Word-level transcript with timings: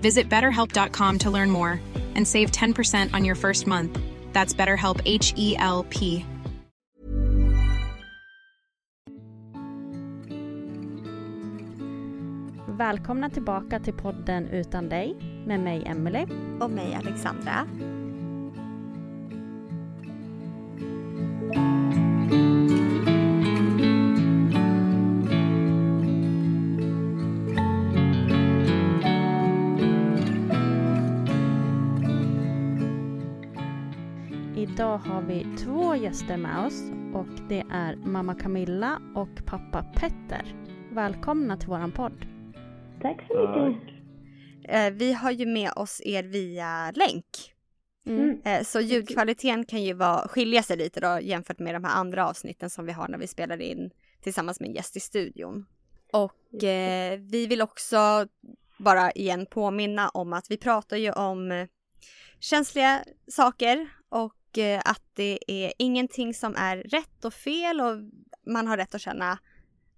Visit 0.00 0.28
betterhelp.com 0.28 1.18
to 1.18 1.30
learn 1.30 1.50
more 1.50 1.80
and 2.16 2.26
save 2.26 2.50
10% 2.50 3.14
on 3.14 3.24
your 3.24 3.36
first 3.36 3.66
month. 3.68 3.96
That's 4.32 4.52
BetterHelp 4.52 5.00
H 5.04 5.34
E 5.36 5.56
L 5.56 5.86
P. 5.90 6.26
Välkomna 12.80 13.30
tillbaka 13.30 13.80
till 13.80 13.94
podden 13.94 14.48
Utan 14.48 14.88
dig 14.88 15.16
med 15.46 15.60
mig 15.60 15.82
Emelie. 15.86 16.26
Och 16.60 16.70
mig 16.70 16.94
Alexandra. 16.94 17.66
Idag 34.90 34.98
har 34.98 35.22
vi 35.22 35.46
två 35.64 35.94
gäster 35.94 36.36
med 36.36 36.66
oss 36.66 36.82
och 37.14 37.48
det 37.48 37.64
är 37.70 37.96
mamma 37.96 38.34
Camilla 38.34 39.00
och 39.14 39.46
pappa 39.46 39.82
Petter. 39.82 40.54
Välkomna 40.92 41.56
till 41.56 41.68
våran 41.68 41.92
podd. 41.92 42.26
Tack 43.02 43.26
så 43.28 43.66
mycket. 43.68 43.94
Eh, 44.68 44.90
Vi 44.90 45.12
har 45.12 45.30
ju 45.30 45.46
med 45.46 45.72
oss 45.76 46.00
er 46.04 46.22
via 46.22 46.90
länk. 46.90 47.24
Mm. 48.06 48.42
Eh, 48.44 48.62
Så 48.62 48.80
ljudkvaliteten 48.80 49.64
kan 49.64 49.82
ju 49.82 49.92
vara, 49.94 50.28
skilja 50.28 50.62
sig 50.62 50.76
lite 50.76 51.00
då 51.00 51.20
jämfört 51.20 51.58
med 51.58 51.74
de 51.74 51.84
här 51.84 51.94
andra 51.94 52.28
avsnitten 52.28 52.70
som 52.70 52.86
vi 52.86 52.92
har 52.92 53.08
när 53.08 53.18
vi 53.18 53.26
spelar 53.26 53.62
in 53.62 53.90
tillsammans 54.22 54.60
med 54.60 54.68
en 54.68 54.74
gäst 54.74 54.96
i 54.96 55.00
studion. 55.00 55.66
Och 56.12 56.64
eh, 56.64 57.18
vi 57.18 57.46
vill 57.46 57.62
också 57.62 58.26
bara 58.78 59.10
igen 59.10 59.46
påminna 59.46 60.08
om 60.08 60.32
att 60.32 60.50
vi 60.50 60.56
pratar 60.56 60.96
ju 60.96 61.12
om 61.12 61.66
känsliga 62.40 63.04
saker 63.28 63.88
och 64.08 64.34
eh, 64.58 64.78
att 64.84 65.02
det 65.14 65.38
är 65.46 65.72
ingenting 65.78 66.34
som 66.34 66.54
är 66.56 66.76
rätt 66.76 67.24
och 67.24 67.34
fel 67.34 67.80
och 67.80 67.96
man 68.52 68.66
har 68.66 68.76
rätt 68.76 68.94
att 68.94 69.00
känna 69.00 69.38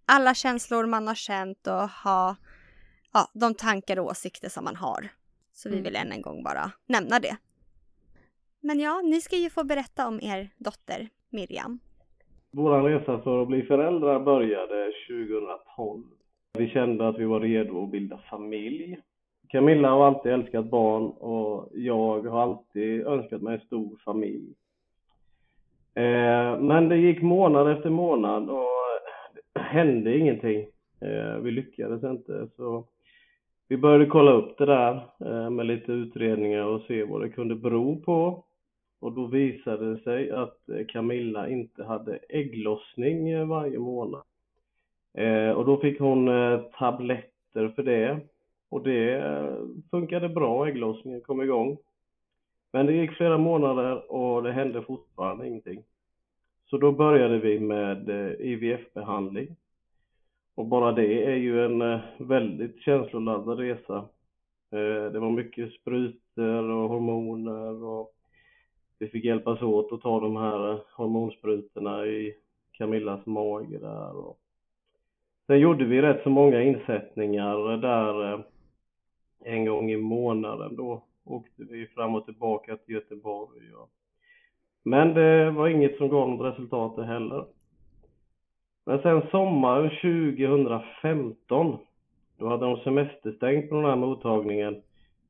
alla 0.07 0.35
känslor 0.35 0.87
man 0.87 1.07
har 1.07 1.15
känt 1.15 1.67
och 1.67 1.89
ha 1.89 2.37
ja, 3.13 3.31
de 3.35 3.55
tankar 3.55 3.99
och 3.99 4.07
åsikter 4.07 4.49
som 4.49 4.65
man 4.65 4.77
har. 4.77 5.09
Så 5.53 5.69
vi 5.69 5.75
Mm. 5.75 5.85
vill 5.85 5.97
än 5.97 6.13
en 6.13 6.23
gång 6.23 6.43
bara 6.43 6.71
nämna 6.87 7.19
det. 7.19 7.37
Men 8.61 8.81
ja, 8.81 9.01
ni 9.05 9.21
ska 9.21 9.37
ju 9.37 9.51
få 9.51 9.65
berätta 9.65 10.09
om 10.09 10.21
er 10.23 10.51
dotter 10.59 11.09
Miriam. 11.31 11.79
Vår 12.51 12.83
resa 12.83 13.23
för 13.23 13.43
att 13.43 13.49
bli 13.49 13.63
föräldrar 13.63 14.21
började 14.21 14.93
2012. 15.09 16.05
Vi 16.59 16.69
kände 16.69 17.09
att 17.09 17.19
vi 17.19 17.25
var 17.25 17.41
redo 17.41 17.85
att 17.85 17.91
bilda 17.91 18.19
familj. 18.31 18.99
Camilla 19.53 19.91
har 19.91 20.07
alltid 20.07 20.33
älskat 20.33 20.71
barn 20.71 21.11
och 21.11 21.69
jag 21.75 22.23
har 22.23 22.43
alltid 22.43 23.07
önskat 23.07 23.43
mig 23.43 23.55
en 23.55 23.67
stor 23.67 23.97
familj. 24.05 24.55
Eh, 25.95 26.61
men 26.61 26.89
det 26.89 26.97
gick 26.97 27.23
månad 27.23 27.73
efter 27.73 27.91
månad 27.91 28.51
och 28.51 28.69
det 29.53 29.61
hände 29.61 30.19
ingenting. 30.19 30.61
Eh, 31.01 31.37
vi 31.43 31.51
lyckades 31.51 32.05
inte 32.05 32.49
så 32.57 32.85
vi 33.73 33.77
började 33.77 34.07
kolla 34.07 34.33
upp 34.33 34.59
det 34.59 34.67
där 34.67 34.95
eh, 35.21 35.51
med 35.51 35.67
lite 35.67 35.93
utredningar 35.93 36.65
och 36.65 36.83
se 36.83 37.05
vad 37.05 37.21
det 37.21 37.29
kunde 37.29 37.55
bero 37.55 38.01
på. 38.01 38.45
Och 39.01 39.13
då 39.13 39.27
visade 39.27 39.95
det 39.95 40.03
sig 40.03 40.31
att 40.31 40.69
eh, 40.69 40.87
Camilla 40.89 41.49
inte 41.49 41.85
hade 41.85 42.19
ägglossning 42.29 43.31
eh, 43.31 43.47
varje 43.47 43.79
månad. 43.79 44.23
Eh, 45.15 45.51
och 45.51 45.67
då 45.67 45.77
fick 45.77 46.01
hon 46.01 46.31
tabletter 46.79 47.69
för 47.69 47.83
det. 47.83 48.21
Och 48.73 48.83
det 48.83 49.23
funkade 49.91 50.29
bra, 50.29 50.69
ägglossningen 50.69 51.21
kom 51.21 51.43
igång. 51.43 51.79
Men 52.73 52.87
det 52.87 52.93
gick 52.93 53.13
flera 53.13 53.39
månader 53.39 54.13
och 54.13 54.43
det 54.43 54.53
hände 54.53 54.83
fortfarande 54.83 55.49
ingenting. 55.49 55.83
Så 56.71 56.79
då 56.79 56.93
började 56.93 57.39
vi 57.39 57.61
med 57.61 58.09
eh, 58.09 58.33
IVF-behandling. 58.41 59.57
Och 60.55 60.67
bara 60.67 60.93
det 60.93 61.25
är 61.25 61.37
ju 61.37 61.65
en 61.65 61.83
eh, 61.83 62.01
väldigt 62.19 62.81
känsloladdad 62.81 63.59
resa. 63.59 63.97
Eh, 64.71 65.13
det 65.13 65.19
var 65.19 65.31
mycket 65.31 65.73
sprutor 65.73 66.71
och 66.71 66.89
hormoner 66.89 67.85
och 67.85 68.13
vi 68.99 69.09
fick 69.09 69.25
hjälpas 69.25 69.63
åt 69.63 69.93
att 69.93 70.01
ta 70.01 70.21
de 70.21 70.37
här 70.37 70.81
hormonsprutorna 70.97 72.07
i 72.07 72.35
Camillas 72.73 73.27
mage 73.27 73.79
där. 73.79 74.35
Sen 75.47 75.59
gjorde 75.59 75.85
vi 75.85 76.03
rätt 76.03 76.23
så 76.23 76.31
många 76.31 76.63
insättningar 76.63 77.77
där 77.77 78.45
en 79.45 79.65
gång 79.65 79.91
i 79.91 79.97
månaden 79.97 80.77
då 80.77 81.03
åkte 81.25 81.65
vi 81.65 81.87
fram 81.87 82.15
och 82.15 82.25
tillbaka 82.25 82.77
till 82.77 82.95
Göteborg. 82.95 83.75
Och... 83.75 83.91
Men 84.83 85.15
det 85.15 85.51
var 85.51 85.69
inget 85.69 85.97
som 85.97 86.09
gav 86.09 86.29
något 86.29 86.53
resultat 86.53 86.97
det 86.97 87.05
heller. 87.05 87.45
Men 88.85 89.03
sen 89.03 89.23
sommaren 89.31 89.91
2015, 89.91 91.79
då 92.39 92.49
hade 92.49 92.67
de 92.67 92.77
semesterstängt 92.77 93.69
på 93.69 93.75
den 93.75 93.85
här 93.85 93.97
mottagningen. 93.97 94.83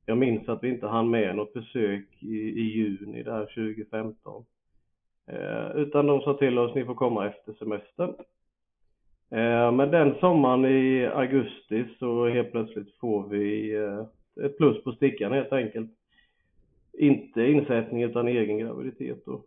Jag 0.07 0.19
minns 0.19 0.49
att 0.49 0.63
vi 0.63 0.69
inte 0.69 0.87
hann 0.87 1.11
med 1.11 1.37
något 1.37 1.53
besök 1.53 2.23
i, 2.23 2.37
i 2.37 2.63
juni 2.63 3.23
där 3.23 3.47
2015. 3.47 4.45
Eh, 5.27 5.77
utan 5.77 6.07
de 6.07 6.21
sa 6.21 6.35
till 6.35 6.59
oss, 6.59 6.75
ni 6.75 6.85
får 6.85 6.95
komma 6.95 7.27
efter 7.27 7.53
semestern. 7.53 8.15
Eh, 9.33 9.73
men 9.73 9.91
den 9.91 10.15
sommaren 10.21 10.65
i 10.65 11.07
augusti 11.07 11.85
så 11.99 12.29
helt 12.29 12.53
plötsligt 12.53 12.99
får 13.01 13.29
vi 13.29 13.75
eh, 13.75 14.45
ett 14.45 14.57
plus 14.57 14.85
på 14.85 14.93
stickan 14.93 15.33
helt 15.33 15.53
enkelt. 15.53 15.91
Inte 16.93 17.43
insättning 17.43 18.03
utan 18.03 18.29
egen 18.29 18.59
graviditet 18.59 19.25
då. 19.27 19.43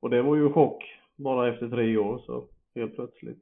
Och 0.00 0.10
det 0.10 0.22
var 0.22 0.36
ju 0.36 0.46
en 0.46 0.52
chock 0.52 0.84
bara 1.16 1.48
efter 1.48 1.68
tre 1.68 1.96
år 1.96 2.18
så 2.26 2.44
helt 2.74 2.94
plötsligt. 2.94 3.38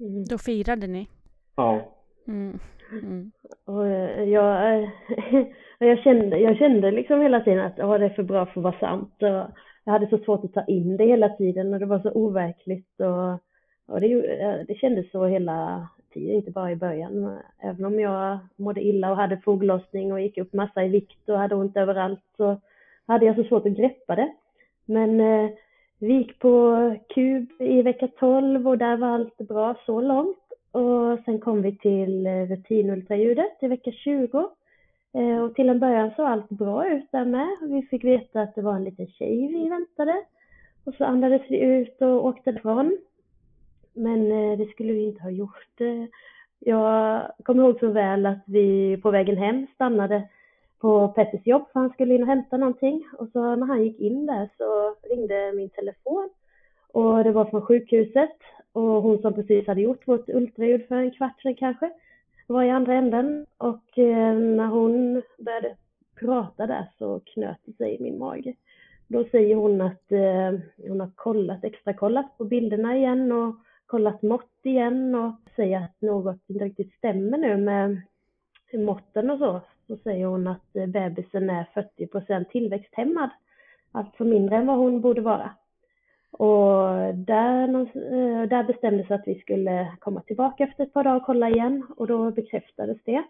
Mm. 0.00 0.24
Då 0.24 0.38
firade 0.38 0.86
ni. 0.86 1.08
Ja. 1.56 1.96
Mm. 2.28 2.58
Mm. 2.92 3.30
Och 3.64 3.86
eh, 3.86 4.24
jag, 4.24 4.82
eh, 4.82 4.88
jag, 5.78 5.98
kände, 5.98 6.38
jag 6.38 6.56
kände 6.56 6.90
liksom 6.90 7.20
hela 7.20 7.40
tiden 7.40 7.66
att 7.66 7.78
åh, 7.78 7.98
det 7.98 8.04
är 8.04 8.10
för 8.10 8.22
bra 8.22 8.46
för 8.46 8.60
att 8.60 8.64
vara 8.64 8.78
sant. 8.80 9.14
Och 9.20 9.28
jag 9.84 9.92
hade 9.92 10.08
så 10.08 10.18
svårt 10.18 10.44
att 10.44 10.52
ta 10.52 10.64
in 10.64 10.96
det 10.96 11.04
hela 11.04 11.28
tiden 11.28 11.74
och 11.74 11.80
det 11.80 11.86
var 11.86 11.98
så 11.98 12.10
overkligt. 12.10 13.00
Och, 13.00 13.49
och 13.90 14.00
det, 14.00 14.08
det 14.68 14.74
kändes 14.74 15.10
så 15.10 15.26
hela 15.26 15.88
tiden, 16.12 16.36
inte 16.36 16.50
bara 16.50 16.72
i 16.72 16.76
början. 16.76 17.38
Även 17.58 17.84
om 17.84 18.00
jag 18.00 18.38
mådde 18.56 18.80
illa 18.80 19.10
och 19.10 19.16
hade 19.16 19.36
foglossning 19.36 20.12
och 20.12 20.20
gick 20.20 20.38
upp 20.38 20.52
massa 20.52 20.84
i 20.84 20.88
vikt 20.88 21.28
och 21.28 21.38
hade 21.38 21.54
ont 21.54 21.76
överallt 21.76 22.24
så 22.36 22.60
hade 23.06 23.26
jag 23.26 23.36
så 23.36 23.44
svårt 23.44 23.66
att 23.66 23.76
greppa 23.76 24.16
det. 24.16 24.32
Men 24.84 25.20
eh, 25.20 25.50
vi 25.98 26.12
gick 26.12 26.38
på 26.38 26.76
KUB 27.14 27.48
i 27.58 27.82
vecka 27.82 28.08
12 28.18 28.68
och 28.68 28.78
där 28.78 28.96
var 28.96 29.08
allt 29.08 29.38
bra 29.38 29.74
så 29.86 30.00
långt. 30.00 30.38
Och 30.72 31.18
sen 31.24 31.38
kom 31.38 31.62
vi 31.62 31.76
till 31.76 32.26
eh, 32.26 32.46
rutinultraljudet 32.46 33.62
i 33.62 33.68
vecka 33.68 33.92
20. 33.92 34.48
Eh, 35.12 35.42
och 35.42 35.54
till 35.54 35.68
en 35.68 35.80
början 35.80 36.10
såg 36.16 36.26
allt 36.26 36.48
bra 36.48 36.88
ut 36.88 37.12
där 37.12 37.24
med. 37.24 37.48
Vi 37.62 37.82
fick 37.82 38.04
veta 38.04 38.40
att 38.40 38.54
det 38.54 38.62
var 38.62 38.74
en 38.74 38.84
liten 38.84 39.06
tjej 39.06 39.48
vi 39.48 39.68
väntade. 39.68 40.22
Och 40.84 40.94
så 40.94 41.04
andades 41.04 41.42
vi 41.48 41.60
ut 41.60 42.02
och 42.02 42.26
åkte 42.26 42.52
därifrån. 42.52 42.98
Men 43.92 44.32
eh, 44.32 44.58
det 44.58 44.70
skulle 44.70 44.92
vi 44.92 45.04
inte 45.04 45.22
ha 45.22 45.30
gjort. 45.30 45.80
Eh, 45.80 46.04
jag 46.58 47.22
kommer 47.44 47.64
ihåg 47.64 47.78
så 47.80 47.88
väl 47.88 48.26
att 48.26 48.42
vi 48.46 48.96
på 49.02 49.10
vägen 49.10 49.36
hem 49.36 49.66
stannade 49.74 50.28
på 50.80 51.08
Petters 51.08 51.46
jobb 51.46 51.62
för 51.72 51.80
han 51.80 51.90
skulle 51.90 52.14
in 52.14 52.22
och 52.22 52.28
hämta 52.28 52.56
någonting. 52.56 53.08
Och 53.18 53.28
så 53.32 53.56
när 53.56 53.66
han 53.66 53.84
gick 53.84 54.00
in 54.00 54.26
där 54.26 54.48
så 54.58 54.96
ringde 55.14 55.52
min 55.52 55.68
telefon. 55.68 56.30
Och 56.92 57.24
det 57.24 57.32
var 57.32 57.44
från 57.44 57.62
sjukhuset. 57.62 58.36
Och 58.72 59.02
hon 59.02 59.18
som 59.18 59.34
precis 59.34 59.66
hade 59.66 59.80
gjort 59.80 60.08
vårt 60.08 60.28
ultraljud 60.28 60.88
för 60.88 60.94
en 60.94 61.10
kvart 61.10 61.42
sedan 61.42 61.54
kanske 61.54 61.90
var 62.46 62.62
i 62.62 62.70
andra 62.70 62.94
änden. 62.94 63.46
Och 63.58 63.98
eh, 63.98 64.34
när 64.34 64.66
hon 64.66 65.22
började 65.38 65.76
prata 66.20 66.66
där 66.66 66.86
så 66.98 67.20
knöt 67.20 67.58
det 67.64 67.72
sig 67.72 67.94
i 67.94 68.02
min 68.02 68.18
mage. 68.18 68.54
Då 69.08 69.24
säger 69.24 69.56
hon 69.56 69.80
att 69.80 70.04
hon 70.88 71.00
har 71.00 71.10
kollat, 71.14 71.64
extra 71.64 71.92
kollat 71.92 72.38
på 72.38 72.44
bilderna 72.44 72.96
igen 72.96 73.32
och 73.32 73.54
kollat 73.90 74.22
mått 74.22 74.58
igen 74.62 75.14
och 75.14 75.34
säger 75.56 75.80
att 75.80 76.00
något 76.00 76.36
inte 76.46 76.64
riktigt 76.64 76.94
stämmer 76.94 77.38
nu 77.38 77.56
med 77.56 78.00
måtten 78.72 79.30
och 79.30 79.38
så. 79.38 79.60
Så 79.86 79.96
säger 79.96 80.26
hon 80.26 80.46
att 80.46 80.72
bebisen 80.72 81.50
är 81.50 81.66
40% 81.98 82.44
tillväxthämmad. 82.44 83.30
Alltså 83.92 84.24
mindre 84.24 84.56
än 84.56 84.66
vad 84.66 84.76
hon 84.76 85.00
borde 85.00 85.20
vara. 85.20 85.50
Och 86.30 87.14
där, 87.14 87.80
eh, 87.80 88.48
där 88.48 88.64
bestämdes 88.64 89.10
att 89.10 89.22
vi 89.26 89.40
skulle 89.40 89.92
komma 89.98 90.20
tillbaka 90.20 90.64
efter 90.64 90.84
ett 90.84 90.92
par 90.92 91.04
dagar 91.04 91.16
och 91.16 91.26
kolla 91.26 91.48
igen 91.48 91.86
och 91.96 92.06
då 92.06 92.30
bekräftades 92.30 92.98
det. 93.04 93.22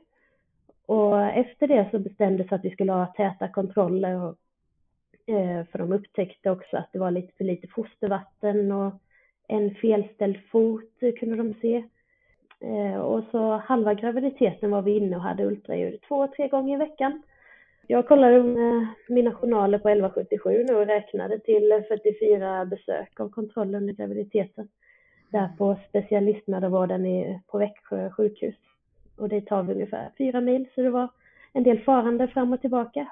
Och 0.86 1.22
efter 1.22 1.68
det 1.68 1.88
så 1.90 1.98
bestämdes 1.98 2.52
att 2.52 2.64
vi 2.64 2.70
skulle 2.70 2.92
ha 2.92 3.06
täta 3.06 3.48
kontroller 3.48 4.22
och, 4.22 4.36
eh, 5.34 5.64
för 5.66 5.78
de 5.78 5.92
upptäckte 5.92 6.50
också 6.50 6.76
att 6.76 6.92
det 6.92 6.98
var 6.98 7.10
lite 7.10 7.32
för 7.36 7.44
lite 7.44 7.66
fostervatten 7.68 8.72
och 8.72 8.94
en 9.50 9.74
felställd 9.74 10.38
fot 10.50 11.00
kunde 11.18 11.36
de 11.36 11.54
se. 11.60 11.84
Eh, 12.60 13.00
och 13.00 13.24
så 13.30 13.56
halva 13.56 13.94
graviditeten 13.94 14.70
var 14.70 14.82
vi 14.82 14.96
inne 14.96 15.16
och 15.16 15.22
hade 15.22 15.46
ultraljud 15.46 16.00
två, 16.08 16.26
tre 16.26 16.48
gånger 16.48 16.74
i 16.74 16.78
veckan. 16.78 17.22
Jag 17.86 18.08
kollade 18.08 18.36
eh, 18.36 18.88
mina 19.08 19.32
journaler 19.32 19.78
på 19.78 19.88
1177 19.88 20.64
nu 20.68 20.74
och 20.74 20.86
räknade 20.86 21.38
till 21.38 21.84
44 21.88 22.64
besök 22.64 23.20
av 23.20 23.28
kontroll 23.28 23.74
under 23.74 23.94
graviditeten. 23.94 24.68
Där 25.30 25.48
på 25.58 25.76
specialistmödravården 25.88 27.04
på 27.46 27.58
Växjö 27.58 28.10
sjukhus. 28.10 28.54
Och 29.16 29.28
det 29.28 29.40
tar 29.40 29.62
vi 29.62 29.72
ungefär 29.72 30.10
fyra 30.18 30.40
mil, 30.40 30.66
så 30.74 30.82
det 30.82 30.90
var 30.90 31.08
en 31.52 31.62
del 31.62 31.80
farande 31.80 32.28
fram 32.28 32.52
och 32.52 32.60
tillbaka. 32.60 33.06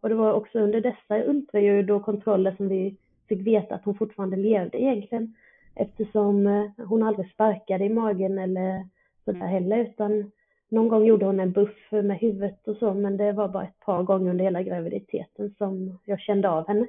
Och 0.00 0.08
det 0.08 0.14
var 0.14 0.32
också 0.32 0.58
under 0.58 0.80
dessa 0.80 1.24
ultraljud 1.24 1.90
och 1.90 2.04
kontroller 2.04 2.54
som 2.56 2.68
vi 2.68 2.96
fick 3.28 3.46
veta 3.46 3.74
att 3.74 3.84
hon 3.84 3.94
fortfarande 3.94 4.36
levde 4.36 4.82
egentligen 4.82 5.34
eftersom 5.76 6.46
eh, 6.46 6.86
hon 6.86 7.02
aldrig 7.02 7.30
sparkade 7.30 7.84
i 7.84 7.88
magen 7.88 8.38
eller 8.38 8.84
sådär 9.24 9.46
heller 9.46 9.78
utan 9.78 10.30
någon 10.68 10.88
gång 10.88 11.04
gjorde 11.04 11.26
hon 11.26 11.40
en 11.40 11.52
buff 11.52 11.90
med 11.90 12.18
huvudet 12.18 12.68
och 12.68 12.76
så 12.76 12.94
men 12.94 13.16
det 13.16 13.32
var 13.32 13.48
bara 13.48 13.64
ett 13.64 13.80
par 13.80 14.02
gånger 14.02 14.30
under 14.30 14.44
hela 14.44 14.62
graviditeten 14.62 15.54
som 15.58 15.98
jag 16.04 16.20
kände 16.20 16.50
av 16.50 16.68
henne. 16.68 16.86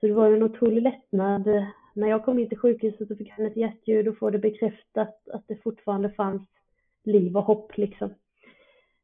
Så 0.00 0.06
det 0.06 0.12
var 0.12 0.30
en 0.30 0.42
otrolig 0.42 0.82
lättnad. 0.82 1.66
När 1.94 2.08
jag 2.08 2.24
kom 2.24 2.38
in 2.38 2.48
till 2.48 2.58
sjukhuset 2.58 3.10
och 3.10 3.18
fick 3.18 3.30
henne 3.30 3.48
ett 3.48 3.56
hjärtljud 3.56 4.08
och 4.08 4.18
få 4.18 4.30
det 4.30 4.38
bekräftat 4.38 5.28
att 5.28 5.48
det 5.48 5.62
fortfarande 5.62 6.10
fanns 6.10 6.42
liv 7.04 7.36
och 7.36 7.44
hopp 7.44 7.76
liksom. 7.76 8.14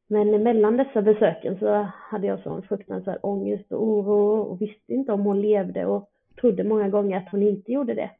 Men 0.07 0.43
mellan 0.43 0.77
dessa 0.77 1.01
besöken 1.01 1.59
så 1.59 1.87
hade 1.93 2.27
jag 2.27 2.39
sån 2.39 2.61
fruktansvärd 2.61 3.19
ångest 3.23 3.71
och 3.71 3.83
oro 3.83 4.41
och 4.41 4.61
visste 4.61 4.93
inte 4.93 5.11
om 5.11 5.21
hon 5.21 5.41
levde 5.41 5.85
och 5.85 6.09
trodde 6.41 6.63
många 6.63 6.89
gånger 6.89 7.17
att 7.17 7.31
hon 7.31 7.43
inte 7.43 7.71
gjorde 7.71 7.93
det. 7.93 8.11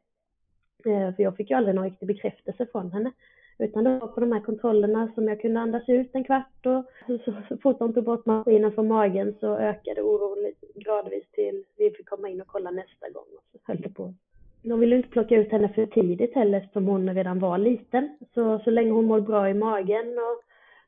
Eh, 0.86 1.14
för 1.14 1.22
jag 1.22 1.36
fick 1.36 1.50
ju 1.50 1.56
aldrig 1.56 1.74
någon 1.74 1.84
riktig 1.84 2.08
bekräftelse 2.08 2.66
från 2.72 2.92
henne. 2.92 3.12
Utan 3.58 3.84
det 3.84 3.98
var 3.98 4.08
på 4.08 4.20
de 4.20 4.32
här 4.32 4.40
kontrollerna 4.40 5.12
som 5.14 5.28
jag 5.28 5.40
kunde 5.40 5.60
andas 5.60 5.88
ut 5.88 6.10
en 6.12 6.24
kvart 6.24 6.66
och 6.66 6.84
så, 7.06 7.18
så, 7.24 7.32
så 7.48 7.56
fort 7.56 7.78
de 7.78 7.94
tog 7.94 8.04
bort 8.04 8.26
maskinen 8.26 8.72
från 8.72 8.88
magen 8.88 9.34
så 9.40 9.56
ökade 9.56 10.02
oron 10.02 10.52
gradvis 10.74 11.30
till 11.32 11.64
vi 11.76 11.90
fick 11.90 12.08
komma 12.08 12.28
in 12.28 12.40
och 12.40 12.46
kolla 12.46 12.70
nästa 12.70 13.10
gång 13.10 13.24
och 13.36 13.44
så 13.52 13.58
höll 13.64 13.80
det 13.80 13.88
på. 13.88 14.14
De 14.62 14.80
ville 14.80 14.96
inte 14.96 15.08
plocka 15.08 15.36
ut 15.36 15.52
henne 15.52 15.68
för 15.68 15.86
tidigt 15.86 16.34
heller 16.34 16.58
eftersom 16.58 16.86
hon 16.86 17.14
redan 17.14 17.38
var 17.38 17.58
liten. 17.58 18.16
Så, 18.34 18.58
så 18.58 18.70
länge 18.70 18.90
hon 18.90 19.04
mår 19.04 19.20
bra 19.20 19.50
i 19.50 19.54
magen 19.54 20.08
och 20.08 20.42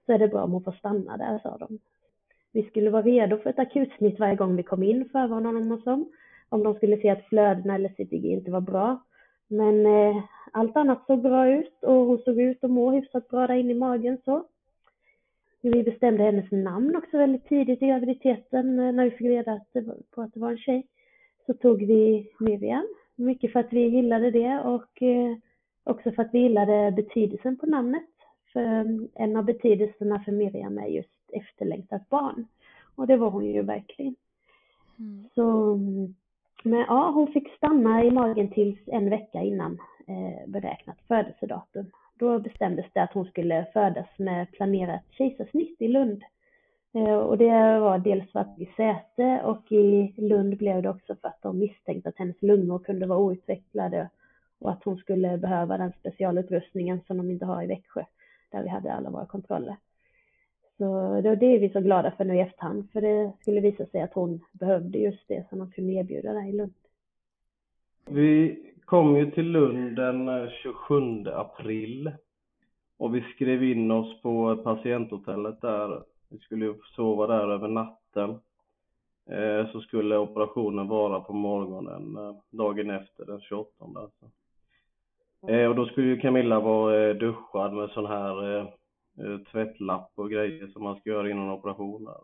så 0.07 0.13
är 0.13 0.19
det 0.19 0.29
bra 0.29 0.43
om 0.43 0.53
hon 0.53 0.65
får 0.65 0.73
stanna 0.73 1.17
där, 1.17 1.39
sa 1.43 1.57
de. 1.59 1.79
Vi 2.53 2.63
skulle 2.63 2.91
vara 2.91 3.03
redo 3.03 3.39
för 3.39 3.51
ett 3.51 3.59
akutsnitt 3.59 4.19
varje 4.19 4.37
gång 4.37 4.57
vi 4.57 4.63
kom 4.63 4.83
in, 4.83 5.09
förvarnade 5.13 5.59
de 5.59 5.73
oss 5.73 5.87
om. 5.87 6.13
Om 6.49 6.63
de 6.63 6.75
skulle 6.75 6.97
se 6.97 7.11
att 7.11 7.25
flödena 7.25 7.75
eller 7.75 7.89
CTG 7.89 8.33
inte 8.33 8.51
var 8.51 8.61
bra. 8.61 9.03
Men 9.53 9.87
eh, 9.87 10.23
allt 10.53 10.77
annat 10.77 11.07
såg 11.07 11.23
bra 11.23 11.49
ut 11.49 11.83
och 11.83 12.07
hon 12.07 12.19
såg 12.19 12.41
ut 12.41 12.65
att 12.65 12.71
må 12.71 12.91
hyfsat 12.91 13.29
bra 13.29 13.47
där 13.47 13.55
inne 13.55 13.73
i 13.73 13.75
magen 13.75 14.19
så. 14.25 14.45
Vi 15.61 15.83
bestämde 15.83 16.23
hennes 16.23 16.51
namn 16.51 16.97
också 16.97 17.19
väldigt 17.19 17.49
tidigt 17.49 17.83
i 17.83 17.87
graviditeten 17.87 18.79
eh, 18.79 18.93
när 18.93 19.05
vi 19.05 19.11
fick 19.11 19.27
reda 19.27 19.61
på 20.11 20.23
att 20.23 20.35
det 20.35 20.41
var 20.41 20.51
en 20.51 20.59
tjej. 20.59 20.87
Så 21.47 21.55
tog 21.55 21.87
vi 21.87 22.31
Miriam, 22.39 22.87
mycket 23.17 23.53
för 23.53 23.61
att 23.61 23.73
vi 23.73 23.81
gillade 23.81 24.31
det 24.31 24.61
och 24.61 25.03
eh, 25.03 25.37
också 25.85 26.13
för 26.13 26.23
att 26.23 26.35
vi 26.35 26.39
gillade 26.39 26.93
betydelsen 26.97 27.57
på 27.57 27.67
namnet. 27.67 28.09
För 28.53 28.61
eh, 28.61 28.85
en 29.15 29.37
av 29.37 29.45
betydelserna 29.45 30.21
för 30.25 30.33
Miriam 30.33 30.79
är 30.79 30.87
just 30.87 31.31
efterlängtat 31.33 32.09
barn. 32.09 32.47
Och 32.95 33.07
det 33.07 33.17
var 33.17 33.31
hon 33.31 33.45
ju 33.45 33.63
verkligen. 33.63 34.15
Mm. 34.99 35.29
Så 35.35 35.79
men 36.65 36.81
ja, 36.89 37.11
hon 37.11 37.33
fick 37.33 37.49
stanna 37.57 38.05
i 38.05 38.11
magen 38.11 38.51
tills 38.51 38.79
en 38.87 39.11
vecka 39.11 39.41
innan 39.41 39.79
eh, 40.09 40.51
beräknat 40.51 40.99
födelsedatum. 41.09 41.91
Då 42.19 42.39
bestämdes 42.39 42.87
det 42.93 43.03
att 43.03 43.13
hon 43.13 43.25
skulle 43.25 43.67
födas 43.73 44.07
med 44.19 44.53
planerat 44.53 45.03
kejsarsnitt 45.11 45.83
i 45.83 45.89
Lund. 45.89 46.23
Eh, 46.95 47.17
och 47.17 47.39
det 47.39 47.79
var 47.79 47.99
dels 47.99 48.33
för 48.33 48.41
att 48.41 48.59
i 48.59 48.67
Säte 48.77 49.43
och 49.45 49.73
i 49.73 50.15
Lund 50.17 50.57
blev 50.57 50.83
det 50.83 50.91
också 50.91 51.17
för 51.17 51.29
att 51.29 51.43
de 51.43 51.59
misstänkte 51.59 52.09
att 52.09 52.19
hennes 52.19 52.43
lungor 52.43 52.79
kunde 52.79 53.07
vara 53.07 53.19
outvecklade 53.19 54.09
och 54.61 54.71
att 54.71 54.85
hon 54.85 54.97
skulle 54.97 55.39
behöva 55.39 55.79
den 55.79 55.93
specialutrustningen 56.01 57.01
som 57.07 57.17
de 57.17 57.31
inte 57.31 57.47
har 57.47 57.63
i 57.63 57.67
Växjö, 57.67 58.05
där 58.51 58.63
vi 58.63 58.69
hade 58.69 58.93
alla 58.93 59.11
våra 59.11 59.27
kontroller. 59.27 59.77
Så 60.79 61.21
det, 61.23 61.37
det 61.37 61.47
är 61.47 61.61
vi 61.61 61.69
så 61.69 61.81
glada 61.81 62.11
för 62.11 62.25
nu 62.25 62.37
i 62.37 62.41
efterhand, 62.41 62.91
för 62.93 63.01
det 63.01 63.33
skulle 63.41 63.61
visa 63.61 63.87
sig 63.87 64.03
att 64.03 64.15
hon 64.15 64.41
behövde 64.53 64.99
just 64.99 65.29
det 65.29 65.49
som 65.49 65.59
de 65.59 65.71
kunde 65.71 65.93
erbjuda 65.93 66.33
där 66.33 66.49
i 66.49 66.53
Lund. 66.53 66.75
Vi 68.07 68.59
kom 68.85 69.17
ju 69.17 69.31
till 69.31 69.51
Lund 69.51 69.97
den 69.97 70.51
27 70.63 71.27
eh, 71.27 71.39
april 71.39 72.13
och 72.99 73.15
vi 73.15 73.21
skrev 73.21 73.65
in 73.65 73.91
oss 73.91 74.23
på 74.23 74.57
patienthotellet 74.57 75.61
där. 75.61 76.03
Vi 76.29 76.39
skulle 76.39 76.75
sova 76.97 77.27
där 77.27 77.49
över 77.49 77.69
natten. 77.69 78.31
Eh, 79.31 79.73
så 79.73 79.81
skulle 79.81 80.17
operationen 80.17 80.89
vara 80.89 81.21
på 81.21 81.33
morgonen 81.33 82.17
eh, 82.17 82.37
dagen 82.51 82.91
efter 82.91 83.27
den 83.27 83.41
28 83.41 83.71
alltså. 83.81 84.27
Och 85.69 85.77
då 85.77 85.87
skulle 85.87 86.07
ju 86.07 86.21
Camilla 86.21 86.61
vara 86.61 87.15
duschad 87.15 87.73
med 87.73 87.91
sån 87.91 88.07
här 88.07 88.67
Eh, 89.19 89.39
tvättlapp 89.39 90.13
och 90.15 90.31
grejer 90.31 90.67
som 90.67 90.83
man 90.83 90.97
ska 90.97 91.11
göra 91.11 91.31
innan 91.31 91.51
operationen. 91.51 92.15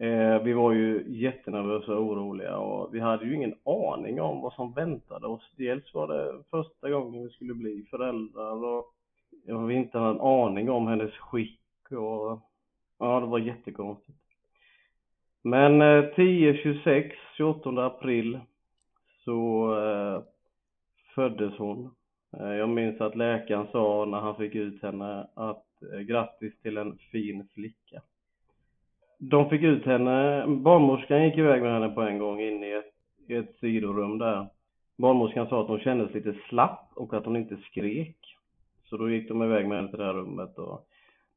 Eh, 0.00 0.42
vi 0.42 0.52
var 0.52 0.72
ju 0.72 1.04
jättenervösa 1.08 1.96
och 1.96 2.04
oroliga 2.04 2.58
och 2.58 2.94
vi 2.94 3.00
hade 3.00 3.24
ju 3.24 3.34
ingen 3.34 3.54
aning 3.64 4.20
om 4.20 4.40
vad 4.40 4.52
som 4.52 4.72
väntade 4.72 5.26
oss. 5.26 5.52
Dels 5.56 5.94
var 5.94 6.08
det 6.08 6.42
första 6.50 6.90
gången 6.90 7.22
vi 7.22 7.30
skulle 7.30 7.54
bli 7.54 7.86
föräldrar 7.90 8.64
och 8.64 8.94
vi 9.70 9.74
inte 9.74 9.98
hade 9.98 10.10
en 10.10 10.20
aning 10.20 10.70
om 10.70 10.86
hennes 10.86 11.12
skick 11.12 11.60
och 11.90 12.40
ja, 12.98 13.20
det 13.20 13.26
var 13.26 13.38
jättekonstigt. 13.38 14.18
Men 15.42 15.82
10.26, 15.82 17.04
eh, 17.04 17.10
28 17.36 17.86
april 17.86 18.40
så 19.24 19.74
eh, 19.78 20.22
föddes 21.14 21.58
hon. 21.58 21.94
Eh, 22.40 22.52
jag 22.52 22.68
minns 22.68 23.00
att 23.00 23.16
läkaren 23.16 23.66
sa 23.72 24.04
när 24.04 24.20
han 24.20 24.36
fick 24.36 24.54
ut 24.54 24.82
henne 24.82 25.26
att 25.34 25.64
Eh, 25.82 26.00
grattis 26.00 26.60
till 26.62 26.76
en 26.76 26.98
fin 27.12 27.48
flicka. 27.54 28.00
De 29.18 29.50
fick 29.50 29.62
ut 29.62 29.86
henne, 29.86 30.46
barnmorskan 30.46 31.24
gick 31.24 31.38
iväg 31.38 31.62
med 31.62 31.72
henne 31.72 31.88
på 31.88 32.00
en 32.00 32.18
gång 32.18 32.40
in 32.40 32.64
i 32.64 32.70
ett, 32.70 32.94
i 33.28 33.34
ett 33.34 33.54
sidorum 33.60 34.18
där. 34.18 34.46
Barnmorskan 34.96 35.48
sa 35.48 35.62
att 35.62 35.68
hon 35.68 35.80
kändes 35.80 36.14
lite 36.14 36.34
slapp 36.48 36.90
och 36.94 37.14
att 37.14 37.24
hon 37.24 37.36
inte 37.36 37.56
skrek. 37.56 38.16
Så 38.84 38.96
då 38.96 39.10
gick 39.10 39.28
de 39.28 39.42
iväg 39.42 39.68
med 39.68 39.76
henne 39.78 39.88
till 39.88 39.98
det 39.98 40.04
här 40.04 40.14
rummet 40.14 40.58
och 40.58 40.86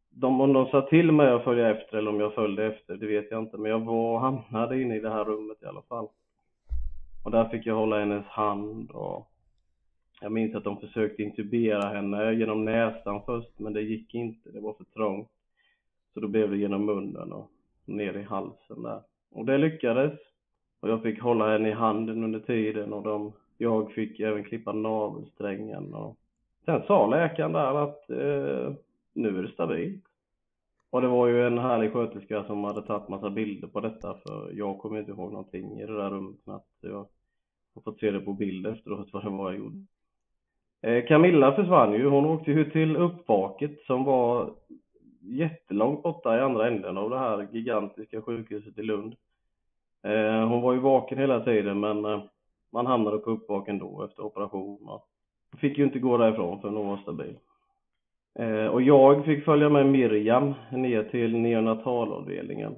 de, 0.09 0.41
om 0.41 0.53
de 0.53 0.65
sa 0.65 0.81
till 0.81 1.11
mig 1.11 1.31
att 1.31 1.43
följa 1.43 1.69
efter 1.69 1.97
eller 1.97 2.11
om 2.11 2.19
jag 2.19 2.33
följde 2.33 2.65
efter, 2.65 2.95
det 2.95 3.07
vet 3.07 3.31
jag 3.31 3.43
inte. 3.43 3.57
Men 3.57 3.71
jag 3.71 3.79
var 3.79 4.13
och 4.13 4.21
hamnade 4.21 4.81
inne 4.81 4.95
i 4.95 4.99
det 4.99 5.09
här 5.09 5.25
rummet 5.25 5.63
i 5.63 5.65
alla 5.65 5.81
fall. 5.81 6.07
Och 7.23 7.31
där 7.31 7.49
fick 7.49 7.65
jag 7.65 7.75
hålla 7.75 7.99
hennes 7.99 8.25
hand 8.25 8.91
och 8.91 9.32
jag 10.23 10.31
minns 10.31 10.55
att 10.55 10.63
de 10.63 10.79
försökte 10.79 11.23
intubera 11.23 11.89
henne 11.89 12.33
genom 12.33 12.65
näsan 12.65 13.21
först, 13.25 13.59
men 13.59 13.73
det 13.73 13.81
gick 13.81 14.15
inte. 14.15 14.49
Det 14.49 14.59
var 14.59 14.73
för 14.73 14.83
trångt. 14.83 15.29
Så 16.13 16.19
då 16.19 16.27
blev 16.27 16.51
det 16.51 16.57
genom 16.57 16.85
munnen 16.85 17.33
och 17.33 17.51
ner 17.85 18.13
i 18.13 18.23
halsen 18.23 18.83
där. 18.83 19.01
Och 19.31 19.45
det 19.45 19.57
lyckades. 19.57 20.13
Och 20.79 20.89
jag 20.89 21.03
fick 21.03 21.21
hålla 21.21 21.51
henne 21.51 21.69
i 21.69 21.73
handen 21.73 22.23
under 22.23 22.39
tiden 22.39 22.93
och 22.93 23.03
de, 23.03 23.33
jag 23.57 23.91
fick 23.91 24.19
även 24.19 24.43
klippa 24.43 24.71
navelsträngen 24.71 25.93
och 25.93 26.17
sen 26.65 26.81
sa 26.87 27.07
läkaren 27.07 27.53
där 27.53 27.83
att 27.83 28.09
eh, 28.09 28.73
nu 29.13 29.37
är 29.39 29.43
det 29.43 29.51
stabilt. 29.53 30.03
Och 30.89 31.01
det 31.01 31.07
var 31.07 31.27
ju 31.27 31.47
en 31.47 31.57
härlig 31.57 31.93
sköterska 31.93 32.43
som 32.43 32.63
hade 32.63 32.81
tagit 32.81 33.09
massa 33.09 33.29
bilder 33.29 33.67
på 33.67 33.79
detta 33.79 34.13
för 34.13 34.51
jag 34.53 34.79
kommer 34.79 34.99
inte 34.99 35.11
ihåg 35.11 35.31
någonting 35.31 35.79
i 35.79 35.85
det 35.85 35.97
där 35.97 36.09
rummet 36.09 36.43
knappt. 36.43 36.77
Jag 36.81 37.07
har 37.73 37.81
fått 37.81 37.99
se 37.99 38.11
det 38.11 38.19
på 38.19 38.33
bild 38.33 38.67
efteråt 38.67 39.09
vad 39.13 39.23
det 39.23 39.29
var 39.29 39.51
jag 39.51 39.59
gjorde. 39.59 39.85
Eh, 40.83 41.05
Camilla 41.05 41.55
försvann 41.55 41.93
ju. 41.93 42.07
Hon 42.07 42.25
åkte 42.25 42.51
ju 42.51 42.69
till 42.69 42.97
uppvaket 42.97 43.81
som 43.87 44.03
var 44.03 44.49
jättelångt 45.21 46.03
borta 46.03 46.37
i 46.37 46.41
andra 46.41 46.67
änden 46.67 46.97
av 46.97 47.09
det 47.09 47.19
här 47.19 47.47
gigantiska 47.51 48.21
sjukhuset 48.21 48.77
i 48.77 48.83
Lund. 48.83 49.15
Eh, 50.03 50.47
hon 50.47 50.61
var 50.61 50.73
ju 50.73 50.79
vaken 50.79 51.17
hela 51.17 51.39
tiden 51.39 51.79
men 51.79 52.05
eh, 52.05 52.23
man 52.71 52.85
hamnade 52.85 53.17
på 53.17 53.31
uppvaken 53.31 53.79
då 53.79 54.03
efter 54.03 54.23
operation 54.23 54.77
Man 54.81 54.99
fick 55.57 55.77
ju 55.77 55.83
inte 55.83 55.99
gå 55.99 56.17
därifrån 56.17 56.61
förrän 56.61 56.75
hon 56.75 56.87
var 56.87 56.97
stabil. 56.97 57.37
Och 58.71 58.81
jag 58.81 59.25
fick 59.25 59.45
följa 59.45 59.69
med 59.69 59.85
Miriam 59.85 60.53
ner 60.71 61.03
till 61.03 61.37
neonatalavdelningen. 61.37 62.75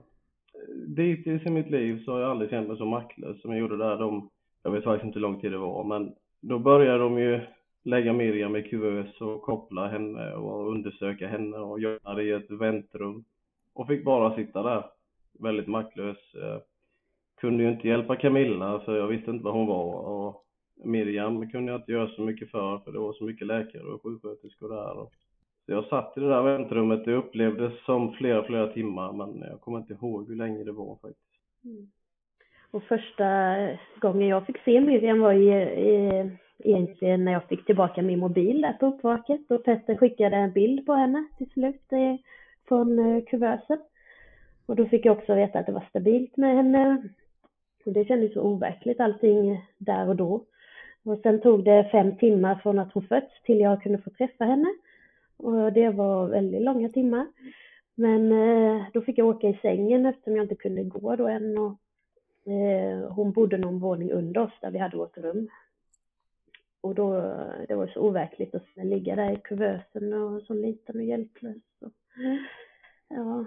Dittills 0.88 1.46
i 1.46 1.50
mitt 1.50 1.70
liv 1.70 2.04
så 2.06 2.12
har 2.12 2.20
jag 2.20 2.32
aldrig 2.32 2.50
känt 2.50 2.68
mig 2.68 2.78
så 2.78 2.86
maktlös 2.86 3.42
som 3.42 3.52
jag 3.52 3.60
gjorde 3.60 3.78
där. 3.78 3.98
De, 3.98 4.30
jag 4.64 4.72
vet 4.72 4.84
faktiskt 4.84 5.06
inte 5.06 5.20
hur 5.20 5.22
lång 5.22 5.42
tid 5.42 5.52
det 5.52 5.58
var 5.58 5.84
men 5.84 6.14
då 6.42 6.60
började 6.60 7.00
de 7.00 7.20
ju 7.20 7.42
lägga 7.86 8.14
Miriam 8.14 8.56
i 8.56 8.64
kuvös 8.64 9.22
och 9.22 9.42
koppla 9.42 9.88
henne 9.88 10.34
och 10.34 10.72
undersöka 10.72 11.28
henne 11.28 11.58
och 11.58 11.80
göra 11.80 12.14
det 12.14 12.24
i 12.24 12.32
ett 12.32 12.52
väntrum. 12.52 13.26
Och 13.74 13.88
fick 13.88 14.06
bara 14.06 14.36
sitta 14.36 14.64
där, 14.64 14.86
väldigt 15.40 15.68
maktlös. 15.68 16.18
Eh, 16.36 16.62
kunde 17.38 17.64
ju 17.64 17.70
inte 17.70 17.88
hjälpa 17.88 18.16
Camilla 18.16 18.80
för 18.80 18.98
jag 18.98 19.08
visste 19.08 19.32
inte 19.32 19.44
vad 19.44 19.54
hon 19.54 19.68
var 19.68 19.94
och 19.94 20.46
Miriam 20.84 21.50
kunde 21.50 21.72
jag 21.72 21.82
inte 21.82 21.92
göra 21.92 22.08
så 22.08 22.22
mycket 22.22 22.52
för 22.52 22.78
för 22.78 22.92
det 22.92 23.00
var 23.00 23.14
så 23.14 23.24
mycket 23.24 23.48
läkare 23.48 23.84
och 23.84 24.04
sjuksköterskor 24.04 24.70
där. 24.70 24.98
Och 24.98 25.12
så 25.66 25.72
jag 25.72 25.86
satt 25.86 26.18
i 26.18 26.20
det 26.20 26.30
där 26.30 26.42
väntrummet, 26.42 27.06
det 27.06 27.14
upplevdes 27.14 27.86
som 27.86 28.14
flera, 28.14 28.44
flera 28.44 28.68
timmar 28.68 29.14
men 29.14 29.42
jag 29.50 29.62
kommer 29.62 29.78
inte 29.78 29.94
ihåg 29.94 30.28
hur 30.28 30.36
länge 30.36 30.64
det 30.64 30.72
var 30.72 30.96
faktiskt. 30.96 31.42
Mm. 31.64 31.92
Och 32.72 32.84
första 32.84 33.56
gången 34.02 34.28
jag 34.28 34.46
fick 34.46 34.58
se 34.58 34.82
Miriam 34.82 35.20
var 35.20 35.34
i, 35.34 35.50
i 35.90 36.30
egentligen 36.60 37.26
när 37.26 37.32
jag 37.32 37.44
fick 37.44 37.66
tillbaka 37.66 38.02
min 38.02 38.20
mobil 38.20 38.62
där 38.62 38.74
på 38.74 38.86
uppvaket 38.86 39.52
och 39.52 39.64
Petter 39.64 39.96
skickade 39.96 40.36
en 40.36 40.52
bild 40.52 40.86
på 40.86 40.94
henne 40.94 41.28
till 41.38 41.50
slut 41.50 41.92
eh, 41.92 42.16
från 42.68 43.00
eh, 43.00 43.24
kuvösen. 43.24 43.80
Och 44.66 44.76
då 44.76 44.86
fick 44.86 45.06
jag 45.06 45.18
också 45.18 45.36
veta 45.36 45.60
att 45.60 45.66
det 45.66 45.72
var 45.72 45.86
stabilt 45.90 46.38
med 46.38 46.56
henne. 46.56 47.10
Och 47.86 47.94
det 47.94 48.06
kändes 48.06 48.34
så 48.34 48.42
overkligt 48.42 49.00
allting 49.00 49.66
där 49.78 50.08
och 50.10 50.16
då. 50.16 50.46
Och 51.04 51.20
sen 51.24 51.42
tog 51.42 51.64
det 51.64 51.90
fem 51.92 52.18
timmar 52.18 52.56
från 52.56 52.80
att 52.80 52.94
hon 52.94 53.08
fötts 53.08 53.42
till 53.44 53.60
jag 53.60 53.82
kunde 53.82 53.98
få 53.98 54.10
träffa 54.10 54.46
henne. 54.46 54.68
Och 55.38 55.74
det 55.74 55.90
var 55.90 56.28
väldigt 56.28 56.62
långa 56.62 56.90
timmar. 56.90 57.28
Men 57.96 58.32
eh, 58.32 58.86
då 58.94 59.02
fick 59.02 59.18
jag 59.18 59.28
åka 59.28 59.50
i 59.50 59.60
sängen 59.62 60.06
eftersom 60.06 60.36
jag 60.36 60.46
inte 60.46 60.56
kunde 60.56 60.84
gå 60.84 61.16
då 61.16 61.28
än. 61.28 61.58
Och, 61.58 61.78
eh, 62.52 63.12
hon 63.12 63.32
bodde 63.32 63.58
någon 63.58 63.80
våning 63.80 64.12
under 64.12 64.42
oss 64.42 64.54
där 64.62 64.72
vi 64.72 64.80
hade 64.80 64.98
vårt 64.98 65.18
rum. 65.18 65.50
Och 66.86 66.96
då, 66.96 67.12
det 67.68 67.76
var 67.76 67.88
så 67.88 68.00
overkligt 68.00 68.56
att 68.56 68.68
ligga 68.76 69.16
där 69.16 69.32
i 69.32 69.40
kuvösen 69.44 70.14
och 70.14 70.42
så 70.42 70.54
liten 70.54 70.96
och 70.96 71.04
hjälplös. 71.04 71.64
Och, 71.82 71.92
ja, 73.08 73.46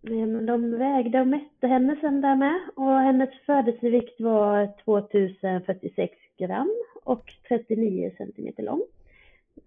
men 0.00 0.46
de 0.46 0.78
vägde 0.78 1.20
och 1.20 1.26
mätte 1.26 1.66
henne 1.66 1.96
sen 2.00 2.20
där 2.20 2.36
med 2.36 2.60
och 2.76 2.90
hennes 2.90 3.30
födelsevikt 3.46 4.20
var 4.20 4.72
2046 4.84 6.14
gram 6.38 6.74
och 7.04 7.32
39 7.48 8.12
centimeter 8.18 8.62
lång. 8.62 8.82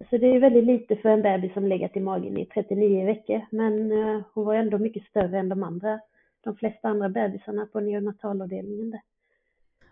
Så 0.10 0.18
det 0.18 0.36
är 0.36 0.40
väldigt 0.40 0.66
lite 0.66 0.96
för 0.96 1.10
en 1.10 1.22
bebis 1.22 1.54
som 1.54 1.68
legat 1.68 1.98
i 1.98 2.00
magen 2.00 2.38
i 2.38 2.46
39 2.46 3.06
veckor, 3.06 3.42
men 3.50 3.92
uh, 3.92 4.22
hon 4.34 4.46
var 4.46 4.56
ändå 4.56 4.78
mycket 4.78 5.06
större 5.06 5.40
än 5.40 5.50
de 5.50 5.64
andra, 5.64 6.00
de 6.44 6.56
flesta 6.56 6.88
andra 6.88 7.10
bebisarna 7.10 7.66
på 7.66 7.80
neonatalavdelningen 7.80 8.92
där. 8.92 9.02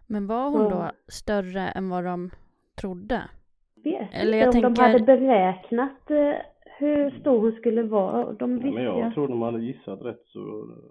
Men 0.07 0.27
var 0.27 0.49
hon 0.49 0.69
då 0.69 0.91
större 1.07 1.61
än 1.61 1.89
vad 1.89 2.03
de 2.03 2.31
trodde. 2.83 3.29
Vet 3.83 4.09
Eller 4.13 4.37
jag 4.37 4.47
om 4.47 4.51
tänker... 4.51 4.69
de 4.69 4.81
hade 4.81 4.99
beräknat 4.99 6.11
eh, 6.11 6.33
hur 6.77 7.19
stor 7.19 7.39
hon 7.39 7.51
skulle 7.51 7.83
vara. 7.83 8.33
De 8.33 8.59
visste 8.59 8.81
ja, 8.81 8.93
men 8.93 8.99
jag 8.99 9.13
tror 9.13 9.27
de 9.27 9.41
hade 9.41 9.63
gissat 9.63 10.01
rätt 10.01 10.23
så 10.25 10.39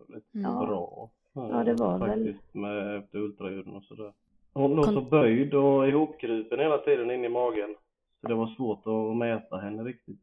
rätt 0.09 0.35
mm. 0.35 0.67
bra. 0.67 1.11
Ja, 1.35 1.65
det 1.65 1.75
var 1.75 1.99
faktiskt, 1.99 2.55
väl. 2.55 2.63
med 2.63 2.99
efter 2.99 3.19
ultraljuden 3.19 3.77
och 3.77 3.85
sådär. 3.85 4.13
Hon 4.55 4.75
låg 4.77 4.85
så 4.85 5.01
böjd 5.01 5.55
och 5.55 5.89
ihopkrupen 5.89 6.59
hela 6.59 6.79
tiden 6.79 7.11
in 7.11 7.25
i 7.25 7.29
magen. 7.29 7.75
Så 8.21 8.29
det 8.29 8.35
var 8.35 8.47
svårt 8.47 8.87
att 8.87 9.17
mäta 9.17 9.57
henne 9.57 9.83
riktigt. 9.83 10.21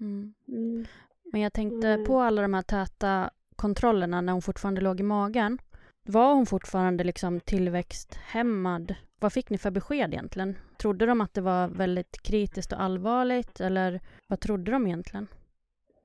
Mm. 0.00 0.34
Mm. 0.48 0.84
Men 1.32 1.40
jag 1.40 1.52
tänkte 1.52 1.88
mm. 1.88 2.06
på 2.06 2.20
alla 2.20 2.42
de 2.42 2.54
här 2.54 2.62
täta 2.62 3.30
kontrollerna 3.56 4.20
när 4.20 4.32
hon 4.32 4.42
fortfarande 4.42 4.80
låg 4.80 5.00
i 5.00 5.02
magen. 5.02 5.58
Var 6.06 6.34
hon 6.34 6.46
fortfarande 6.46 7.04
liksom 7.04 7.40
tillväxthämmad? 7.40 8.94
Vad 9.24 9.32
fick 9.32 9.50
ni 9.50 9.58
för 9.58 9.70
besked 9.70 10.12
egentligen? 10.12 10.54
Trodde 10.80 11.06
de 11.06 11.20
att 11.20 11.34
det 11.34 11.40
var 11.40 11.68
väldigt 11.68 12.22
kritiskt 12.22 12.72
och 12.72 12.82
allvarligt 12.82 13.60
eller 13.60 14.00
vad 14.28 14.40
trodde 14.40 14.70
de 14.70 14.86
egentligen? 14.86 15.26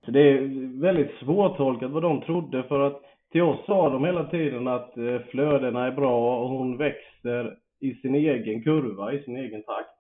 Det 0.06 0.20
är 0.20 0.82
väldigt 0.82 1.12
svårtolkat 1.20 1.92
vad 1.92 2.04
de 2.04 2.22
trodde 2.22 2.64
för 2.64 2.80
att 2.80 3.02
till 3.32 3.42
oss 3.42 3.66
sa 3.66 3.90
de 3.90 4.06
hela 4.06 4.30
tiden 4.30 4.68
att 4.68 4.98
eh, 4.98 5.20
flödena 5.32 5.88
är 5.88 5.92
bra 5.92 6.42
och 6.44 6.50
hon 6.50 6.78
växer 6.78 7.58
i 7.80 7.94
sin 7.94 8.16
egen 8.16 8.64
kurva, 8.64 9.14
i 9.14 9.24
sin 9.24 9.38
egen 9.38 9.64
takt. 9.64 9.96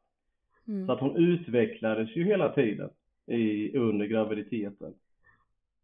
Mm. 0.68 0.88
Så 0.88 0.94
att 0.94 1.00
hon 1.00 1.16
utvecklades 1.18 2.16
ju 2.16 2.24
hela 2.24 2.50
tiden 2.50 2.90
i, 3.28 3.78
under 3.78 4.06
graviditeten. 4.06 4.94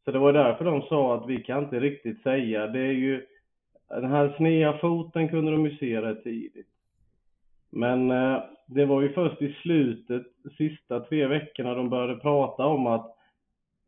Så 0.05 0.11
det 0.11 0.19
var 0.19 0.33
därför 0.33 0.65
de 0.65 0.81
sa 0.81 1.15
att 1.15 1.29
vi 1.29 1.43
kan 1.43 1.63
inte 1.63 1.79
riktigt 1.79 2.23
säga, 2.23 2.67
det 2.67 2.79
är 2.79 2.93
ju 2.93 3.25
den 3.89 4.11
här 4.11 4.33
sneda 4.37 4.77
foten 4.77 5.29
kunde 5.29 5.51
de 5.51 5.65
ju 5.65 5.77
se 5.77 6.01
rätt 6.01 6.23
tidigt. 6.23 6.67
Men 7.75 8.12
eh, 8.12 8.44
det 8.67 8.86
var 8.86 9.01
ju 9.01 9.13
först 9.13 9.41
i 9.41 9.55
slutet, 9.62 10.24
sista 10.58 11.00
tre 11.00 11.27
veckorna 11.27 11.74
de 11.74 11.89
började 11.89 12.15
prata 12.15 12.65
om 12.65 12.88
att, 12.88 13.15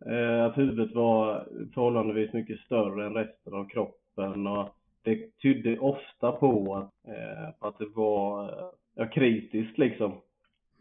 eh, 0.06 0.46
att 0.46 0.58
huvudet 0.58 0.96
var 0.96 1.48
förhållandevis 1.74 2.34
mycket 2.34 2.60
större 2.60 3.06
än 3.06 3.14
resten 3.14 3.54
av 3.54 3.70
kroppen 3.70 4.48
och 4.48 4.70
det 5.04 5.38
tydde 5.42 5.80
ofta 5.80 6.32
på 6.32 6.76
att, 6.76 7.14
eh, 7.14 7.50
att 7.60 7.78
det 7.80 7.88
var 7.96 8.52
ja, 8.96 9.06
kritiskt 9.06 9.78
liksom. 9.78 10.12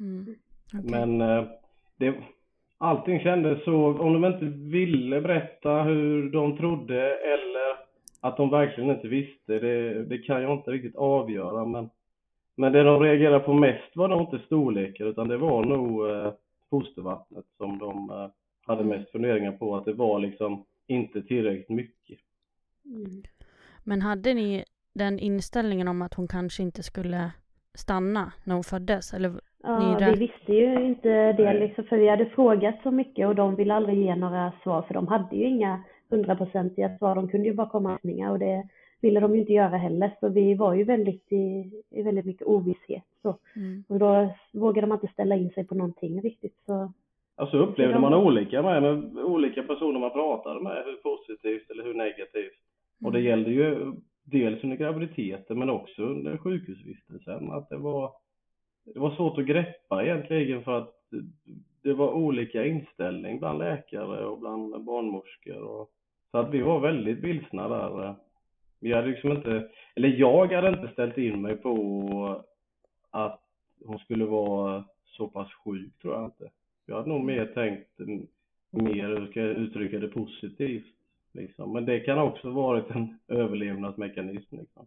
Mm. 0.00 0.34
Okay. 0.66 0.90
Men 0.90 1.18
det, 1.96 2.14
allting 2.78 3.20
kändes 3.20 3.64
så, 3.64 3.98
om 3.98 4.12
de 4.12 4.24
inte 4.24 4.44
ville 4.44 5.20
berätta 5.20 5.82
hur 5.82 6.30
de 6.30 6.56
trodde 6.56 7.16
eller 7.16 7.76
att 8.20 8.36
de 8.36 8.50
verkligen 8.50 8.90
inte 8.90 9.08
visste, 9.08 9.58
det, 9.58 10.04
det 10.04 10.18
kan 10.18 10.42
jag 10.42 10.52
inte 10.52 10.70
riktigt 10.70 10.96
avgöra 10.96 11.64
men 11.64 11.90
men 12.56 12.72
det 12.72 12.82
de 12.82 13.02
reagerade 13.02 13.40
på 13.40 13.52
mest 13.52 13.96
var 13.96 14.08
nog 14.08 14.20
inte 14.20 14.38
storleken 14.46 15.06
utan 15.06 15.28
det 15.28 15.36
var 15.36 15.64
nog 15.64 16.10
eh, 16.10 16.32
fostervattnet 16.70 17.44
som 17.56 17.78
de 17.78 18.10
eh, 18.10 18.30
hade 18.66 18.84
mest 18.84 19.10
funderingar 19.10 19.52
på 19.52 19.76
att 19.76 19.84
det 19.84 19.92
var 19.92 20.18
liksom 20.18 20.64
inte 20.86 21.22
tillräckligt 21.22 21.68
mycket. 21.68 22.18
Mm. 22.84 23.22
Men 23.84 24.02
hade 24.02 24.34
ni 24.34 24.64
den 24.94 25.18
inställningen 25.18 25.88
om 25.88 26.02
att 26.02 26.14
hon 26.14 26.28
kanske 26.28 26.62
inte 26.62 26.82
skulle 26.82 27.30
stanna 27.74 28.32
när 28.44 28.54
hon 28.54 28.64
föddes? 28.64 29.14
Eller 29.14 29.32
ja, 29.62 29.98
vi 30.12 30.18
visste 30.18 30.52
ju 30.52 30.86
inte 30.86 31.32
det 31.32 31.52
liksom, 31.54 31.84
för 31.84 31.96
vi 31.96 32.08
hade 32.08 32.26
frågat 32.26 32.74
så 32.82 32.90
mycket 32.90 33.28
och 33.28 33.34
de 33.34 33.56
ville 33.56 33.74
aldrig 33.74 33.98
ge 33.98 34.16
några 34.16 34.52
svar 34.62 34.82
för 34.82 34.94
de 34.94 35.08
hade 35.08 35.36
ju 35.36 35.44
inga 35.44 35.82
hundraprocentiga 36.10 36.98
svar. 36.98 37.14
De 37.14 37.28
kunde 37.28 37.48
ju 37.48 37.54
bara 37.54 37.68
komma 37.68 37.98
med 38.02 38.30
och 38.30 38.38
det 38.38 38.68
ville 39.00 39.20
de 39.20 39.34
ju 39.34 39.40
inte 39.40 39.52
göra 39.52 39.76
heller. 39.76 40.10
Så 40.20 40.28
vi 40.28 40.54
var 40.54 40.74
ju 40.74 40.84
väldigt 40.84 41.32
i, 41.32 41.70
i 41.90 42.02
väldigt 42.02 42.24
mycket 42.24 42.46
ovisshet. 42.46 43.04
Så. 43.22 43.38
Mm. 43.56 43.84
Och 43.88 43.98
då 43.98 44.34
vågade 44.52 44.86
man 44.86 44.98
inte 44.98 45.12
ställa 45.12 45.36
in 45.36 45.50
sig 45.50 45.66
på 45.66 45.74
någonting 45.74 46.22
riktigt. 46.22 46.56
Så. 46.66 46.92
Alltså 47.36 47.58
upplevde 47.58 47.98
man 47.98 48.14
olika 48.14 48.62
med, 48.62 48.82
med 48.82 49.24
olika 49.24 49.62
personer 49.62 50.00
man 50.00 50.10
pratade 50.10 50.60
med, 50.60 50.84
hur 50.84 50.96
positivt 50.96 51.70
eller 51.70 51.84
hur 51.84 51.94
negativt. 51.94 52.58
Mm. 53.00 53.06
Och 53.06 53.12
det 53.12 53.18
mm. 53.18 53.30
gällde 53.30 53.50
ju 53.50 53.92
dels 54.24 54.64
under 54.64 54.76
graviditeten 54.76 55.58
men 55.58 55.70
också 55.70 56.02
under 56.02 56.36
sjukhusvistelsen. 56.36 57.52
Att 57.52 57.68
det 57.68 57.76
var, 57.76 58.12
det 58.94 59.00
var 59.00 59.10
svårt 59.10 59.38
att 59.38 59.46
greppa 59.46 60.04
egentligen 60.04 60.62
för 60.62 60.78
att 60.78 60.94
det 61.82 61.94
var 61.94 62.12
olika 62.12 62.66
inställning 62.66 63.38
bland 63.38 63.58
läkare 63.58 64.26
och 64.26 64.38
bland 64.38 64.84
barnmorskor. 64.84 65.62
Och, 65.62 65.90
så 66.30 66.38
att 66.38 66.50
vi 66.50 66.62
var 66.62 66.80
väldigt 66.80 67.18
vilsna 67.18 67.68
där. 67.68 68.14
Jag 68.80 68.96
hade 68.96 69.08
liksom 69.08 69.32
inte, 69.32 69.68
eller 69.94 70.08
jag 70.08 70.52
hade 70.52 70.68
inte 70.68 70.92
ställt 70.92 71.18
in 71.18 71.42
mig 71.42 71.56
på 71.56 72.44
att 73.10 73.40
hon 73.84 73.98
skulle 73.98 74.24
vara 74.24 74.84
så 75.04 75.28
pass 75.28 75.52
sjuk 75.64 75.98
tror 76.02 76.14
jag 76.14 76.24
inte. 76.24 76.50
Jag 76.86 76.96
hade 76.96 77.08
nog 77.08 77.24
mer 77.24 77.46
tänkt 77.46 77.98
mer, 78.70 79.08
hur 79.08 79.26
ska 79.26 79.40
jag 79.40 79.56
uttrycka 79.56 79.98
det 79.98 80.08
positivt 80.08 80.86
liksom. 81.32 81.72
Men 81.72 81.84
det 81.84 82.00
kan 82.00 82.18
också 82.18 82.50
varit 82.50 82.90
en 82.90 83.18
överlevnadsmekanism 83.28 84.56
liksom. 84.56 84.86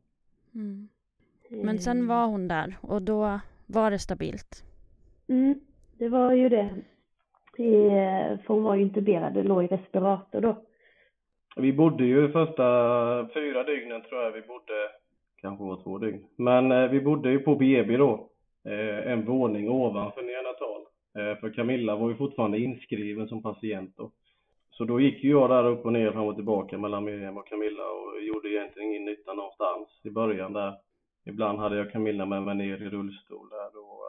Mm. 0.55 0.88
Men 1.50 1.79
sen 1.79 2.08
var 2.08 2.27
hon 2.27 2.48
där 2.48 2.77
och 2.81 3.01
då 3.01 3.39
var 3.65 3.91
det 3.91 4.00
stabilt? 4.00 4.63
Mm, 5.27 5.60
det 5.98 6.10
var 6.10 6.34
ju 6.34 6.50
det. 6.50 6.69
För 8.46 8.48
hon 8.48 8.63
var 8.63 8.75
ju 8.75 8.81
intuberad 8.81 9.38
och 9.38 9.46
låg 9.46 9.63
i 9.63 9.67
respirator 9.67 10.41
då. 10.41 10.55
Vi 11.56 11.74
bodde 11.74 12.06
ju 12.06 12.32
första 12.32 12.63
fyra 13.34 13.63
dygnen 13.63 14.01
tror 14.01 14.24
jag 14.24 14.32
vi 14.32 14.41
bodde, 14.41 14.89
kanske 15.41 15.63
var 15.63 15.84
två 15.84 15.98
dygn. 15.98 16.25
Men 16.36 16.72
eh, 16.72 16.89
vi 16.89 17.01
bodde 17.01 17.32
ju 17.32 17.39
på 17.39 17.56
BB 17.56 17.98
då, 17.98 18.29
eh, 18.65 19.12
en 19.12 19.25
våning 19.25 19.70
ovanför 19.70 20.22
neonatal. 20.22 20.82
Eh, 21.18 21.39
för 21.39 21.53
Camilla 21.53 21.96
var 21.96 22.10
ju 22.10 22.15
fortfarande 22.15 22.60
inskriven 22.60 23.27
som 23.27 23.44
patient 23.44 23.94
då. 23.98 24.12
Så 24.72 24.86
då 24.86 25.00
gick 25.00 25.24
ju 25.24 25.29
jag 25.29 25.50
där 25.50 25.68
upp 25.68 25.86
och 25.86 25.94
ner, 25.94 26.12
fram 26.12 26.27
och 26.27 26.36
tillbaka 26.36 26.77
mellan 26.77 27.03
Miriam 27.03 27.38
och 27.38 27.48
Camilla 27.48 27.84
och 27.84 28.22
gjorde 28.22 28.50
egentligen 28.50 28.89
ingen 28.89 29.06
nytta 29.06 29.34
någonstans 29.34 29.89
i 30.03 30.10
början 30.10 30.53
där. 30.53 30.74
Ibland 31.25 31.60
hade 31.60 31.77
jag 31.77 31.91
Camilla 31.91 32.25
med 32.25 32.44
mig 32.44 32.56
ner 32.56 32.82
i 32.82 32.89
rullstol 32.89 33.50
där 33.50 33.74
då. 33.74 34.00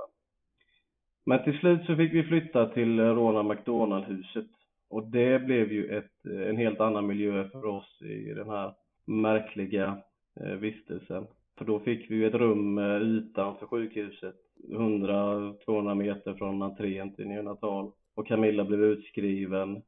Men 1.24 1.44
till 1.44 1.58
slut 1.58 1.86
så 1.86 1.96
fick 1.96 2.12
vi 2.12 2.22
flytta 2.22 2.66
till 2.66 3.00
Ronald 3.00 3.48
McDonald-huset 3.48 4.46
och 4.90 5.06
det 5.06 5.44
blev 5.44 5.72
ju 5.72 5.98
ett, 5.98 6.24
en 6.48 6.56
helt 6.56 6.80
annan 6.80 7.06
miljö 7.06 7.48
för 7.48 7.64
oss 7.64 8.02
i 8.02 8.34
den 8.34 8.48
här 8.50 8.74
märkliga 9.04 9.98
eh, 10.40 10.52
vistelsen. 10.52 11.26
För 11.58 11.64
då 11.64 11.80
fick 11.80 12.10
vi 12.10 12.14
ju 12.14 12.26
ett 12.26 12.34
rum 12.34 12.78
utanför 12.78 13.66
sjukhuset, 13.66 14.36
100-200 14.68 15.94
meter 15.94 16.34
från 16.34 16.62
entrén 16.62 17.14
till 17.14 17.28
neonatal. 17.28 17.92
Och 18.14 18.26
Camilla 18.26 18.64
blev 18.64 18.84
utskriven. 18.84 19.82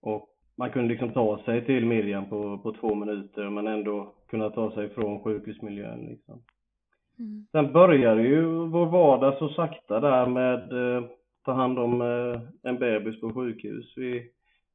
Och 0.00 0.28
man 0.56 0.70
kunde 0.70 0.88
liksom 0.88 1.12
ta 1.12 1.42
sig 1.44 1.64
till 1.64 1.86
Miriam 1.86 2.28
på, 2.28 2.58
på 2.58 2.72
två 2.72 2.94
minuter 2.94 3.50
men 3.50 3.66
ändå 3.66 4.14
kunna 4.28 4.50
ta 4.50 4.74
sig 4.74 4.88
från 4.88 5.22
sjukhusmiljön 5.22 6.06
liksom. 6.06 6.42
Mm. 7.18 7.46
Sen 7.52 7.72
började 7.72 8.22
ju 8.22 8.44
vår 8.46 8.86
vardag 8.86 9.38
så 9.38 9.48
sakta 9.48 10.00
där 10.00 10.26
med 10.26 10.72
eh, 10.72 11.04
ta 11.44 11.52
hand 11.52 11.78
om 11.78 12.00
eh, 12.00 12.40
en 12.62 12.78
bebis 12.78 13.20
på 13.20 13.32
sjukhus. 13.32 13.92
Vi, 13.96 14.30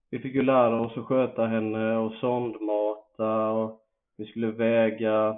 vi 0.10 0.20
fick 0.20 0.36
ju 0.36 0.42
lära 0.42 0.82
oss 0.82 0.98
att 0.98 1.06
sköta 1.06 1.46
henne 1.46 1.98
och 1.98 2.14
sondmata 2.14 3.52
och 3.52 3.82
vi 4.18 4.26
skulle 4.26 4.52
väga 4.52 5.38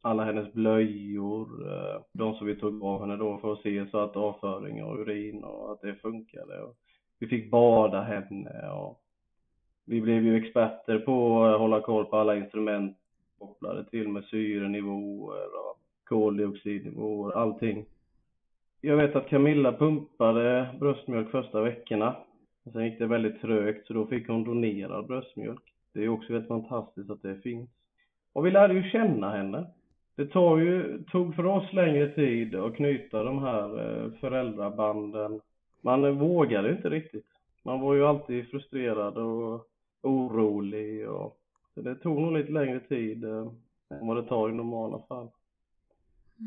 alla 0.00 0.24
hennes 0.24 0.52
blöjor, 0.52 1.72
eh, 1.72 2.00
de 2.12 2.34
som 2.34 2.46
vi 2.46 2.56
tog 2.56 2.84
av 2.84 3.00
henne 3.00 3.16
då 3.16 3.38
för 3.38 3.52
att 3.52 3.62
se 3.62 3.86
så 3.90 3.98
att 3.98 4.16
avföring 4.16 4.84
och 4.84 4.98
urin 4.98 5.44
och 5.44 5.72
att 5.72 5.80
det 5.80 5.94
funkade. 5.94 6.62
Och 6.62 6.76
vi 7.18 7.26
fick 7.26 7.50
bada 7.50 8.02
henne 8.02 8.70
och 8.70 9.00
vi 9.84 10.00
blev 10.00 10.24
ju 10.24 10.36
experter 10.36 10.98
på 10.98 11.44
att 11.44 11.58
hålla 11.58 11.80
koll 11.80 12.04
på 12.04 12.16
alla 12.16 12.36
instrument 12.36 12.96
kopplade 13.38 13.84
till 13.90 14.08
med 14.08 14.24
syrenivåer 14.24 15.46
och 15.46 15.78
koldioxidnivåer, 16.04 17.32
allting. 17.32 17.86
Jag 18.82 18.96
vet 18.96 19.16
att 19.16 19.28
Camilla 19.28 19.72
pumpade 19.72 20.68
bröstmjölk 20.80 21.30
första 21.30 21.60
veckorna. 21.62 22.16
Sen 22.72 22.84
gick 22.84 22.98
det 22.98 23.06
väldigt 23.06 23.40
trögt 23.40 23.86
så 23.86 23.92
då 23.92 24.06
fick 24.06 24.28
hon 24.28 24.44
donerad 24.44 25.06
bröstmjölk. 25.06 25.62
Det 25.94 26.04
är 26.04 26.08
också 26.08 26.32
helt 26.32 26.48
fantastiskt 26.48 27.10
att 27.10 27.22
det 27.22 27.42
finns. 27.42 27.70
Och 28.32 28.46
vi 28.46 28.50
lärde 28.50 28.74
ju 28.74 28.90
känna 28.90 29.30
henne. 29.30 29.66
Det 30.16 30.26
tog 30.26 30.60
ju, 30.60 31.02
tog 31.02 31.34
för 31.34 31.46
oss 31.46 31.72
längre 31.72 32.08
tid 32.08 32.54
att 32.54 32.76
knyta 32.76 33.22
de 33.22 33.38
här 33.38 33.64
eh, 33.64 34.12
föräldrabanden. 34.20 35.40
Man 35.80 36.18
vågade 36.18 36.70
inte 36.70 36.90
riktigt. 36.90 37.26
Man 37.64 37.80
var 37.80 37.94
ju 37.94 38.06
alltid 38.06 38.50
frustrerad 38.50 39.18
och 39.18 39.66
orolig 40.02 41.10
och 41.10 41.36
så 41.74 41.80
det 41.80 41.94
tog 41.94 42.20
nog 42.20 42.32
lite 42.32 42.52
längre 42.52 42.80
tid 42.80 43.24
eh, 43.24 43.46
än 43.90 44.06
vad 44.06 44.16
det 44.16 44.28
tar 44.28 44.50
i 44.50 44.52
normala 44.52 44.98
fall. 45.08 45.28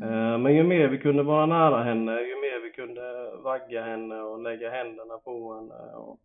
Mm. 0.02 0.42
Men 0.42 0.54
ju 0.54 0.62
mer 0.62 0.88
vi 0.88 0.98
kunde 0.98 1.22
vara 1.22 1.46
nära 1.46 1.82
henne, 1.82 2.12
ju 2.12 2.34
mer 2.40 2.62
vi 2.62 2.70
kunde 2.70 3.30
vagga 3.42 3.84
henne 3.84 4.20
och 4.20 4.42
lägga 4.42 4.70
händerna 4.70 5.18
på 5.18 5.54
henne 5.54 5.94
och 5.94 6.20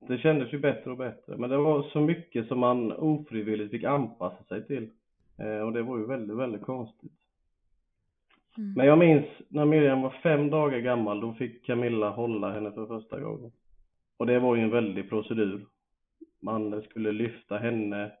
det 0.00 0.18
kändes 0.18 0.52
ju 0.52 0.58
bättre 0.58 0.90
och 0.90 0.96
bättre. 0.96 1.36
Men 1.36 1.50
det 1.50 1.56
var 1.56 1.82
så 1.82 2.00
mycket 2.00 2.48
som 2.48 2.58
man 2.58 2.92
ofrivilligt 2.92 3.70
fick 3.70 3.84
anpassa 3.84 4.44
sig 4.44 4.66
till. 4.66 4.90
Eh, 5.38 5.60
och 5.60 5.72
det 5.72 5.82
var 5.82 5.98
ju 5.98 6.06
väldigt, 6.06 6.36
väldigt 6.36 6.62
konstigt. 6.62 7.12
Mm. 8.58 8.72
Men 8.72 8.86
jag 8.86 8.98
minns 8.98 9.26
när 9.48 9.64
Miriam 9.64 10.02
var 10.02 10.10
fem 10.10 10.50
dagar 10.50 10.78
gammal, 10.78 11.20
då 11.20 11.32
fick 11.32 11.66
Camilla 11.66 12.10
hålla 12.10 12.52
henne 12.52 12.72
för 12.72 12.86
första 12.86 13.20
gången. 13.20 13.52
Och 14.16 14.26
det 14.26 14.38
var 14.38 14.56
ju 14.56 14.62
en 14.62 14.70
väldig 14.70 15.08
procedur. 15.08 15.66
Man 16.40 16.82
skulle 16.82 17.12
lyfta 17.12 17.58
henne 17.58 18.12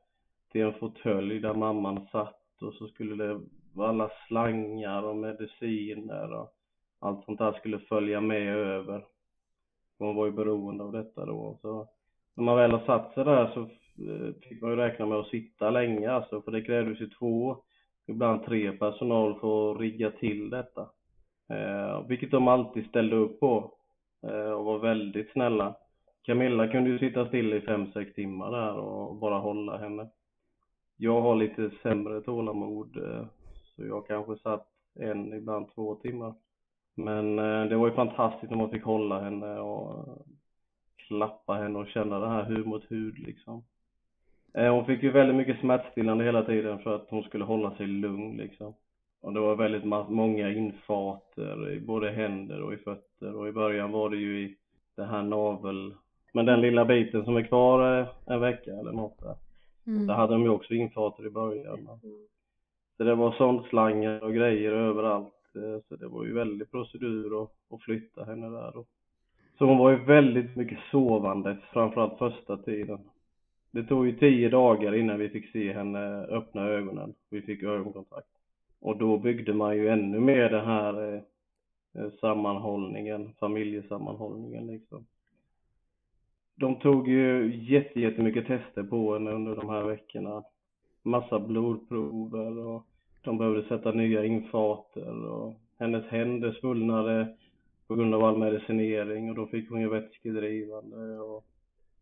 till 0.52 0.60
en 0.60 0.72
fåtölj 0.72 1.40
där 1.40 1.54
mamman 1.54 2.06
satt 2.12 2.62
och 2.62 2.74
så 2.74 2.88
skulle 2.88 3.24
det 3.24 3.40
alla 3.84 4.10
slangar 4.26 5.02
och 5.02 5.16
mediciner 5.16 6.32
och 6.32 6.54
allt 6.98 7.24
sånt 7.24 7.38
där 7.38 7.52
skulle 7.52 7.78
följa 7.78 8.20
med 8.20 8.56
över. 8.56 9.04
Hon 9.98 10.16
var 10.16 10.26
ju 10.26 10.32
beroende 10.32 10.84
av 10.84 10.92
detta 10.92 11.26
då. 11.26 11.58
Så 11.62 11.88
när 12.34 12.44
man 12.44 12.56
väl 12.56 12.70
har 12.70 12.86
satt 12.86 13.14
sig 13.14 13.24
där 13.24 13.50
så 13.54 13.60
eh, 13.60 14.34
fick 14.48 14.62
man 14.62 14.70
ju 14.70 14.76
räkna 14.76 15.06
med 15.06 15.18
att 15.18 15.28
sitta 15.28 15.70
länge 15.70 16.10
alltså, 16.10 16.42
för 16.42 16.50
det 16.50 16.62
krävdes 16.62 17.00
ju 17.00 17.10
två, 17.10 17.56
ibland 18.06 18.44
tre 18.44 18.72
personal 18.72 19.40
för 19.40 19.72
att 19.72 19.80
rigga 19.80 20.10
till 20.10 20.50
detta. 20.50 20.88
Eh, 21.50 22.06
vilket 22.08 22.30
de 22.30 22.48
alltid 22.48 22.86
ställde 22.86 23.16
upp 23.16 23.40
på 23.40 23.72
eh, 24.22 24.50
och 24.50 24.64
var 24.64 24.78
väldigt 24.78 25.32
snälla. 25.32 25.74
Camilla 26.22 26.68
kunde 26.68 26.90
ju 26.90 26.98
sitta 26.98 27.28
still 27.28 27.54
i 27.54 27.60
fem, 27.60 27.92
sex 27.92 28.14
timmar 28.14 28.50
där 28.50 28.76
och 28.76 29.16
bara 29.16 29.38
hålla 29.38 29.78
henne. 29.78 30.08
Jag 30.96 31.20
har 31.20 31.36
lite 31.36 31.70
sämre 31.82 32.20
tålamod 32.20 32.96
eh, 32.96 33.26
så 33.78 33.86
jag 33.86 34.06
kanske 34.06 34.36
satt 34.36 34.66
en, 34.94 35.32
ibland 35.34 35.66
två 35.74 35.94
timmar. 35.94 36.34
Men 36.94 37.38
eh, 37.38 37.64
det 37.64 37.76
var 37.76 37.88
ju 37.88 37.94
fantastiskt 37.94 38.50
när 38.50 38.58
man 38.58 38.70
fick 38.70 38.84
hålla 38.84 39.20
henne 39.20 39.60
och 39.60 40.18
klappa 40.96 41.52
henne 41.52 41.78
och 41.78 41.88
känna 41.88 42.18
det 42.18 42.28
här 42.28 42.44
hud 42.44 42.66
mot 42.66 42.90
hud 42.90 43.18
liksom. 43.18 43.64
Eh, 44.54 44.74
hon 44.74 44.84
fick 44.84 45.02
ju 45.02 45.10
väldigt 45.10 45.36
mycket 45.36 45.60
smärtstillande 45.60 46.24
hela 46.24 46.44
tiden 46.44 46.78
för 46.78 46.94
att 46.94 47.10
hon 47.10 47.22
skulle 47.22 47.44
hålla 47.44 47.76
sig 47.76 47.86
lugn 47.86 48.36
liksom. 48.36 48.74
Och 49.20 49.32
det 49.32 49.40
var 49.40 49.56
väldigt 49.56 49.84
många 50.08 50.50
infarter 50.50 51.70
i 51.70 51.80
både 51.80 52.10
händer 52.10 52.62
och 52.62 52.74
i 52.74 52.76
fötter 52.76 53.34
och 53.34 53.48
i 53.48 53.52
början 53.52 53.92
var 53.92 54.10
det 54.10 54.16
ju 54.16 54.40
i 54.40 54.56
det 54.96 55.04
här 55.04 55.22
navel, 55.22 55.94
men 56.32 56.46
den 56.46 56.60
lilla 56.60 56.84
biten 56.84 57.24
som 57.24 57.36
är 57.36 57.42
kvar 57.42 58.06
en 58.26 58.40
vecka 58.40 58.70
eller 58.70 58.92
något 58.92 59.18
där. 59.18 59.36
Mm. 59.86 60.06
Där 60.06 60.14
hade 60.14 60.32
de 60.32 60.42
ju 60.42 60.48
också 60.48 60.74
infarter 60.74 61.26
i 61.26 61.30
början. 61.30 61.88
Så 62.98 63.04
det 63.04 63.14
var 63.14 63.32
sondslangar 63.32 64.24
och 64.24 64.34
grejer 64.34 64.72
överallt. 64.72 65.34
Eh, 65.54 65.80
så 65.88 65.96
det 65.96 66.08
var 66.08 66.24
ju 66.24 66.32
väldigt 66.32 66.70
procedur 66.70 67.42
att, 67.42 67.52
att 67.70 67.82
flytta 67.82 68.24
henne 68.24 68.48
där 68.48 68.72
då. 68.74 68.84
Så 69.58 69.64
hon 69.64 69.78
var 69.78 69.90
ju 69.90 70.04
väldigt 70.04 70.56
mycket 70.56 70.78
sovandes, 70.90 71.58
framförallt 71.72 72.18
första 72.18 72.56
tiden. 72.56 72.98
Det 73.70 73.84
tog 73.84 74.06
ju 74.06 74.18
tio 74.18 74.48
dagar 74.48 74.94
innan 74.94 75.18
vi 75.18 75.28
fick 75.28 75.52
se 75.52 75.72
henne 75.72 76.24
öppna 76.24 76.62
ögonen. 76.62 77.14
Vi 77.30 77.42
fick 77.42 77.62
ögonkontakt. 77.62 78.28
Och 78.80 78.96
då 78.96 79.18
byggde 79.18 79.54
man 79.54 79.76
ju 79.76 79.88
ännu 79.88 80.20
mer 80.20 80.50
den 80.50 80.66
här 80.66 81.14
eh, 81.14 81.22
eh 82.02 82.10
sammanhållningen, 82.20 83.34
familjesammanhållningen 83.40 84.66
liksom. 84.66 85.06
De 86.54 86.76
tog 86.76 87.08
ju 87.08 87.54
jättemycket 87.94 88.46
tester 88.46 88.82
på 88.82 89.12
henne 89.12 89.30
under 89.30 89.56
de 89.56 89.68
här 89.68 89.82
veckorna 89.82 90.44
massa 91.02 91.38
blodprover 91.38 92.58
och 92.58 92.86
de 93.28 93.38
behövde 93.38 93.68
sätta 93.68 93.92
nya 93.92 94.24
infarter 94.24 95.24
och 95.24 95.54
hennes 95.78 96.06
händer 96.06 96.52
svullnade 96.60 97.36
på 97.86 97.94
grund 97.94 98.14
av 98.14 98.24
all 98.24 98.38
medicinering 98.38 99.30
och 99.30 99.36
då 99.36 99.46
fick 99.46 99.70
hon 99.70 99.80
ju 99.80 99.88
vätskedrivande 99.88 101.18
och 101.18 101.44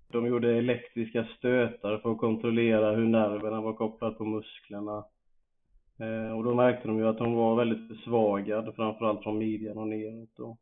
de 0.09 0.27
gjorde 0.27 0.59
elektriska 0.59 1.27
stötar 1.39 1.99
för 1.99 2.12
att 2.12 2.19
kontrollera 2.19 2.91
hur 2.91 3.05
nerverna 3.05 3.61
var 3.61 3.73
kopplade 3.73 4.15
på 4.15 4.25
musklerna. 4.25 5.05
Eh, 5.99 6.37
och 6.37 6.45
då 6.45 6.55
märkte 6.55 6.89
de 6.89 6.99
ju 6.99 7.07
att 7.07 7.19
hon 7.19 7.35
var 7.35 7.57
väldigt 7.57 7.89
försvagad, 7.89 8.75
framförallt 8.77 9.23
från 9.23 9.39
midjan 9.39 9.79
och 9.79 9.89
neråt 9.89 10.37
då. 10.37 10.57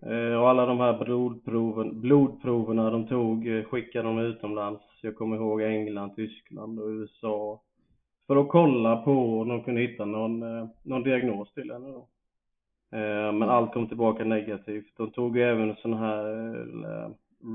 Eh, 0.00 0.40
och 0.40 0.48
alla 0.48 0.66
de 0.66 0.80
här 0.80 1.04
blodproven, 1.04 2.00
blodproverna 2.00 2.90
de 2.90 3.06
tog 3.06 3.48
eh, 3.48 3.64
skickade 3.64 4.08
de 4.08 4.18
utomlands. 4.18 4.82
Jag 5.02 5.16
kommer 5.16 5.36
ihåg 5.36 5.62
England, 5.62 6.16
Tyskland 6.16 6.80
och 6.80 6.88
USA. 6.88 7.60
För 8.28 8.36
att 8.36 8.48
kolla 8.48 8.96
på 8.96 9.40
om 9.40 9.48
de 9.48 9.64
kunde 9.64 9.80
hitta 9.80 10.04
någon, 10.04 10.42
eh, 10.42 10.68
någon 10.82 11.02
diagnos 11.02 11.52
till 11.52 11.72
henne 11.72 11.88
då. 11.88 12.08
Men 13.32 13.42
allt 13.42 13.72
kom 13.72 13.88
tillbaka 13.88 14.24
negativt. 14.24 14.92
De 14.96 15.10
tog 15.10 15.36
ju 15.36 15.42
även 15.42 15.76
sån 15.76 15.94
här 15.94 16.24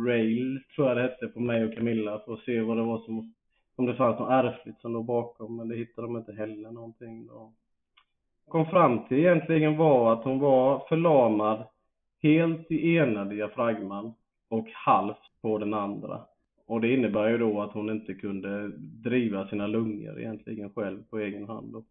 rail, 0.08 0.60
tror 0.76 0.88
jag 0.88 0.98
det 0.98 1.02
hette, 1.02 1.28
på 1.28 1.40
mig 1.40 1.66
och 1.66 1.74
Camilla 1.74 2.20
för 2.20 2.34
att 2.34 2.40
se 2.40 2.62
vad 2.62 2.78
det 2.78 2.84
var 2.84 2.98
som 2.98 3.34
om 3.76 3.86
det 3.86 3.96
fanns 3.96 4.20
något 4.20 4.32
ärftligt 4.32 4.82
som 4.82 4.94
låg 4.94 5.06
bakom, 5.06 5.56
men 5.56 5.68
det 5.68 5.76
hittade 5.76 6.08
de 6.08 6.18
inte 6.18 6.34
heller 6.34 6.72
någonting. 6.72 7.28
Då. 7.28 7.54
Kom 8.48 8.66
fram 8.66 9.08
till 9.08 9.18
egentligen 9.18 9.78
var 9.78 10.14
att 10.14 10.24
hon 10.24 10.40
var 10.40 10.86
förlamad 10.90 11.64
helt 12.22 12.72
i 12.72 12.96
ena 12.96 13.26
diafragman 13.26 14.14
och 14.50 14.68
halvt 14.74 15.42
på 15.42 15.58
den 15.58 15.74
andra. 15.74 16.22
Och 16.66 16.82
det 16.82 16.94
innebär 16.94 17.30
ju 17.30 17.38
då 17.38 17.62
att 17.62 17.72
hon 17.72 17.90
inte 17.90 18.14
kunde 18.14 18.72
driva 18.78 19.48
sina 19.48 19.68
lungor 19.68 20.20
egentligen 20.20 20.70
själv 20.70 21.04
på 21.10 21.20
egen 21.20 21.48
hand 21.48 21.74
då. 21.74 21.84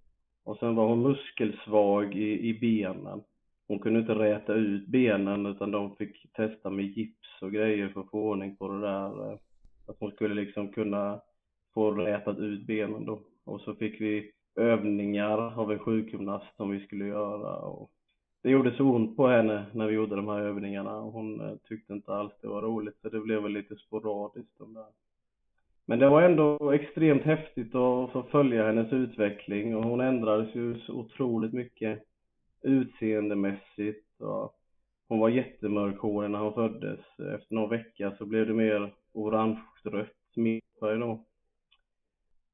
Och 0.45 0.59
sen 0.59 0.75
var 0.75 0.89
hon 0.89 1.03
muskelsvag 1.03 2.15
i, 2.15 2.49
i 2.49 2.59
benen. 2.61 3.23
Hon 3.69 3.79
kunde 3.79 4.01
inte 4.01 4.15
räta 4.15 4.55
ut 4.55 4.87
benen 4.87 5.47
utan 5.47 5.71
de 5.71 5.97
fick 5.97 6.33
testa 6.33 6.71
med 6.71 6.85
gips 6.85 7.43
och 7.43 7.53
grejer 7.53 7.89
för 7.89 8.01
att 8.01 8.11
få 8.11 8.21
ordning 8.21 8.57
på 8.57 8.69
det 8.69 8.81
där. 8.81 9.33
Eh, 9.33 9.39
att 9.87 9.97
hon 10.01 10.11
skulle 10.11 10.35
liksom 10.35 10.73
kunna 10.73 11.21
få 11.75 11.91
rätat 11.91 12.39
ut 12.39 12.67
benen 12.67 13.05
då. 13.05 13.23
Och 13.45 13.61
så 13.61 13.75
fick 13.75 14.01
vi 14.01 14.33
övningar 14.57 15.61
av 15.61 15.73
en 15.73 15.79
sjukgymnast 15.79 16.57
som 16.57 16.71
vi 16.71 16.81
skulle 16.87 17.07
göra. 17.07 17.57
Och 17.57 17.91
det 18.43 18.51
gjorde 18.51 18.77
så 18.77 18.85
ont 18.85 19.17
på 19.17 19.27
henne 19.27 19.67
när 19.73 19.87
vi 19.87 19.95
gjorde 19.95 20.17
de 20.17 20.29
här 20.29 20.41
övningarna 20.41 20.97
och 20.97 21.13
hon 21.13 21.41
eh, 21.41 21.57
tyckte 21.69 21.93
inte 21.93 22.15
alls 22.15 22.33
det 22.41 22.49
var 22.49 22.63
roligt 22.63 22.99
så 23.03 23.09
det 23.09 23.21
blev 23.21 23.43
väl 23.43 23.53
lite 23.53 23.77
sporadiskt 23.77 24.59
de 24.59 24.75
där. 24.75 24.87
Men 25.87 25.99
det 25.99 26.09
var 26.09 26.23
ändå 26.23 26.73
extremt 26.73 27.23
häftigt 27.23 27.75
att 27.75 28.13
få 28.13 28.25
följa 28.31 28.67
hennes 28.67 28.93
utveckling 28.93 29.77
och 29.77 29.85
hon 29.85 30.01
ändrades 30.01 30.55
ju 30.55 30.81
så 30.81 30.93
otroligt 30.93 31.53
mycket 31.53 32.03
utseendemässigt 32.63 34.21
och 34.21 34.57
hon 35.09 35.19
var 35.19 35.29
jättemörkhårig 35.29 36.31
när 36.31 36.39
hon 36.39 36.55
föddes. 36.55 37.01
Efter 37.35 37.55
någon 37.55 37.71
vecka 37.71 38.15
så 38.19 38.27
blev 38.27 38.47
det 38.47 38.55
mer 38.55 38.95
orange-rött 39.13 40.17
smittfärg 40.35 40.99
då 40.99 41.25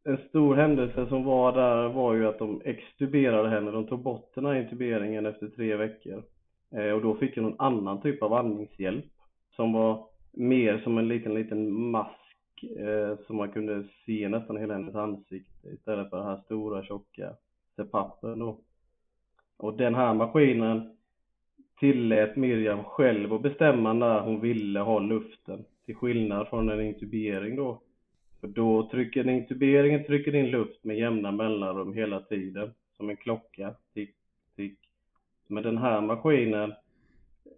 en 0.08 0.18
stor 0.28 0.54
händelse 0.54 1.06
som 1.08 1.24
var 1.24 1.52
där 1.52 1.88
var 1.88 2.14
ju 2.14 2.26
att 2.26 2.38
de 2.38 2.62
extuberade 2.64 3.48
henne. 3.48 3.70
De 3.70 3.86
tog 3.86 4.02
bort 4.02 4.34
den 4.34 4.46
här 4.46 4.54
intuberingen 4.54 5.26
efter 5.26 5.48
tre 5.48 5.76
veckor. 5.76 6.22
Eh, 6.70 6.90
och 6.90 7.02
då 7.02 7.14
fick 7.14 7.36
hon 7.36 7.44
en 7.44 7.54
annan 7.58 8.02
typ 8.02 8.22
av 8.22 8.32
andningshjälp 8.32 9.04
som 9.56 9.72
var 9.72 10.06
mer 10.32 10.78
som 10.78 10.98
en 10.98 11.08
liten, 11.08 11.34
liten 11.34 11.72
mask 11.72 12.64
eh, 12.78 13.16
som 13.26 13.36
man 13.36 13.52
kunde 13.52 13.84
se 14.06 14.28
nästan 14.28 14.56
hela 14.56 14.74
hennes 14.74 14.94
ansikte 14.94 15.68
istället 15.68 16.10
för 16.10 16.16
den 16.16 16.26
här 16.26 16.40
stora 16.44 16.84
tjocka 16.84 17.32
CPAPen 17.76 18.38
då. 18.38 18.58
Och 19.56 19.76
den 19.76 19.94
här 19.94 20.14
maskinen 20.14 20.96
tillät 21.80 22.36
Miriam 22.36 22.84
själv 22.84 23.32
att 23.34 23.42
bestämma 23.42 23.92
när 23.92 24.20
hon 24.20 24.40
ville 24.40 24.80
ha 24.80 24.98
luften 24.98 25.64
till 25.84 25.96
skillnad 25.96 26.48
från 26.48 26.68
en 26.68 26.80
intubering 26.80 27.56
då 27.56 27.82
för 28.40 28.48
då 28.48 28.88
trycker 28.90 29.28
intuberingen 29.28 30.04
trycker 30.04 30.34
in 30.34 30.50
luft 30.50 30.84
med 30.84 30.98
jämna 30.98 31.32
mellanrum 31.32 31.94
hela 31.94 32.20
tiden, 32.20 32.70
som 32.96 33.10
en 33.10 33.16
klocka, 33.16 33.74
tick, 33.94 34.14
tick. 34.56 34.78
Men 35.46 35.62
den 35.62 35.78
här 35.78 36.00
maskinen 36.00 36.74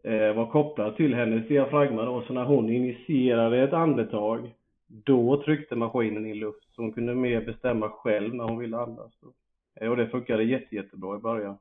eh, 0.02 0.32
var 0.34 0.50
kopplad 0.50 0.96
till 0.96 1.14
hennes 1.14 1.48
diafragma 1.48 2.08
och 2.08 2.24
så 2.24 2.32
när 2.32 2.44
hon 2.44 2.70
initierade 2.70 3.62
ett 3.62 3.72
andetag, 3.72 4.50
då 4.86 5.42
tryckte 5.42 5.76
maskinen 5.76 6.26
in 6.26 6.38
luft, 6.38 6.74
så 6.74 6.82
hon 6.82 6.92
kunde 6.92 7.14
mer 7.14 7.44
bestämma 7.44 7.88
själv 7.88 8.34
när 8.34 8.44
hon 8.44 8.58
ville 8.58 8.76
andas. 8.76 9.12
Då. 9.20 9.32
Eh, 9.80 9.90
och 9.90 9.96
det 9.96 10.08
funkade 10.08 10.42
jätte, 10.42 10.76
jättebra 10.76 11.16
i 11.16 11.20
början. 11.20 11.58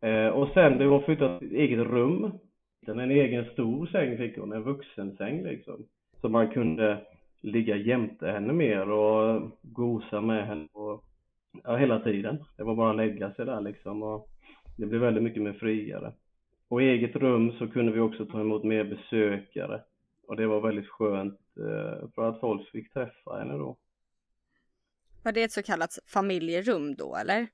Eh, 0.00 0.28
och 0.28 0.48
sen 0.54 0.78
det 0.78 0.84
hon 0.84 1.02
flyttade 1.02 1.38
till 1.38 1.48
ett 1.48 1.54
eget 1.54 1.86
rum, 1.86 2.30
en 2.86 3.10
egen 3.10 3.44
stor 3.44 3.86
säng 3.86 4.16
fick 4.16 4.38
hon, 4.38 4.52
en 4.52 4.62
vuxensäng 4.62 5.42
liksom. 5.42 5.86
Så 6.20 6.28
man 6.28 6.50
kunde 6.50 6.98
ligga 7.44 7.76
jämte 7.76 8.26
henne 8.26 8.52
mer 8.52 8.90
och 8.90 9.50
gosa 9.62 10.20
med 10.20 10.46
henne 10.46 10.68
och, 10.72 11.04
ja, 11.64 11.76
hela 11.76 12.00
tiden. 12.00 12.44
Det 12.56 12.64
var 12.64 12.74
bara 12.74 12.90
att 12.90 12.96
lägga 12.96 13.32
sig 13.32 13.46
där 13.46 13.60
liksom 13.60 14.02
och 14.02 14.28
det 14.76 14.86
blev 14.86 15.00
väldigt 15.00 15.22
mycket 15.22 15.42
mer 15.42 15.52
friare. 15.52 16.12
Och 16.68 16.82
i 16.82 16.84
eget 16.84 17.16
rum 17.16 17.52
så 17.52 17.68
kunde 17.68 17.92
vi 17.92 18.00
också 18.00 18.26
ta 18.26 18.40
emot 18.40 18.64
mer 18.64 18.84
besökare 18.84 19.80
och 20.26 20.36
det 20.36 20.46
var 20.46 20.60
väldigt 20.60 20.88
skönt 20.88 21.40
eh, 21.56 22.08
för 22.14 22.28
att 22.28 22.40
folk 22.40 22.70
fick 22.70 22.92
träffa 22.92 23.38
henne 23.38 23.54
då. 23.54 23.76
Var 25.24 25.32
det 25.32 25.42
ett 25.42 25.52
så 25.52 25.62
kallat 25.62 25.98
familjerum 26.06 26.94
då 26.94 27.16
eller? 27.16 27.46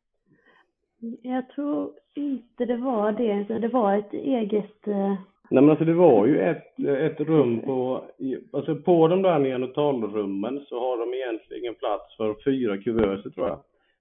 Jag 1.22 1.48
tror 1.48 1.92
inte 2.14 2.64
det 2.64 2.76
var 2.76 3.12
det. 3.12 3.58
Det 3.58 3.68
var 3.68 3.96
ett 3.96 4.12
eget 4.12 4.88
eh, 4.88 5.14
Nej 5.52 5.62
men 5.62 5.70
alltså 5.70 5.84
det 5.84 5.94
var 5.94 6.26
ju 6.26 6.40
ett, 6.40 6.78
ett 6.78 7.20
rum 7.20 7.60
på, 7.60 8.04
alltså 8.52 8.76
på 8.76 9.08
de 9.08 9.22
där 9.22 9.38
neonatalrummen 9.38 10.64
så 10.68 10.80
har 10.80 10.98
de 10.98 11.14
egentligen 11.14 11.74
plats 11.74 12.16
för 12.16 12.36
fyra 12.44 12.78
kuvöser 12.78 13.30
tror 13.30 13.48
jag, 13.48 13.58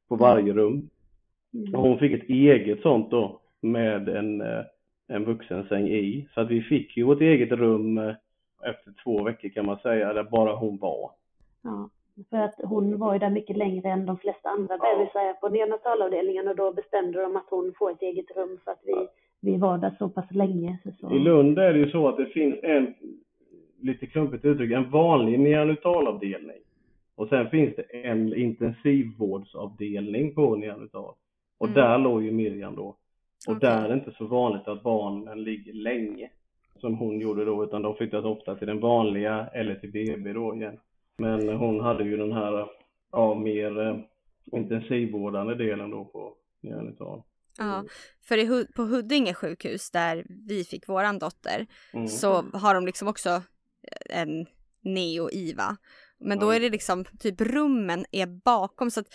på 0.10 0.16
varje 0.16 0.54
rum. 0.54 0.90
Mm. 1.54 1.76
Och 1.76 1.82
hon 1.82 2.00
fick 2.00 2.12
ett 2.12 2.30
eget 2.30 2.82
sånt 2.82 3.12
då 3.12 3.40
med 3.62 4.10
en, 4.10 4.42
eh, 4.42 4.64
en 5.08 5.26
vuxensäng 5.26 5.88
i. 5.88 6.28
Så 6.34 6.42
att 6.42 6.50
vi 6.50 6.62
fick 6.62 6.98
ju 6.98 7.04
vårt 7.04 7.22
eget 7.22 7.52
rum 7.52 7.98
eh, 7.98 8.16
efter 8.64 8.94
två 9.04 9.24
veckor 9.24 9.50
kan 9.50 9.66
man 9.66 9.80
säga, 9.80 10.14
där 10.14 10.24
bara 10.24 10.56
hon 10.56 10.78
var. 10.78 11.12
Ja, 11.62 11.90
för 12.30 12.38
att 12.38 12.56
hon 12.64 12.98
var 12.98 13.14
ju 13.14 13.20
där 13.20 13.30
mycket 13.30 13.58
längre 13.58 13.90
än 13.90 14.06
de 14.06 14.18
flesta 14.18 14.50
andra 14.50 14.78
bebisar 14.78 15.34
på 15.34 15.50
neonatalavdelningen 15.50 16.48
och 16.48 16.56
då 16.56 16.74
bestämde 16.74 17.22
de 17.22 17.36
att 17.36 17.50
hon 17.50 17.74
får 17.80 17.92
ett 17.92 18.02
eget 18.02 18.36
rum 18.36 18.60
för 18.64 18.72
att 18.72 18.82
vi 18.84 19.08
vi 19.42 19.58
var 19.58 19.78
där 19.78 19.96
så 20.00 20.10
pass 20.10 20.32
länge. 20.32 20.78
Så. 21.00 21.16
I 21.16 21.20
Lund 21.20 21.60
är 21.60 21.74
det 21.74 21.80
ju 21.80 21.92
så 21.92 22.08
att 22.08 22.18
det 22.18 22.26
finns 22.26 22.56
en, 22.64 22.94
lite 23.82 24.06
klumpigt 24.06 24.46
uttryck, 24.46 24.72
en 24.72 24.90
vanlig 24.90 25.40
neonatalavdelning. 25.40 26.58
Och 27.16 27.30
sen 27.30 27.50
finns 27.50 27.76
det 27.76 27.82
en 27.82 28.36
intensivvårdsavdelning 28.36 30.36
på 30.36 30.56
neonatal. 30.56 31.14
Och 31.58 31.68
mm. 31.68 31.76
där 31.76 31.98
låg 31.98 32.24
ju 32.24 32.32
Miriam 32.32 32.76
då. 32.76 32.96
Och 33.48 33.56
okay. 33.56 33.70
där 33.70 33.86
är 33.86 33.90
det 33.90 33.94
inte 33.94 34.14
så 34.18 34.26
vanligt 34.26 34.68
att 34.68 34.84
barnen 34.84 35.44
ligger 35.44 35.74
länge. 35.74 36.30
Som 36.76 36.98
hon 36.98 37.20
gjorde 37.20 37.46
då, 37.46 37.64
utan 37.64 37.82
de 37.82 37.96
flyttas 37.96 38.26
ofta 38.26 38.56
till 38.56 38.68
den 38.68 38.80
vanliga 38.80 39.48
eller 39.54 39.76
till 39.76 39.92
BB 39.92 40.34
då 40.34 40.56
igen. 40.56 40.80
Men 41.18 41.50
hon 41.50 41.80
hade 41.80 42.04
ju 42.04 42.18
den 42.18 42.32
här, 42.32 42.68
ja, 43.12 43.36
mer 43.36 43.80
eh, 43.80 43.98
intensivvårdande 44.52 45.56
delen 45.56 45.92
då 45.92 46.06
på 46.06 46.34
neonatal. 46.62 47.22
Ja, 47.60 47.76
mm. 47.76 47.88
för 48.22 48.38
i, 48.38 48.68
på 48.76 48.84
Huddinge 48.84 49.34
sjukhus 49.34 49.92
där 49.92 50.26
vi 50.48 50.64
fick 50.64 50.88
våran 50.88 51.20
dotter 51.20 51.68
mm. 51.94 52.08
så 52.08 52.42
har 52.54 52.76
de 52.76 52.86
liksom 52.86 53.08
också 53.08 53.30
eh, 53.30 54.20
en 54.20 54.46
neo-IVA. 54.82 55.78
Men 56.20 56.40
då 56.40 56.52
är 56.52 56.60
det 56.60 56.70
liksom 56.70 57.06
typ 57.06 57.42
rummen 57.42 58.06
är 58.12 58.26
bakom 58.26 58.92
så 58.92 59.00
att 59.00 59.08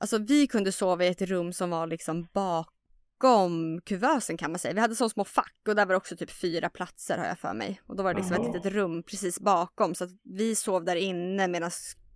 alltså 0.00 0.18
vi 0.18 0.46
kunde 0.46 0.72
sova 0.72 1.04
i 1.04 1.08
ett 1.08 1.22
rum 1.22 1.52
som 1.52 1.70
var 1.70 1.86
liksom 1.86 2.28
bakom 2.32 3.80
kuvösen 3.84 4.36
kan 4.36 4.50
man 4.50 4.58
säga. 4.58 4.74
Vi 4.74 4.80
hade 4.80 4.94
så 4.94 5.08
små 5.08 5.24
fack 5.24 5.56
och 5.68 5.74
där 5.74 5.86
var 5.86 5.94
också 5.94 6.16
typ 6.16 6.30
fyra 6.30 6.68
platser 6.68 7.18
har 7.18 7.26
jag 7.26 7.38
för 7.38 7.54
mig. 7.54 7.80
Och 7.86 7.96
då 7.96 8.02
var 8.02 8.14
det 8.14 8.20
liksom 8.20 8.42
ett 8.42 8.54
litet 8.54 8.72
rum 8.72 9.02
precis 9.02 9.40
bakom 9.40 9.94
så 9.94 10.04
att 10.04 10.10
vi 10.22 10.54
sov 10.54 10.84
där 10.84 10.96
inne 10.96 11.48
medan 11.48 11.70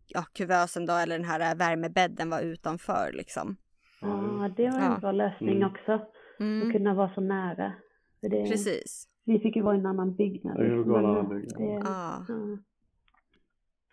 ja, 0.06 0.24
kuvösen 0.32 0.86
då 0.86 0.92
eller 0.92 1.18
den 1.18 1.28
här 1.28 1.54
värmebädden 1.54 2.30
var 2.30 2.40
utanför 2.40 3.10
liksom. 3.14 3.56
Ja, 4.00 4.50
det 4.56 4.70
var 4.70 4.78
en 4.78 4.84
ja. 4.84 4.98
bra 5.00 5.12
lösning 5.12 5.56
mm. 5.56 5.70
också. 5.70 6.00
Mm. 6.40 6.66
Att 6.66 6.72
kunna 6.72 6.94
vara 6.94 7.10
så 7.14 7.20
nära. 7.20 7.72
För 8.20 8.28
det, 8.28 8.44
Precis. 8.44 9.06
Vi 9.24 9.38
fick 9.38 9.56
ju 9.56 9.62
vara 9.62 9.76
i 9.76 9.78
en 9.78 9.86
annan 9.86 10.14
byggnad. 10.14 10.56
Ja, 10.58 10.62
det 10.62 10.82
var 10.82 10.98
en 10.98 11.06
annan 11.06 11.28
byggnad. 11.28 11.60
Det, 11.60 11.82
ja. 11.84 12.26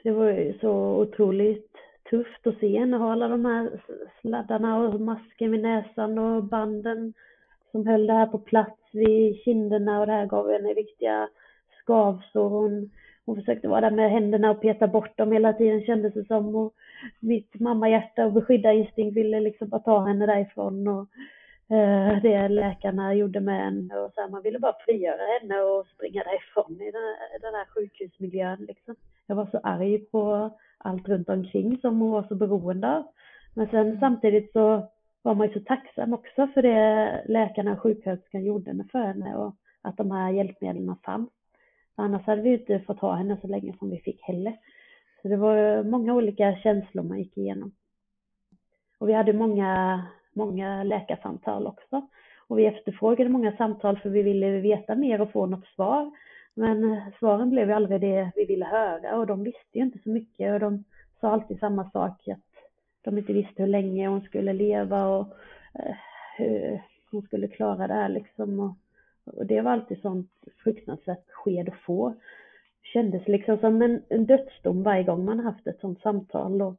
det 0.04 0.12
var 0.12 0.32
ju 0.32 0.60
så 0.60 0.72
otroligt 1.02 1.72
tufft 2.10 2.48
att 2.48 2.60
se 2.60 2.80
henne 2.80 2.98
ha 2.98 3.12
alla 3.12 3.28
de 3.28 3.46
här 3.46 3.82
sladdarna 4.22 4.78
och 4.78 5.02
masken 5.02 5.52
vid 5.52 5.62
näsan 5.62 6.18
och 6.18 6.44
banden 6.44 7.14
som 7.72 7.88
höll 7.88 8.08
det 8.08 8.14
här 8.14 8.28
på 8.28 8.40
plats 8.40 8.82
vid 8.94 9.36
kinderna 9.36 10.00
och 10.00 10.06
det 10.06 10.14
här 10.14 10.26
gav 10.26 10.52
henne 10.52 10.74
viktiga 10.74 11.30
skavsår. 11.82 12.50
Hon, 12.50 12.92
hon 13.28 13.36
försökte 13.36 13.68
vara 13.68 13.82
där 13.82 13.92
med 13.92 14.12
händerna 14.12 14.52
och 14.52 14.62
peta 14.62 14.88
bort 14.88 15.18
dem 15.18 15.32
hela 15.32 15.54
tiden 15.54 15.82
kändes 15.82 16.14
det 16.14 16.28
som. 16.28 16.56
Och 16.56 16.74
mitt 17.20 17.60
mammahjärta 17.60 18.26
och 18.26 18.34
beskyddarinstinkt 18.34 19.18
ville 19.18 19.40
liksom 19.40 19.70
bara 19.70 19.82
ta 19.82 20.06
henne 20.06 20.26
därifrån. 20.26 20.88
Och, 20.88 21.08
eh, 21.76 22.22
det 22.22 22.48
läkarna 22.48 23.14
gjorde 23.14 23.40
med 23.40 23.64
henne 23.64 24.00
och 24.00 24.12
så 24.14 24.22
här, 24.22 24.30
man 24.30 24.42
ville 24.42 24.60
bara 24.60 24.76
frigöra 24.86 25.40
henne 25.40 25.62
och 25.62 25.88
springa 25.88 26.24
därifrån 26.24 26.82
i 26.82 26.92
den 26.92 27.02
här, 27.02 27.40
den 27.42 27.54
här 27.54 27.66
sjukhusmiljön 27.66 28.66
liksom. 28.68 28.96
Jag 29.28 29.36
var 29.36 29.48
så 29.52 29.60
arg 29.64 30.00
på 30.00 30.50
allt 30.78 31.08
runt 31.08 31.30
omkring 31.30 31.78
som 31.78 32.02
hon 32.02 32.12
var 32.12 32.24
så 32.24 32.36
beroende 32.36 32.96
av. 32.96 33.04
Men 33.54 33.68
sen 33.68 33.98
samtidigt 34.00 34.52
så 34.52 34.88
var 35.22 35.36
man 35.36 35.48
ju 35.48 35.54
så 35.54 35.60
tacksam 35.60 36.14
också 36.14 36.48
för 36.48 36.62
det 36.62 37.24
läkarna 37.28 37.72
och 37.72 37.82
sjuksköterskan 37.82 38.46
gjorde 38.46 38.86
för 38.92 39.00
henne 39.00 39.36
och 39.36 39.56
att 39.82 39.98
de 39.98 40.12
här 40.12 40.32
hjälpmedlen 40.32 40.96
fanns. 41.06 41.30
Annars 42.00 42.26
hade 42.26 42.42
vi 42.42 42.54
inte 42.54 42.80
fått 42.80 43.00
ha 43.00 43.16
henne 43.16 43.38
så 43.42 43.48
länge 43.48 43.74
som 43.80 43.90
vi 43.90 44.00
fick 44.00 44.22
heller. 44.24 44.58
Så 45.22 45.28
det 45.28 45.38
var 45.38 45.84
många 45.84 46.14
olika 46.14 46.56
känslor 46.56 47.04
man 47.04 47.20
gick 47.20 47.38
igenom. 47.38 47.72
Och 48.98 49.10
vi 49.10 49.14
hade 49.14 49.34
många, 49.34 50.02
många 50.34 50.84
läkarsamtal 50.84 51.68
också. 51.68 52.08
Och 52.48 52.60
vi 52.60 52.66
efterfrågade 52.66 53.30
många 53.30 53.58
samtal 53.58 54.00
för 54.00 54.10
vi 54.10 54.22
ville 54.22 54.60
veta 54.60 54.96
mer 54.96 55.22
och 55.22 55.32
få 55.32 55.46
något 55.46 55.68
svar. 55.68 56.12
Men 56.54 57.02
svaren 57.20 57.50
blev 57.50 57.68
ju 57.68 57.74
aldrig 57.74 58.02
det 58.02 58.32
vi 58.36 58.46
ville 58.46 58.66
höra 58.66 59.18
och 59.18 59.28
de 59.28 59.44
visste 59.44 59.78
ju 59.78 59.84
inte 59.84 60.00
så 60.04 60.10
mycket 60.10 60.54
och 60.54 60.60
de 60.60 60.84
sa 61.22 61.30
alltid 61.30 61.60
samma 61.60 61.90
sak, 61.92 62.28
att 62.28 62.40
de 63.02 63.18
inte 63.18 63.34
visste 63.34 63.62
hur 63.64 63.68
länge 63.68 64.08
hon 64.08 64.22
skulle 64.22 64.54
leva 64.54 65.08
och 65.08 65.28
eh, 65.74 65.96
hur 66.38 66.82
hon 67.12 67.22
skulle 67.22 67.48
klara 67.48 67.88
det 67.88 67.94
här 67.94 68.10
liksom. 68.10 68.60
Och, 68.60 68.76
och 69.34 69.46
det 69.46 69.62
var 69.62 69.72
alltid 69.72 70.02
sånt 70.02 70.32
fruktansvärt 70.64 71.32
sked 71.32 71.70
att 71.70 71.80
få. 71.86 72.14
Kändes 72.84 73.28
liksom 73.28 73.58
som 73.58 73.82
en, 73.82 74.02
en 74.10 74.26
dödsdom 74.26 74.84
varje 74.84 75.04
gång 75.04 75.26
man 75.26 75.40
haft 75.40 75.68
ett 75.68 75.80
sånt 75.80 76.02
samtal. 76.02 76.62
Och 76.62 76.76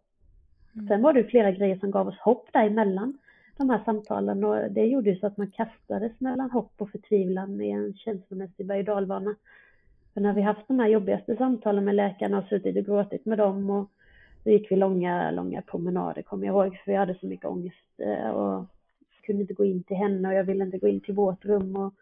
mm. 0.74 0.88
Sen 0.88 1.02
var 1.02 1.12
det 1.12 1.24
flera 1.24 1.50
grejer 1.50 1.78
som 1.78 1.90
gav 1.90 2.08
oss 2.08 2.18
hopp 2.18 2.52
däremellan 2.52 3.18
de 3.58 3.70
här 3.70 3.84
samtalen 3.84 4.44
och 4.44 4.70
det 4.70 4.87
gjorde 4.87 5.11
ju 5.11 5.18
så 5.18 5.26
att 5.26 5.37
man 5.37 5.50
kastades 5.50 6.20
mellan 6.20 6.50
hopp 6.50 6.72
och 6.76 6.90
förtvivlan 6.90 7.61
i 7.61 7.70
en 7.70 7.94
känslomässig 7.94 8.66
berg 8.66 8.78
och 8.78 8.84
dalbana. 8.84 9.34
För 10.14 10.20
när 10.20 10.32
vi 10.32 10.42
haft 10.42 10.68
de 10.68 10.78
här 10.78 10.88
jobbigaste 10.88 11.37
samtalen 11.37 11.84
med 11.84 11.94
läkarna 11.94 12.38
och 12.38 12.44
suttit 12.44 12.76
och 12.76 12.84
gråtit 12.84 13.26
med 13.26 13.38
dem 13.38 13.70
och 13.70 13.90
då 14.44 14.50
gick 14.50 14.70
vi 14.70 14.76
långa, 14.76 15.30
långa 15.30 15.62
promenader 15.62 16.22
kommer 16.22 16.46
jag 16.46 16.52
ihåg 16.52 16.76
för 16.76 16.92
vi 16.92 16.96
hade 16.96 17.14
så 17.14 17.26
mycket 17.26 17.46
ångest 17.46 18.00
eh, 18.00 18.30
och 18.30 18.66
kunde 19.22 19.42
inte 19.42 19.54
gå 19.54 19.64
in 19.64 19.82
till 19.82 19.96
henne 19.96 20.28
och 20.28 20.34
jag 20.34 20.44
ville 20.44 20.64
inte 20.64 20.78
gå 20.78 20.88
in 20.88 21.00
till 21.00 21.14
vårt 21.14 21.44
rum 21.44 21.76
och 21.76 21.94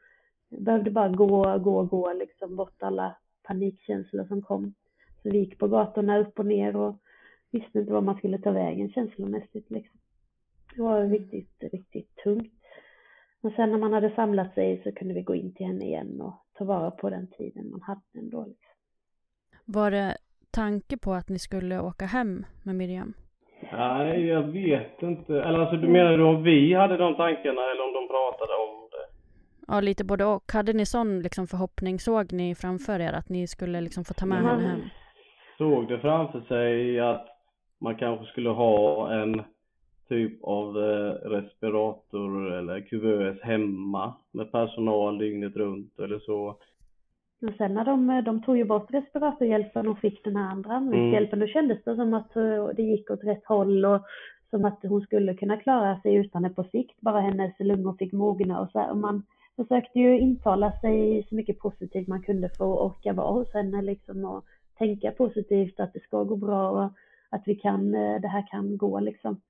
jag 0.48 0.62
behövde 0.62 0.90
bara 0.90 1.08
gå, 1.08 1.58
gå, 1.58 1.82
gå 1.82 2.12
liksom 2.12 2.56
bort 2.56 2.82
alla 2.82 3.16
panikkänslor 3.42 4.24
som 4.24 4.42
kom. 4.42 4.74
Så 5.22 5.30
vi 5.30 5.38
gick 5.38 5.58
på 5.58 5.68
gatorna 5.68 6.18
upp 6.18 6.38
och 6.38 6.46
ner 6.46 6.76
och 6.76 6.96
visste 7.50 7.78
inte 7.78 7.92
var 7.92 8.00
man 8.00 8.16
skulle 8.16 8.38
ta 8.38 8.50
vägen 8.50 8.90
känslomässigt 8.90 9.70
liksom. 9.70 10.00
Det 10.76 10.82
var 10.82 11.04
riktigt, 11.04 11.72
riktigt 11.72 12.16
tungt. 12.16 12.52
Men 13.40 13.52
sen 13.52 13.70
när 13.70 13.78
man 13.78 13.92
hade 13.92 14.14
samlat 14.14 14.54
sig 14.54 14.82
så 14.82 14.92
kunde 14.92 15.14
vi 15.14 15.22
gå 15.22 15.34
in 15.34 15.54
till 15.54 15.66
henne 15.66 15.84
igen 15.84 16.20
och 16.20 16.34
ta 16.52 16.64
vara 16.64 16.90
på 16.90 17.10
den 17.10 17.26
tiden 17.26 17.70
man 17.70 17.82
hade 17.82 18.18
ändå. 18.18 18.44
Liksom. 18.44 18.74
Var 19.64 19.90
det 19.90 20.16
tanke 20.50 20.98
på 20.98 21.12
att 21.12 21.28
ni 21.28 21.38
skulle 21.38 21.80
åka 21.80 22.04
hem 22.04 22.46
med 22.62 22.74
Miriam? 22.74 23.14
Nej, 23.72 24.26
jag 24.26 24.42
vet 24.42 25.02
inte. 25.02 25.32
Eller 25.42 25.58
alltså, 25.58 25.76
du 25.76 25.88
menar 25.88 26.18
du 26.18 26.24
om 26.24 26.42
vi 26.42 26.74
hade 26.74 26.96
de 26.96 27.16
tankarna 27.16 27.62
eller 27.70 27.84
om 27.86 27.92
de 27.92 28.08
pratade 28.08 28.52
om? 28.52 28.75
Ja, 29.68 29.80
lite 29.80 30.04
både 30.04 30.24
och. 30.24 30.52
Hade 30.52 30.72
ni 30.72 30.86
sån 30.86 31.22
liksom 31.22 31.46
förhoppning? 31.46 31.98
Såg 31.98 32.32
ni 32.32 32.54
framför 32.54 33.00
er 33.00 33.12
att 33.12 33.28
ni 33.28 33.46
skulle 33.46 33.80
liksom 33.80 34.04
få 34.04 34.14
ta 34.14 34.26
med 34.26 34.42
man 34.42 34.60
henne 34.60 34.68
hem? 34.68 34.80
såg 35.58 35.88
det 35.88 35.98
framför 35.98 36.40
sig 36.40 37.00
att 37.00 37.26
man 37.80 37.96
kanske 37.96 38.26
skulle 38.26 38.50
ha 38.50 39.12
en 39.12 39.42
typ 40.08 40.44
av 40.44 40.78
eh, 40.78 41.28
respirator 41.28 42.52
eller 42.52 42.80
kuvös 42.80 43.42
hemma 43.42 44.14
med 44.32 44.52
personal 44.52 45.18
dygnet 45.18 45.56
runt 45.56 45.98
eller 45.98 46.18
så. 46.18 46.56
Och 47.42 47.54
sen 47.58 47.74
när 47.74 47.84
de, 47.84 48.22
de 48.24 48.42
tog 48.42 48.56
ju 48.56 48.64
bort 48.64 48.90
respiratorhjälpen 48.90 49.88
och 49.88 49.98
fick 49.98 50.24
den 50.24 50.36
här 50.36 50.50
andra 50.50 50.72
andningshjälpen, 50.72 51.38
mm. 51.38 51.48
då 51.48 51.52
kändes 51.52 51.84
det 51.84 51.96
som 51.96 52.14
att 52.14 52.36
eh, 52.36 52.66
det 52.76 52.82
gick 52.82 53.10
åt 53.10 53.24
rätt 53.24 53.44
håll 53.44 53.84
och 53.84 54.02
som 54.50 54.64
att 54.64 54.78
hon 54.82 55.00
skulle 55.00 55.34
kunna 55.34 55.56
klara 55.56 56.00
sig 56.00 56.14
utan 56.14 56.42
det 56.42 56.50
på 56.50 56.64
sikt, 56.64 57.00
bara 57.00 57.20
hennes 57.20 57.52
lungor 57.58 57.96
fick 57.98 58.12
mogna 58.12 58.60
och 58.60 58.70
så 58.70 58.78
här. 58.78 58.90
Och 58.90 58.96
man 58.96 59.22
försökte 59.56 59.98
ju 59.98 60.18
intala 60.18 60.72
sig 60.72 61.26
så 61.28 61.34
mycket 61.34 61.58
positivt 61.58 62.08
man 62.08 62.22
kunde 62.22 62.48
för 62.48 62.64
att 62.72 62.80
orka 62.80 63.12
vara 63.12 63.32
hos 63.32 63.54
henne 63.54 63.82
liksom 63.82 64.24
och 64.24 64.44
tänka 64.78 65.10
positivt 65.10 65.80
att 65.80 65.92
det 65.92 66.00
ska 66.00 66.24
gå 66.24 66.36
bra 66.36 66.70
och 66.70 66.90
att 67.30 67.42
vi 67.46 67.54
kan, 67.54 67.94
eh, 67.94 68.20
det 68.20 68.28
här 68.28 68.46
kan 68.50 68.76
gå 68.76 69.00
liksom. 69.00 69.40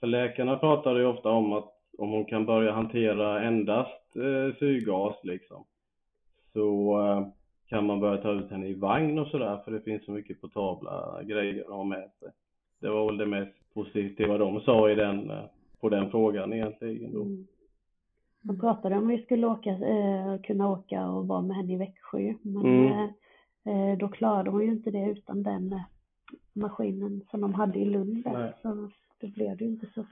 För 0.00 0.06
läkarna 0.06 0.56
pratar 0.56 0.96
ju 0.96 1.06
ofta 1.06 1.30
om 1.30 1.52
att 1.52 1.76
om 1.98 2.10
hon 2.10 2.24
kan 2.24 2.46
börja 2.46 2.72
hantera 2.72 3.42
endast 3.42 4.16
eh, 4.16 4.56
syrgas 4.58 5.16
liksom 5.22 5.64
så 6.52 7.00
eh, 7.00 7.26
kan 7.68 7.86
man 7.86 8.00
börja 8.00 8.22
ta 8.22 8.32
ut 8.32 8.50
henne 8.50 8.68
i 8.68 8.74
vagn 8.74 9.18
och 9.18 9.26
sådär 9.26 9.60
för 9.64 9.72
det 9.72 9.80
finns 9.80 10.04
så 10.04 10.12
mycket 10.12 10.40
portabla 10.40 11.22
grejer 11.22 11.60
att 11.60 11.70
ha 11.70 11.84
med 11.84 12.10
sig. 12.20 12.28
Det 12.80 12.88
var 12.88 13.06
väl 13.06 13.16
det 13.16 13.26
mest 13.26 13.74
positiva 13.74 14.38
de 14.38 14.60
sa 14.60 14.90
i 14.90 14.94
den, 14.94 15.30
eh, 15.30 15.44
på 15.80 15.88
den 15.88 16.10
frågan 16.10 16.52
egentligen 16.52 17.12
då. 17.12 17.22
Mm. 17.22 17.46
De 18.42 18.60
pratade 18.60 18.96
om 18.96 19.08
vi 19.08 19.22
skulle 19.22 19.46
åka, 19.46 19.70
eh, 19.70 20.40
kunna 20.42 20.70
åka 20.70 21.08
och 21.08 21.26
vara 21.26 21.42
med 21.42 21.56
henne 21.56 21.72
i 21.72 21.76
Växjö 21.76 22.34
men 22.42 22.64
mm. 22.64 22.92
eh, 22.92 23.10
eh 23.64 23.98
då 23.98 24.08
klarade 24.08 24.50
hon 24.50 24.62
ju 24.62 24.70
inte 24.70 24.90
det 24.90 25.10
utan 25.10 25.42
den 25.42 25.72
eh, 25.72 25.82
maskinen 26.52 27.20
som 27.30 27.40
de 27.40 27.54
hade 27.54 27.78
i 27.78 27.84
Lund 27.84 28.24
där. 28.24 28.54
Så 28.62 28.90
då 29.20 29.26
blev 29.26 29.56
det 29.56 29.64
ju 29.64 29.70
inte 29.70 29.86
så. 29.94 30.04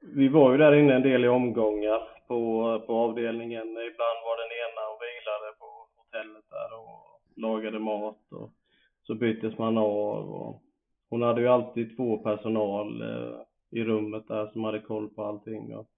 Vi 0.00 0.28
var 0.28 0.52
ju 0.52 0.58
där 0.58 0.72
inne 0.72 0.94
en 0.94 1.02
del 1.02 1.24
i 1.24 1.28
omgångar 1.28 2.00
på, 2.28 2.62
på 2.86 2.94
avdelningen. 2.94 3.68
Ibland 3.68 4.18
var 4.26 4.36
den 4.42 4.52
ena 4.64 4.82
och 4.92 5.00
vilade 5.06 5.58
på 5.58 5.66
hotellet 5.96 6.44
där 6.50 6.78
och 6.78 7.20
lagade 7.36 7.78
mat 7.78 8.32
och 8.32 8.50
så 9.02 9.14
byttes 9.14 9.58
man 9.58 9.78
av 9.78 10.30
och 10.30 10.62
hon 11.10 11.22
hade 11.22 11.40
ju 11.40 11.48
alltid 11.48 11.96
två 11.96 12.18
personal 12.18 13.02
eh, 13.02 13.40
i 13.70 13.84
rummet 13.84 14.28
där 14.28 14.46
som 14.46 14.64
hade 14.64 14.80
koll 14.80 15.08
på 15.08 15.24
allting 15.24 15.76
och 15.76 15.88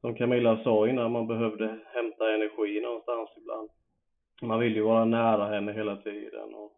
som 0.00 0.14
Camilla 0.14 0.64
sa 0.64 0.88
innan, 0.88 1.12
man 1.12 1.26
behövde 1.26 1.78
hämta 1.94 2.34
energi 2.34 2.80
någonstans 2.80 3.30
ibland. 3.36 3.70
Man 4.42 4.60
vill 4.60 4.76
ju 4.76 4.82
vara 4.82 5.04
nära 5.04 5.46
henne 5.46 5.72
hela 5.72 5.96
tiden 5.96 6.54
och 6.54 6.72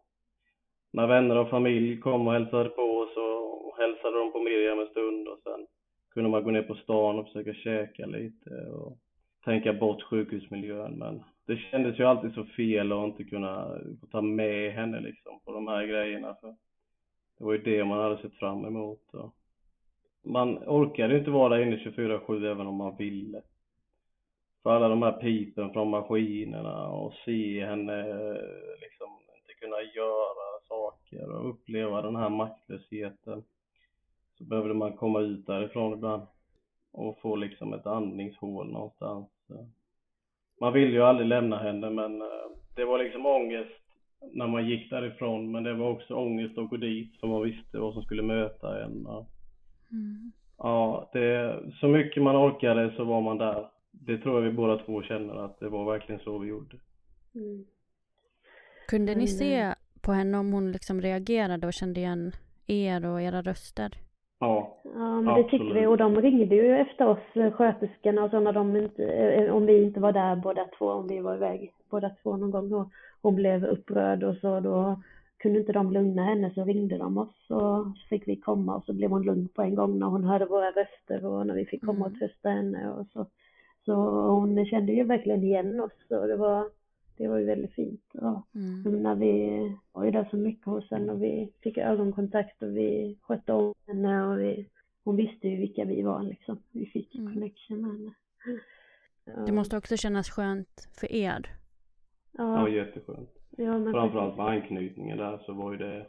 när 0.91 1.07
vänner 1.07 1.37
och 1.37 1.49
familj 1.49 1.99
kom 1.99 2.27
och 2.27 2.33
hälsade 2.33 2.69
på 2.69 3.09
så 3.13 3.75
hälsade 3.77 4.17
de 4.19 4.31
på 4.31 4.39
Miriam 4.39 4.79
en 4.79 4.87
stund 4.87 5.27
och 5.27 5.39
sen 5.43 5.67
kunde 6.13 6.29
man 6.29 6.43
gå 6.43 6.51
ner 6.51 6.61
på 6.61 6.75
stan 6.75 7.19
och 7.19 7.25
försöka 7.25 7.53
käka 7.53 8.05
lite 8.05 8.49
och 8.49 8.97
tänka 9.45 9.73
bort 9.73 10.03
sjukhusmiljön 10.03 10.97
men 10.97 11.23
det 11.47 11.57
kändes 11.57 11.99
ju 11.99 12.03
alltid 12.03 12.33
så 12.33 12.43
fel 12.43 12.91
att 12.91 13.07
inte 13.07 13.23
kunna 13.23 13.79
få 14.01 14.07
ta 14.07 14.21
med 14.21 14.73
henne 14.73 14.99
liksom 14.99 15.39
på 15.45 15.51
de 15.51 15.67
här 15.67 15.85
grejerna 15.85 16.35
för 16.41 16.55
det 17.37 17.43
var 17.43 17.53
ju 17.53 17.61
det 17.61 17.85
man 17.85 17.99
hade 17.99 18.21
sett 18.21 18.35
fram 18.35 18.65
emot 18.65 19.13
och 19.13 19.35
man 20.23 20.57
orkade 20.57 21.17
inte 21.17 21.31
vara 21.31 21.49
där 21.49 21.65
inne 21.65 21.75
24-7 21.75 22.51
även 22.51 22.67
om 22.67 22.75
man 22.75 22.95
ville 22.95 23.41
för 24.63 24.69
alla 24.69 24.87
de 24.89 25.01
här 25.01 25.11
pipen 25.11 25.73
från 25.73 25.89
maskinerna 25.89 26.87
och 26.87 27.13
se 27.25 27.65
henne 27.65 28.03
liksom 28.81 29.09
inte 29.37 29.53
kunna 29.59 29.81
göra 29.95 30.61
saker 30.67 31.31
och 31.31 31.49
uppleva 31.49 32.01
den 32.01 32.15
här 32.15 32.29
maktlösheten 32.29 33.43
så 34.37 34.43
behövde 34.43 34.73
man 34.73 34.97
komma 34.97 35.19
ut 35.19 35.45
därifrån 35.45 35.93
ibland 35.93 36.23
och 36.91 37.19
få 37.21 37.35
liksom 37.35 37.73
ett 37.73 37.85
andningshål 37.85 38.71
någonstans. 38.71 39.29
Man 40.59 40.73
ville 40.73 40.91
ju 40.91 41.01
aldrig 41.01 41.27
lämna 41.27 41.57
henne 41.57 41.89
men 41.89 42.21
eh, 42.21 42.27
det 42.75 42.85
var 42.85 43.03
liksom 43.03 43.25
ångest 43.25 43.81
när 44.33 44.47
man 44.47 44.69
gick 44.69 44.89
därifrån 44.89 45.51
men 45.51 45.63
det 45.63 45.73
var 45.73 45.89
också 45.89 46.13
ångest 46.13 46.57
att 46.57 46.69
gå 46.69 46.77
dit 46.77 47.19
för 47.19 47.27
man 47.27 47.43
visste 47.43 47.79
vad 47.79 47.93
som 47.93 48.03
skulle 48.03 48.23
möta 48.23 48.83
en. 48.83 49.07
Mm. 49.91 50.31
Ja, 50.57 51.09
det, 51.13 51.59
så 51.79 51.87
mycket 51.87 52.23
man 52.23 52.35
orkade 52.35 52.93
så 52.95 53.03
var 53.03 53.21
man 53.21 53.37
där. 53.37 53.67
Det 53.91 54.17
tror 54.17 54.35
jag 54.35 54.41
vi 54.41 54.57
båda 54.57 54.77
två 54.77 55.01
känner 55.01 55.45
att 55.45 55.59
det 55.59 55.69
var 55.69 55.91
verkligen 55.91 56.21
så 56.21 56.37
vi 56.37 56.47
gjorde. 56.47 56.77
Mm. 57.35 57.65
Kunde 58.87 59.15
ni 59.15 59.27
se 59.27 59.73
på 60.01 60.11
henne 60.11 60.37
om 60.37 60.53
hon 60.53 60.71
liksom 60.71 61.01
reagerade 61.01 61.67
och 61.67 61.73
kände 61.73 61.99
igen 61.99 62.31
er 62.67 63.05
och 63.05 63.21
era 63.21 63.41
röster? 63.41 63.97
Ja, 64.39 64.77
ja 64.83 65.21
men 65.21 65.35
det 65.35 65.43
tycker 65.43 65.73
vi 65.73 65.85
och 65.85 65.97
de 65.97 66.21
ringde 66.21 66.55
ju 66.55 66.77
efter 66.77 67.07
oss 67.07 67.35
eh, 67.35 67.51
sköterskorna 67.51 68.23
och 68.23 68.29
så 68.29 68.39
när 68.39 68.53
de 68.53 68.75
inte, 68.75 69.03
eh, 69.05 69.55
om 69.55 69.65
vi 69.65 69.83
inte 69.83 69.99
var 69.99 70.11
där 70.11 70.35
båda 70.35 70.65
två, 70.77 70.91
om 70.91 71.07
vi 71.07 71.19
var 71.19 71.35
iväg 71.35 71.73
båda 71.89 72.09
två 72.23 72.37
någon 72.37 72.51
gång 72.51 72.73
och 72.73 72.89
hon 73.21 73.35
blev 73.35 73.65
upprörd 73.65 74.23
och 74.23 74.35
så 74.35 74.59
då 74.59 75.01
kunde 75.39 75.59
inte 75.59 75.71
de 75.71 75.91
lugna 75.91 76.23
henne 76.23 76.51
så 76.53 76.63
ringde 76.63 76.97
de 76.97 77.17
oss 77.17 77.49
och 77.49 77.97
så 77.97 78.07
fick 78.09 78.27
vi 78.27 78.35
komma 78.35 78.75
och 78.75 78.83
så 78.83 78.93
blev 78.93 79.09
hon 79.09 79.23
lugn 79.23 79.47
på 79.47 79.61
en 79.61 79.75
gång 79.75 79.99
när 79.99 80.07
hon 80.07 80.23
hörde 80.23 80.45
våra 80.45 80.71
röster 80.71 81.25
och 81.25 81.47
när 81.47 81.53
vi 81.55 81.65
fick 81.65 81.85
komma 81.85 82.05
och 82.05 82.11
mm. 82.11 82.19
trösta 82.19 82.49
henne 82.49 82.91
och 82.91 83.07
så. 83.13 83.25
Så 83.85 83.93
hon 84.29 84.65
kände 84.65 84.91
ju 84.91 85.03
verkligen 85.03 85.43
igen 85.43 85.79
oss 85.79 85.91
och 86.09 86.27
det 86.27 86.35
var 86.35 86.69
det 87.17 87.27
var 87.27 87.37
ju 87.37 87.45
väldigt 87.45 87.73
fint. 87.73 88.03
Ja. 88.11 88.43
Mm. 88.55 89.03
När 89.03 89.15
vi 89.15 89.75
var 89.91 90.05
ju 90.05 90.11
där 90.11 90.27
så 90.31 90.37
mycket 90.37 90.65
hos 90.65 90.91
henne 90.91 91.13
och 91.13 91.23
vi 91.23 91.53
fick 91.61 91.77
ögonkontakt 91.77 92.63
och 92.63 92.77
vi 92.77 93.17
skötte 93.21 93.53
om 93.53 93.73
henne 93.87 94.27
och 94.27 94.39
vi, 94.39 94.69
hon 95.03 95.15
visste 95.15 95.47
ju 95.47 95.57
vilka 95.57 95.85
vi 95.85 96.01
var 96.01 96.23
liksom. 96.23 96.63
Vi 96.71 96.85
fick 96.85 97.15
mm. 97.15 97.33
connection 97.33 97.81
med 97.81 97.91
henne. 97.91 98.13
Ja. 99.25 99.45
Det 99.45 99.51
måste 99.51 99.77
också 99.77 99.97
kännas 99.97 100.29
skönt 100.29 100.89
för 100.99 101.11
er. 101.11 101.55
Ja, 102.31 102.69
ja 102.69 102.69
jätteskönt. 102.69 103.38
Ja, 103.61 103.79
men 103.79 103.93
Framförallt 103.93 104.37
med 104.37 104.45
anknytningen 104.45 105.17
där 105.17 105.37
så 105.45 105.53
var 105.53 105.71
ju 105.71 105.77
det 105.77 106.05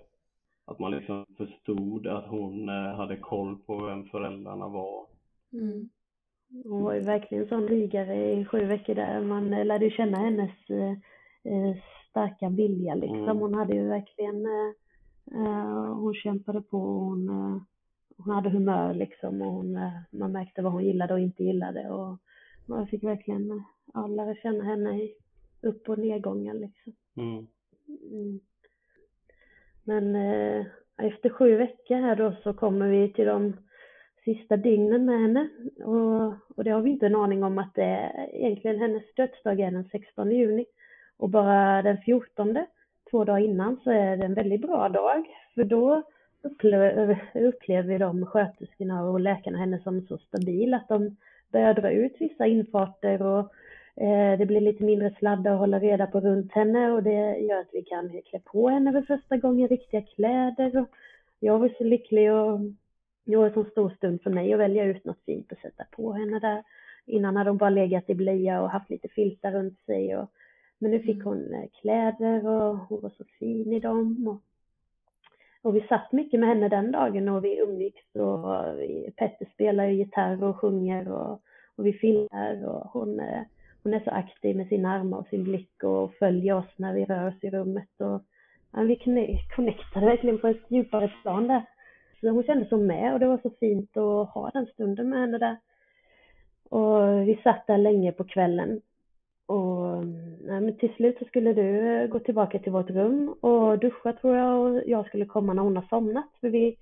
att 0.64 0.78
man 0.78 0.90
liksom 0.90 1.26
förstod 1.36 2.06
att 2.06 2.26
hon 2.26 2.68
eh, 2.68 2.94
hade 2.94 3.16
koll 3.16 3.58
på 3.58 3.86
vem 3.86 4.04
föräldrarna 4.04 4.68
var. 4.68 5.06
Mm. 5.52 5.88
Hon 6.64 6.82
var 6.82 6.94
ju 6.94 7.00
verkligen 7.00 7.48
sån 7.48 7.68
rygare 7.68 8.32
i 8.32 8.44
sju 8.44 8.64
veckor 8.64 8.94
där. 8.94 9.20
Man 9.20 9.52
eh, 9.52 9.64
lärde 9.64 9.90
känna 9.90 10.18
hennes 10.18 10.70
eh, 10.70 11.76
starka 12.10 12.48
vilja 12.48 12.94
liksom. 12.94 13.22
Mm. 13.22 13.36
Hon 13.36 13.54
hade 13.54 13.74
ju 13.74 13.88
verkligen, 13.88 14.46
eh, 15.32 15.94
hon 15.94 16.14
kämpade 16.14 16.62
på. 16.62 16.78
Hon, 16.78 17.28
eh, 17.28 17.62
hon 18.16 18.34
hade 18.34 18.50
humör 18.50 18.94
liksom 18.94 19.42
och 19.42 19.52
hon, 19.52 19.78
man 20.10 20.32
märkte 20.32 20.62
vad 20.62 20.72
hon 20.72 20.84
gillade 20.84 21.14
och 21.14 21.20
inte 21.20 21.44
gillade 21.44 21.90
och 21.90 22.18
man 22.66 22.86
fick 22.86 23.04
verkligen 23.04 23.64
ja, 23.94 24.06
lära 24.06 24.34
känna 24.34 24.64
henne 24.64 25.02
i 25.02 25.14
upp 25.62 25.88
och 25.88 25.98
nedgångar 25.98 26.54
liksom. 26.54 26.92
Mm. 27.20 27.46
Mm. 28.12 28.40
Men 29.84 30.16
eh, 30.16 30.66
efter 30.96 31.30
sju 31.30 31.56
veckor 31.56 31.96
här 31.96 32.16
då 32.16 32.34
så 32.42 32.52
kommer 32.52 32.88
vi 32.88 33.12
till 33.12 33.26
de 33.26 33.56
sista 34.24 34.56
dygnen 34.56 35.04
med 35.04 35.20
henne 35.20 35.48
och, 35.84 36.34
och 36.56 36.64
det 36.64 36.70
har 36.70 36.80
vi 36.80 36.90
inte 36.90 37.06
en 37.06 37.16
aning 37.16 37.44
om 37.44 37.58
att 37.58 37.74
det 37.74 37.82
är 37.82 38.34
egentligen 38.34 38.78
hennes 38.80 39.14
dödsdag 39.14 39.60
är 39.60 39.70
den 39.70 39.88
16 39.92 40.30
juni 40.30 40.66
och 41.16 41.30
bara 41.30 41.82
den 41.82 41.98
14 41.98 42.58
två 43.10 43.24
dagar 43.24 43.44
innan 43.44 43.80
så 43.84 43.90
är 43.90 44.16
det 44.16 44.24
en 44.24 44.34
väldigt 44.34 44.60
bra 44.60 44.88
dag 44.88 45.24
för 45.54 45.64
då 45.64 46.02
upplever, 46.42 47.30
upplever 47.34 47.98
de 47.98 48.26
sköterskorna 48.26 49.02
och 49.02 49.20
läkarna 49.20 49.58
henne 49.58 49.78
som 49.78 50.06
så 50.06 50.18
stabil 50.18 50.74
att 50.74 50.88
de 50.88 51.16
börjar 51.52 51.74
dra 51.74 51.90
ut 51.90 52.16
vissa 52.18 52.46
infarter 52.46 53.22
och 53.22 53.52
det 54.38 54.46
blir 54.46 54.60
lite 54.60 54.84
mindre 54.84 55.14
sladdar 55.18 55.52
att 55.52 55.58
hålla 55.58 55.78
reda 55.78 56.06
på 56.06 56.20
runt 56.20 56.52
henne 56.52 56.92
och 56.92 57.02
det 57.02 57.36
gör 57.38 57.60
att 57.60 57.70
vi 57.72 57.82
kan 57.82 58.22
klä 58.30 58.40
på 58.44 58.68
henne 58.68 58.92
för 58.92 59.16
första 59.16 59.36
gången 59.36 59.68
riktiga 59.68 60.02
kläder. 60.02 60.78
Och 60.78 60.88
jag 61.40 61.58
var 61.58 61.68
så 61.78 61.84
lycklig 61.84 62.32
och 62.32 62.60
det 63.24 63.36
var 63.36 63.46
en 63.46 63.54
så 63.54 63.64
stor 63.64 63.90
stund 63.90 64.22
för 64.22 64.30
mig 64.30 64.52
att 64.52 64.60
välja 64.60 64.84
ut 64.84 65.04
något 65.04 65.24
fint 65.26 65.52
att 65.52 65.60
sätta 65.60 65.84
på 65.90 66.12
henne 66.12 66.38
där. 66.38 66.62
Innan 67.06 67.36
hade 67.36 67.50
hon 67.50 67.56
bara 67.56 67.70
legat 67.70 68.10
i 68.10 68.14
blöja 68.14 68.62
och 68.62 68.70
haft 68.70 68.90
lite 68.90 69.08
filtar 69.08 69.52
runt 69.52 69.80
sig. 69.86 70.16
Och, 70.16 70.30
men 70.78 70.90
nu 70.90 71.00
fick 71.00 71.16
mm. 71.16 71.26
hon 71.26 71.54
eh, 71.54 71.68
kläder 71.80 72.46
och 72.46 72.78
hon 72.78 73.00
var 73.00 73.10
så 73.10 73.24
fin 73.38 73.72
i 73.72 73.80
dem. 73.80 74.28
Och, 74.28 74.40
och 75.62 75.76
vi 75.76 75.80
satt 75.80 76.12
mycket 76.12 76.40
med 76.40 76.48
henne 76.48 76.68
den 76.68 76.92
dagen 76.92 77.28
och 77.28 77.44
vi 77.44 77.58
umgicks 77.58 78.14
och 78.14 78.44
Petter 79.16 79.46
spelar 79.54 79.86
gitarr 79.86 80.44
och 80.44 80.60
sjunger 80.60 81.12
och, 81.12 81.42
och 81.76 81.86
vi 81.86 81.92
filmar 81.92 82.66
och 82.66 82.90
hon, 82.92 83.20
eh, 83.20 83.42
hon 83.82 83.94
är 83.94 84.00
så 84.00 84.10
aktiv 84.10 84.56
med 84.56 84.68
sina 84.68 84.92
armar 84.92 85.18
och 85.18 85.26
sin 85.26 85.44
blick 85.44 85.82
och 85.82 86.14
följer 86.14 86.54
oss 86.54 86.72
när 86.76 86.94
vi 86.94 87.04
rör 87.04 87.28
oss 87.28 87.44
i 87.44 87.50
rummet 87.50 87.88
och 87.98 88.22
ja, 88.72 88.82
vi 88.82 88.96
connectade 89.56 90.06
verkligen 90.06 90.38
på 90.38 90.48
ett 90.48 90.70
djupare 90.70 91.12
plan 91.22 91.48
där. 91.48 91.62
Så 92.20 92.30
hon 92.30 92.42
kände 92.42 92.68
så 92.68 92.76
med 92.76 93.12
och 93.12 93.20
det 93.20 93.26
var 93.26 93.38
så 93.42 93.50
fint 93.60 93.96
att 93.96 94.28
ha 94.28 94.50
den 94.50 94.66
stunden 94.66 95.08
med 95.08 95.20
henne 95.20 95.38
där. 95.38 95.56
Och 96.68 97.28
vi 97.28 97.40
satt 97.44 97.66
där 97.66 97.78
länge 97.78 98.12
på 98.12 98.24
kvällen. 98.24 98.80
Och 99.46 100.06
nej, 100.40 100.60
men 100.60 100.76
till 100.76 100.94
slut 100.94 101.18
så 101.18 101.24
skulle 101.24 101.52
du 101.52 101.96
eh, 101.96 102.06
gå 102.06 102.18
tillbaka 102.18 102.58
till 102.58 102.72
vårt 102.72 102.90
rum 102.90 103.34
och 103.40 103.78
duscha 103.78 104.12
tror 104.12 104.36
jag 104.36 104.58
och 104.60 104.82
jag 104.86 105.06
skulle 105.06 105.24
komma 105.24 105.52
när 105.52 105.62
hon 105.62 105.76
har 105.76 105.86
somnat. 105.90 106.28
För 106.40 106.48
vi, 106.48 106.76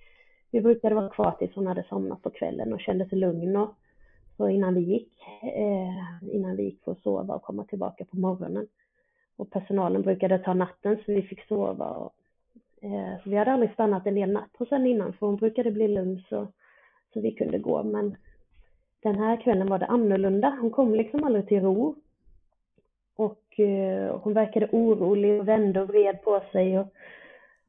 vi 0.50 0.60
brukade 0.60 0.94
vara 0.94 1.08
kvar 1.08 1.30
tills 1.38 1.54
hon 1.54 1.66
hade 1.66 1.84
somnat 1.88 2.22
på 2.22 2.30
kvällen 2.30 2.72
och 2.72 2.80
kände 2.80 3.08
sig 3.08 3.18
lugn. 3.18 3.56
Och, 3.56 3.74
så 4.38 4.48
innan 4.48 4.74
vi 4.74 4.80
gick, 4.80 5.12
eh, 5.42 6.34
innan 6.34 6.56
vi 6.56 6.62
gick 6.62 6.84
för 6.84 6.92
att 6.92 7.02
sova 7.02 7.34
och 7.34 7.42
komma 7.42 7.64
tillbaka 7.64 8.04
på 8.04 8.16
morgonen. 8.16 8.66
Och 9.36 9.50
personalen 9.50 10.02
brukade 10.02 10.38
ta 10.38 10.54
natten 10.54 10.96
så 10.96 11.12
vi 11.12 11.22
fick 11.22 11.46
sova. 11.46 11.86
Och, 11.90 12.12
eh, 12.82 13.22
så 13.22 13.30
vi 13.30 13.36
hade 13.36 13.52
aldrig 13.52 13.72
stannat 13.72 14.06
en 14.06 14.16
hel 14.16 14.32
natt 14.32 14.50
hos 14.58 14.70
henne 14.70 14.88
innan 14.88 15.12
för 15.12 15.26
hon 15.26 15.36
brukade 15.36 15.70
bli 15.70 15.88
lugn 15.88 16.22
så, 16.28 16.46
så 17.12 17.20
vi 17.20 17.32
kunde 17.32 17.58
gå. 17.58 17.82
Men 17.82 18.16
den 19.02 19.18
här 19.18 19.36
kvällen 19.36 19.68
var 19.68 19.78
det 19.78 19.86
annorlunda. 19.86 20.58
Hon 20.60 20.70
kom 20.70 20.94
liksom 20.94 21.24
aldrig 21.24 21.46
till 21.48 21.60
ro. 21.60 21.94
Och 23.16 23.60
eh, 23.60 24.18
hon 24.20 24.34
verkade 24.34 24.68
orolig 24.72 25.40
och 25.40 25.48
vände 25.48 25.82
och 25.82 25.88
vred 25.88 26.22
på 26.22 26.42
sig. 26.52 26.78
Och, 26.78 26.86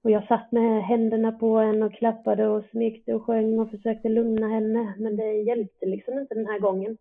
och 0.02 0.12
jag 0.12 0.28
satt 0.28 0.52
med 0.52 0.84
händerna 0.84 1.32
på 1.32 1.58
henne 1.58 1.86
och 1.86 1.94
klappade 1.94 2.48
och 2.48 2.66
smekte 2.72 3.14
och 3.14 3.24
sjöng 3.24 3.60
och 3.60 3.72
försökte 3.72 4.10
lugna 4.10 4.48
henne. 4.48 4.94
Men 4.98 5.16
det 5.16 5.34
hjälpte 5.34 5.86
liksom 5.86 6.20
inte 6.20 6.36
den 6.36 6.48
här 6.48 6.60
gången. 6.60 6.98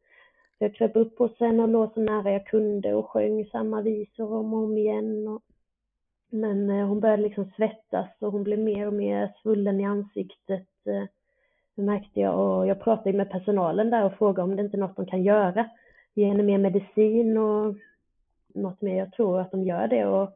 Jag 0.58 0.74
kröp 0.74 0.96
upp 0.96 1.18
hos 1.18 1.40
henne 1.40 1.62
och 1.62 1.68
låg 1.68 1.92
så 1.92 2.00
nära 2.00 2.32
jag 2.32 2.46
kunde 2.46 2.94
och 2.94 3.11
sjöng 3.11 3.44
samma 3.44 3.82
visor 3.82 4.32
om 4.32 4.54
och 4.54 4.62
om 4.62 4.78
igen. 4.78 5.28
Och... 5.28 5.42
Men 6.30 6.70
eh, 6.70 6.87
hon 6.87 7.00
började 7.00 7.22
liksom 7.22 7.50
svettas 7.56 8.08
och 8.18 8.32
hon 8.32 8.44
blev 8.44 8.58
mer 8.58 8.87
och 8.87 8.92
mer 8.92 9.32
svullen 9.42 9.80
i 9.80 9.84
ansiktet. 9.84 10.68
Eh, 10.87 11.04
det 11.74 11.82
märkte 11.82 12.20
jag 12.20 12.38
och 12.38 12.66
jag 12.66 12.80
pratade 12.80 13.16
med 13.16 13.30
personalen 13.30 13.90
där 13.90 14.04
och 14.04 14.18
frågade 14.18 14.42
om 14.42 14.56
det 14.56 14.62
inte 14.62 14.76
är 14.76 14.78
något 14.78 14.96
de 14.96 15.06
kan 15.06 15.22
göra. 15.22 15.70
Ge 16.14 16.26
henne 16.26 16.42
mer 16.42 16.58
medicin 16.58 17.38
och 17.38 17.74
något 18.54 18.80
mer. 18.80 18.96
Jag 18.96 19.12
tror 19.12 19.40
att 19.40 19.50
de 19.50 19.64
gör 19.64 19.88
det 19.88 20.06
och 20.06 20.30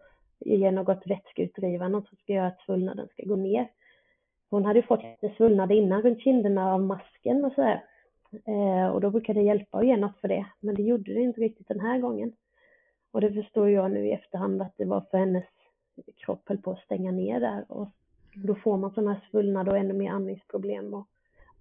ge 0.45 0.71
något 0.71 1.07
vätskeutdrivande 1.07 2.03
som 2.09 2.17
ska 2.17 2.33
göra 2.33 2.47
att 2.47 2.61
svullnaden 2.61 3.09
ska 3.09 3.23
gå 3.27 3.37
ner. 3.37 3.69
Hon 4.51 4.65
hade 4.65 4.83
fått 4.83 5.03
lite 5.03 5.37
svullnad 5.37 5.73
innan 5.73 6.03
runt 6.03 6.21
kinderna 6.21 6.75
av 6.75 6.83
masken 6.83 7.45
och 7.45 7.53
sådär. 7.53 7.85
Eh, 8.47 8.87
och 8.87 9.01
då 9.01 9.11
brukar 9.11 9.35
det 9.35 9.43
hjälpa 9.43 9.79
att 9.79 9.87
ge 9.87 9.97
något 9.97 10.21
för 10.21 10.29
det, 10.29 10.47
men 10.61 10.75
det 10.75 10.83
gjorde 10.83 11.15
det 11.15 11.21
inte 11.21 11.41
riktigt 11.41 11.69
den 11.69 11.81
här 11.81 11.99
gången. 11.99 12.33
Och 13.13 13.21
det 13.21 13.33
förstår 13.33 13.71
jag 13.71 13.91
nu 13.91 14.07
i 14.07 14.13
efterhand 14.13 14.63
att 14.63 14.75
det 14.77 14.85
var 14.85 15.01
för 15.01 15.19
hennes 15.19 15.45
kropp 16.17 16.49
höll 16.49 16.59
på 16.59 16.71
att 16.71 16.85
stänga 16.85 17.11
ner 17.11 17.41
där 17.41 17.65
och 17.69 17.89
då 18.35 18.55
får 18.55 18.77
man 18.77 18.91
sådana 18.91 19.13
här 19.13 19.29
svullnad 19.31 19.69
och 19.69 19.79
ännu 19.79 19.95
mer 19.95 20.11
andningsproblem. 20.11 20.95
Och 20.95 21.07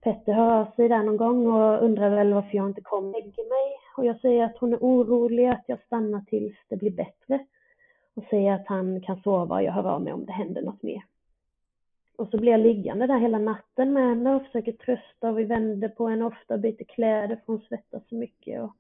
Petter 0.02 0.34
hör 0.34 0.62
av 0.62 0.72
sig 0.76 0.90
där 0.90 1.04
någon 1.04 1.18
gång 1.18 1.48
och 1.48 1.84
undrar 1.84 2.10
väl 2.10 2.34
varför 2.34 2.58
jag 2.58 2.70
inte 2.70 2.82
kom 2.82 3.06
och 3.06 3.12
lägger 3.12 3.50
mig. 3.50 3.78
Och 3.98 4.06
jag 4.06 4.20
säger 4.20 4.44
att 4.44 4.58
hon 4.58 4.74
är 4.74 4.78
orolig, 4.78 5.46
att 5.46 5.64
jag 5.68 5.80
stannar 5.86 6.22
tills 6.22 6.56
det 6.70 6.76
blir 6.76 6.92
bättre. 6.92 7.46
Och 8.16 8.24
säger 8.30 8.54
att 8.54 8.68
han 8.68 9.02
kan 9.02 9.22
sova 9.22 9.56
och 9.56 9.64
jag 9.64 9.72
hör 9.72 9.90
av 9.90 10.02
mig 10.02 10.14
om 10.14 10.26
det 10.26 10.32
händer 10.32 10.62
något 10.62 10.84
mer. 10.84 11.04
Och 12.18 12.28
så 12.28 12.38
blir 12.38 12.52
jag 12.52 12.62
liggande 12.62 13.08
där 13.08 13.20
hela 13.20 13.40
natten 13.40 13.94
med 13.94 14.04
henne 14.04 14.36
och 14.36 14.46
försöker 14.46 14.72
trösta 14.72 15.30
och 15.30 15.40
vi 15.40 15.44
vänder 15.44 15.90
på 15.90 16.08
henne 16.08 16.26
ofta 16.26 16.54
och 16.54 16.60
byter 16.60 16.84
kläder 16.84 17.36
för 17.36 17.54
hon 17.54 17.62
svettas 17.62 18.04
så 18.10 18.16
mycket. 18.16 18.62
Och, 18.62 18.76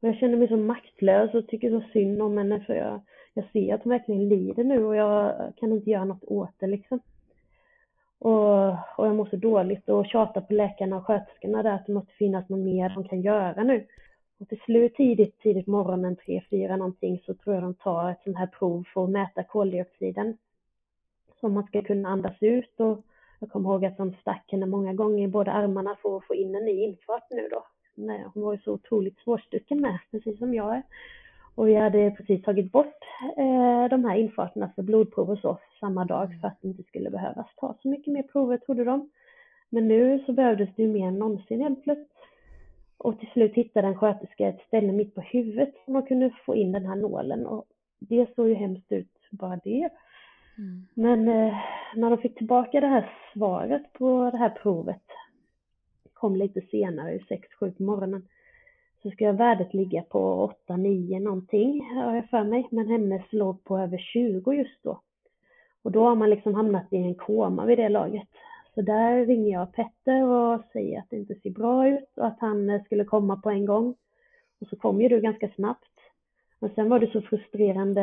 och 0.00 0.08
jag 0.08 0.16
känner 0.16 0.36
mig 0.36 0.48
så 0.48 0.56
maktlös 0.56 1.34
och 1.34 1.48
tycker 1.48 1.70
så 1.70 1.88
synd 1.92 2.22
om 2.22 2.38
henne 2.38 2.60
för 2.60 2.74
jag, 2.74 3.00
jag 3.34 3.44
ser 3.52 3.74
att 3.74 3.82
hon 3.82 3.90
verkligen 3.90 4.28
lider 4.28 4.64
nu 4.64 4.84
och 4.84 4.96
jag 4.96 5.52
kan 5.56 5.72
inte 5.72 5.90
göra 5.90 6.04
något 6.04 6.24
åt 6.24 6.54
det 6.58 6.66
liksom. 6.66 7.00
Och, 8.18 8.70
och 8.70 9.06
jag 9.06 9.16
mår 9.16 9.26
så 9.30 9.36
dåligt 9.36 9.88
och 9.88 10.06
tjatar 10.06 10.40
på 10.40 10.54
läkarna 10.54 10.96
och 10.96 11.06
sköterskorna 11.06 11.62
där 11.62 11.74
att 11.74 11.86
det 11.86 11.92
måste 11.92 12.12
finnas 12.12 12.48
något 12.48 12.60
mer 12.60 12.88
de 12.88 13.08
kan 13.08 13.22
göra 13.22 13.62
nu. 13.62 13.86
Och 14.40 14.48
till 14.48 14.60
slut 14.60 14.94
tidigt, 14.94 15.38
tidigt 15.38 15.66
morgonen, 15.66 16.16
tre, 16.16 16.42
fyra 16.50 16.76
någonting, 16.76 17.22
så 17.26 17.34
tror 17.34 17.54
jag 17.54 17.64
de 17.64 17.74
tar 17.74 18.10
ett 18.10 18.20
sånt 18.24 18.36
här 18.36 18.46
prov 18.46 18.84
för 18.94 19.04
att 19.04 19.10
mäta 19.10 19.42
koldioxiden 19.42 20.36
som 21.40 21.54
man 21.54 21.66
ska 21.66 21.82
kunna 21.82 22.08
andas 22.08 22.36
ut 22.40 22.80
och 22.80 23.04
jag 23.38 23.50
kommer 23.50 23.70
ihåg 23.70 23.84
att 23.84 23.96
de 23.96 24.14
stack 24.20 24.44
henne 24.48 24.66
många 24.66 24.92
gånger 24.92 25.24
i 25.24 25.28
båda 25.28 25.52
armarna 25.52 25.96
för 26.02 26.16
att 26.16 26.24
få 26.24 26.34
in 26.34 26.54
en 26.54 26.64
ny 26.64 26.84
infart 26.84 27.26
nu 27.30 27.48
då. 27.50 27.66
Nej, 27.94 28.24
hon 28.34 28.42
var 28.42 28.52
ju 28.52 28.58
så 28.58 28.72
otroligt 28.72 29.18
svårstucken 29.18 29.80
med, 29.80 29.98
precis 30.10 30.38
som 30.38 30.54
jag 30.54 30.76
är. 30.76 30.82
Och 31.54 31.68
vi 31.68 31.74
hade 31.74 32.10
precis 32.10 32.42
tagit 32.42 32.72
bort 32.72 33.04
eh, 33.36 33.88
de 33.90 34.04
här 34.04 34.16
infarterna 34.16 34.72
för 34.74 34.82
blodprov 34.82 35.26
hos 35.26 35.44
oss 35.44 35.60
samma 35.80 36.04
dag 36.04 36.40
för 36.40 36.48
att 36.48 36.58
det 36.62 36.68
inte 36.68 36.82
skulle 36.82 37.10
behövas 37.10 37.46
ta 37.56 37.74
så 37.82 37.88
mycket 37.88 38.12
mer 38.12 38.22
prover 38.22 38.56
trodde 38.56 38.84
de. 38.84 39.10
Men 39.68 39.88
nu 39.88 40.22
så 40.26 40.32
behövdes 40.32 40.68
det 40.76 40.82
ju 40.82 40.88
mer 40.88 41.08
än 41.08 41.18
någonsin 41.18 41.60
helt 41.60 41.84
plötsligt. 41.84 42.19
Och 43.00 43.18
till 43.18 43.28
slut 43.28 43.54
hittade 43.54 43.88
en 43.88 43.96
sköterska 43.98 44.48
ett 44.48 44.60
ställe 44.66 44.92
mitt 44.92 45.14
på 45.14 45.20
huvudet 45.20 45.74
som 45.84 45.92
man 45.92 46.02
kunde 46.02 46.30
få 46.46 46.54
in 46.54 46.72
den 46.72 46.86
här 46.86 46.96
nålen 46.96 47.46
och 47.46 47.64
det 47.98 48.34
såg 48.34 48.48
ju 48.48 48.54
hemskt 48.54 48.92
ut 48.92 49.08
bara 49.30 49.60
det. 49.64 49.90
Mm. 50.58 50.86
Men 50.94 51.28
eh, 51.28 51.54
när 51.96 52.10
de 52.10 52.18
fick 52.18 52.36
tillbaka 52.36 52.80
det 52.80 52.86
här 52.86 53.10
svaret 53.32 53.92
på 53.92 54.30
det 54.30 54.38
här 54.38 54.50
provet, 54.50 55.02
kom 56.12 56.36
lite 56.36 56.60
senare, 56.60 57.18
6-7 57.18 57.72
på 57.72 57.82
morgonen, 57.82 58.28
så 59.02 59.10
ska 59.10 59.32
värdet 59.32 59.74
ligga 59.74 60.02
på 60.02 60.52
8-9 60.68 61.20
någonting, 61.20 61.94
har 61.94 62.14
jag 62.14 62.30
för 62.30 62.44
mig, 62.44 62.68
men 62.70 62.88
hennes 62.88 63.32
låg 63.32 63.64
på 63.64 63.78
över 63.78 63.98
20 63.98 64.52
just 64.52 64.82
då. 64.82 65.00
Och 65.82 65.92
då 65.92 66.04
har 66.04 66.14
man 66.14 66.30
liksom 66.30 66.54
hamnat 66.54 66.92
i 66.92 66.96
en 66.96 67.14
koma 67.14 67.66
vid 67.66 67.78
det 67.78 67.88
laget. 67.88 68.28
Så 68.74 68.82
där 68.82 69.26
ringer 69.26 69.52
jag 69.52 69.72
Petter 69.72 70.22
och 70.22 70.62
säger 70.72 70.98
att 70.98 71.10
det 71.10 71.16
inte 71.16 71.34
ser 71.34 71.50
bra 71.50 71.88
ut 71.88 72.18
och 72.18 72.26
att 72.26 72.40
han 72.40 72.70
eh, 72.70 72.82
skulle 72.84 73.04
komma 73.04 73.36
på 73.36 73.50
en 73.50 73.66
gång. 73.66 73.94
Och 74.60 74.66
så 74.66 74.76
kom 74.76 75.00
ju 75.00 75.08
du 75.08 75.20
ganska 75.20 75.48
snabbt. 75.48 75.84
Men 76.58 76.70
sen 76.74 76.88
var 76.88 76.98
det 76.98 77.12
så 77.12 77.20
frustrerande 77.20 78.02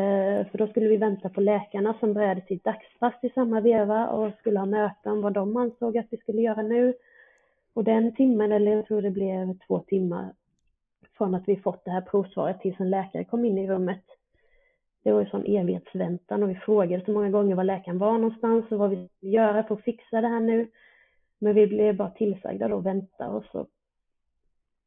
för 0.51 0.58
då 0.58 0.67
skulle 0.67 0.88
vi 0.88 0.97
vänta 0.97 1.30
på 1.30 1.41
läkarna 1.41 1.95
som 1.99 2.13
började 2.13 2.41
sitt 2.41 2.63
dagspass 2.63 3.13
i 3.21 3.30
samma 3.30 3.62
veva 3.62 4.08
och 4.08 4.33
skulle 4.39 4.60
ha 4.60 4.65
möte 4.65 5.10
om 5.10 5.21
vad 5.21 5.33
de 5.33 5.58
ansåg 5.58 5.98
att 5.98 6.08
vi 6.10 6.17
skulle 6.17 6.42
göra 6.42 6.62
nu. 6.62 6.94
Och 7.73 7.83
den 7.83 8.15
timmen, 8.15 8.52
eller 8.52 8.71
jag 8.71 8.85
tror 8.85 9.02
det 9.02 9.12
blev 9.12 9.58
två 9.67 9.79
timmar 9.79 10.33
från 11.17 11.35
att 11.35 11.48
vi 11.48 11.56
fått 11.56 11.85
det 11.85 11.92
här 11.92 12.02
provsvaret 12.02 12.62
tills 12.62 12.79
en 12.79 12.89
läkare 12.89 13.23
kom 13.23 13.46
in 13.46 13.58
i 13.58 13.67
rummet. 13.67 14.04
Det 15.08 15.13
var 15.13 15.21
ju 15.21 15.29
sån 15.29 15.45
evighetsväntan 15.45 16.43
och 16.43 16.49
vi 16.49 16.55
frågade 16.55 17.05
så 17.05 17.12
många 17.12 17.29
gånger 17.29 17.55
var 17.55 17.63
läkaren 17.63 17.97
var 17.97 18.17
någonstans 18.17 18.71
och 18.71 18.77
vad 18.77 18.89
vi 18.89 19.08
skulle 19.08 19.31
göra 19.31 19.63
för 19.63 19.75
att 19.75 19.83
fixa 19.83 20.21
det 20.21 20.27
här 20.27 20.39
nu. 20.39 20.67
Men 21.39 21.55
vi 21.55 21.67
blev 21.67 21.95
bara 21.95 22.10
tillsagda 22.10 22.67
då 22.67 22.77
att 22.77 22.85
vänta 22.85 23.29
och 23.29 23.43
så 23.51 23.67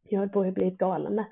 jag 0.08 0.20
höll 0.20 0.28
på 0.28 0.40
att 0.40 0.54
bli 0.54 0.70
galen 0.70 1.16
där. 1.16 1.24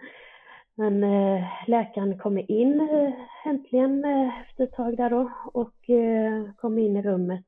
Men 0.74 1.04
eh, 1.04 1.44
läkaren 1.66 2.18
kommer 2.18 2.50
in 2.50 2.80
eh, 2.80 3.12
äntligen 3.46 4.04
eh, 4.04 4.40
efter 4.40 4.64
ett 4.64 4.72
tag 4.72 4.96
där 4.96 5.10
då 5.10 5.32
och 5.52 5.90
eh, 5.90 6.52
kommer 6.56 6.82
in 6.82 6.96
i 6.96 7.02
rummet 7.02 7.46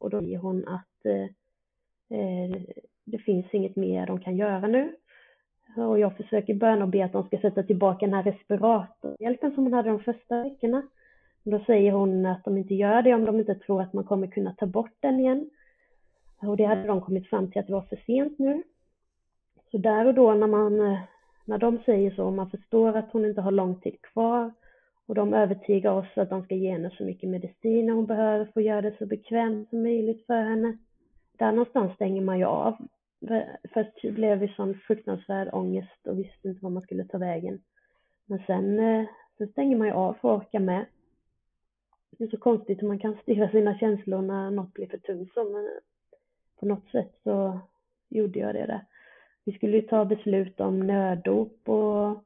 och 0.00 0.10
då 0.10 0.20
säger 0.20 0.38
hon 0.38 0.68
att 0.68 1.06
eh, 1.06 1.22
eh 2.18 2.62
det 3.04 3.18
finns 3.18 3.46
inget 3.52 3.76
mer 3.76 4.06
de 4.06 4.20
kan 4.20 4.36
göra 4.36 4.66
nu. 4.66 4.96
Och 5.76 5.98
jag 5.98 6.16
försöker 6.16 6.54
böna 6.54 6.84
och 6.84 6.90
be 6.90 7.04
att 7.04 7.12
de 7.12 7.26
ska 7.26 7.38
sätta 7.38 7.62
tillbaka 7.62 8.06
den 8.06 8.14
här 8.14 8.22
respiratorhjälpen 8.22 9.54
som 9.54 9.64
hon 9.64 9.72
hade 9.72 9.88
de 9.88 10.00
första 10.00 10.42
veckorna. 10.42 10.82
Då 11.44 11.58
säger 11.66 11.92
hon 11.92 12.26
att 12.26 12.44
de 12.44 12.58
inte 12.58 12.74
gör 12.74 13.02
det 13.02 13.14
om 13.14 13.24
de 13.24 13.38
inte 13.38 13.54
tror 13.54 13.82
att 13.82 13.92
man 13.92 14.04
kommer 14.04 14.26
kunna 14.26 14.54
ta 14.54 14.66
bort 14.66 14.96
den 15.00 15.20
igen. 15.20 15.50
Och 16.42 16.56
det 16.56 16.64
hade 16.64 16.86
de 16.86 17.00
kommit 17.00 17.28
fram 17.28 17.50
till 17.50 17.60
att 17.60 17.66
det 17.66 17.72
var 17.72 17.82
för 17.82 18.00
sent 18.06 18.38
nu. 18.38 18.62
Så 19.70 19.78
där 19.78 20.06
och 20.06 20.14
då 20.14 20.34
när 20.34 20.46
man, 20.46 20.98
när 21.44 21.58
de 21.58 21.78
säger 21.78 22.10
så, 22.10 22.24
och 22.24 22.32
man 22.32 22.50
förstår 22.50 22.96
att 22.96 23.12
hon 23.12 23.24
inte 23.24 23.40
har 23.40 23.52
lång 23.52 23.80
tid 23.80 24.02
kvar 24.02 24.52
och 25.06 25.14
de 25.14 25.34
övertygar 25.34 25.90
oss 25.92 26.18
att 26.18 26.30
de 26.30 26.44
ska 26.44 26.54
ge 26.54 26.70
henne 26.70 26.90
så 26.90 27.04
mycket 27.04 27.30
medicin 27.30 27.90
hon 27.90 28.06
behöver 28.06 28.44
för 28.44 28.60
att 28.60 28.66
göra 28.66 28.82
det 28.82 28.98
så 28.98 29.06
bekvämt 29.06 29.70
som 29.70 29.82
möjligt 29.82 30.26
för 30.26 30.42
henne. 30.42 30.78
Där 31.38 31.52
någonstans 31.52 31.94
stänger 31.94 32.22
man 32.22 32.38
ju 32.38 32.44
av. 32.44 32.76
Först 33.74 34.02
blev 34.02 34.40
det 34.40 34.54
sån 34.56 34.74
fruktansvärd 34.74 35.48
ångest 35.52 36.06
och 36.06 36.18
visste 36.18 36.48
inte 36.48 36.64
var 36.64 36.70
man 36.70 36.82
skulle 36.82 37.04
ta 37.04 37.18
vägen. 37.18 37.62
Men 38.26 38.38
sen, 38.46 38.78
eh, 38.78 39.06
sen 39.38 39.48
stänger 39.48 39.76
man 39.76 39.86
ju 39.86 39.92
av 39.92 40.14
för 40.14 40.34
att 40.34 40.42
orka 40.42 40.60
med. 40.60 40.86
Det 42.10 42.24
är 42.24 42.28
så 42.28 42.36
konstigt 42.36 42.82
hur 42.82 42.88
man 42.88 42.98
kan 42.98 43.16
styra 43.22 43.50
sina 43.50 43.78
känslor 43.78 44.22
när 44.22 44.50
något 44.50 44.72
blir 44.72 44.86
för 44.86 44.98
tungt 44.98 45.32
så, 45.34 45.44
men 45.44 45.64
eh, 45.64 45.70
på 46.60 46.66
något 46.66 46.90
sätt 46.90 47.20
så 47.22 47.60
gjorde 48.08 48.38
jag 48.38 48.54
det 48.54 48.66
där. 48.66 48.84
Vi 49.44 49.52
skulle 49.52 49.76
ju 49.76 49.82
ta 49.82 50.04
beslut 50.04 50.60
om 50.60 50.86
nöddop 50.86 51.68
och 51.68 52.24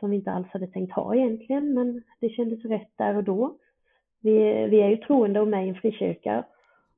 som 0.00 0.10
vi 0.10 0.16
inte 0.16 0.30
alls 0.30 0.48
hade 0.48 0.66
tänkt 0.66 0.92
ha 0.92 1.14
egentligen, 1.14 1.74
men 1.74 2.02
det 2.20 2.28
kändes 2.28 2.64
rätt 2.64 2.90
där 2.96 3.16
och 3.16 3.24
då. 3.24 3.56
Vi, 4.20 4.66
vi 4.66 4.80
är 4.80 4.88
ju 4.88 4.96
troende 4.96 5.40
och 5.40 5.48
med 5.48 5.66
i 5.66 5.68
en 5.68 5.74
frikyrka 5.74 6.44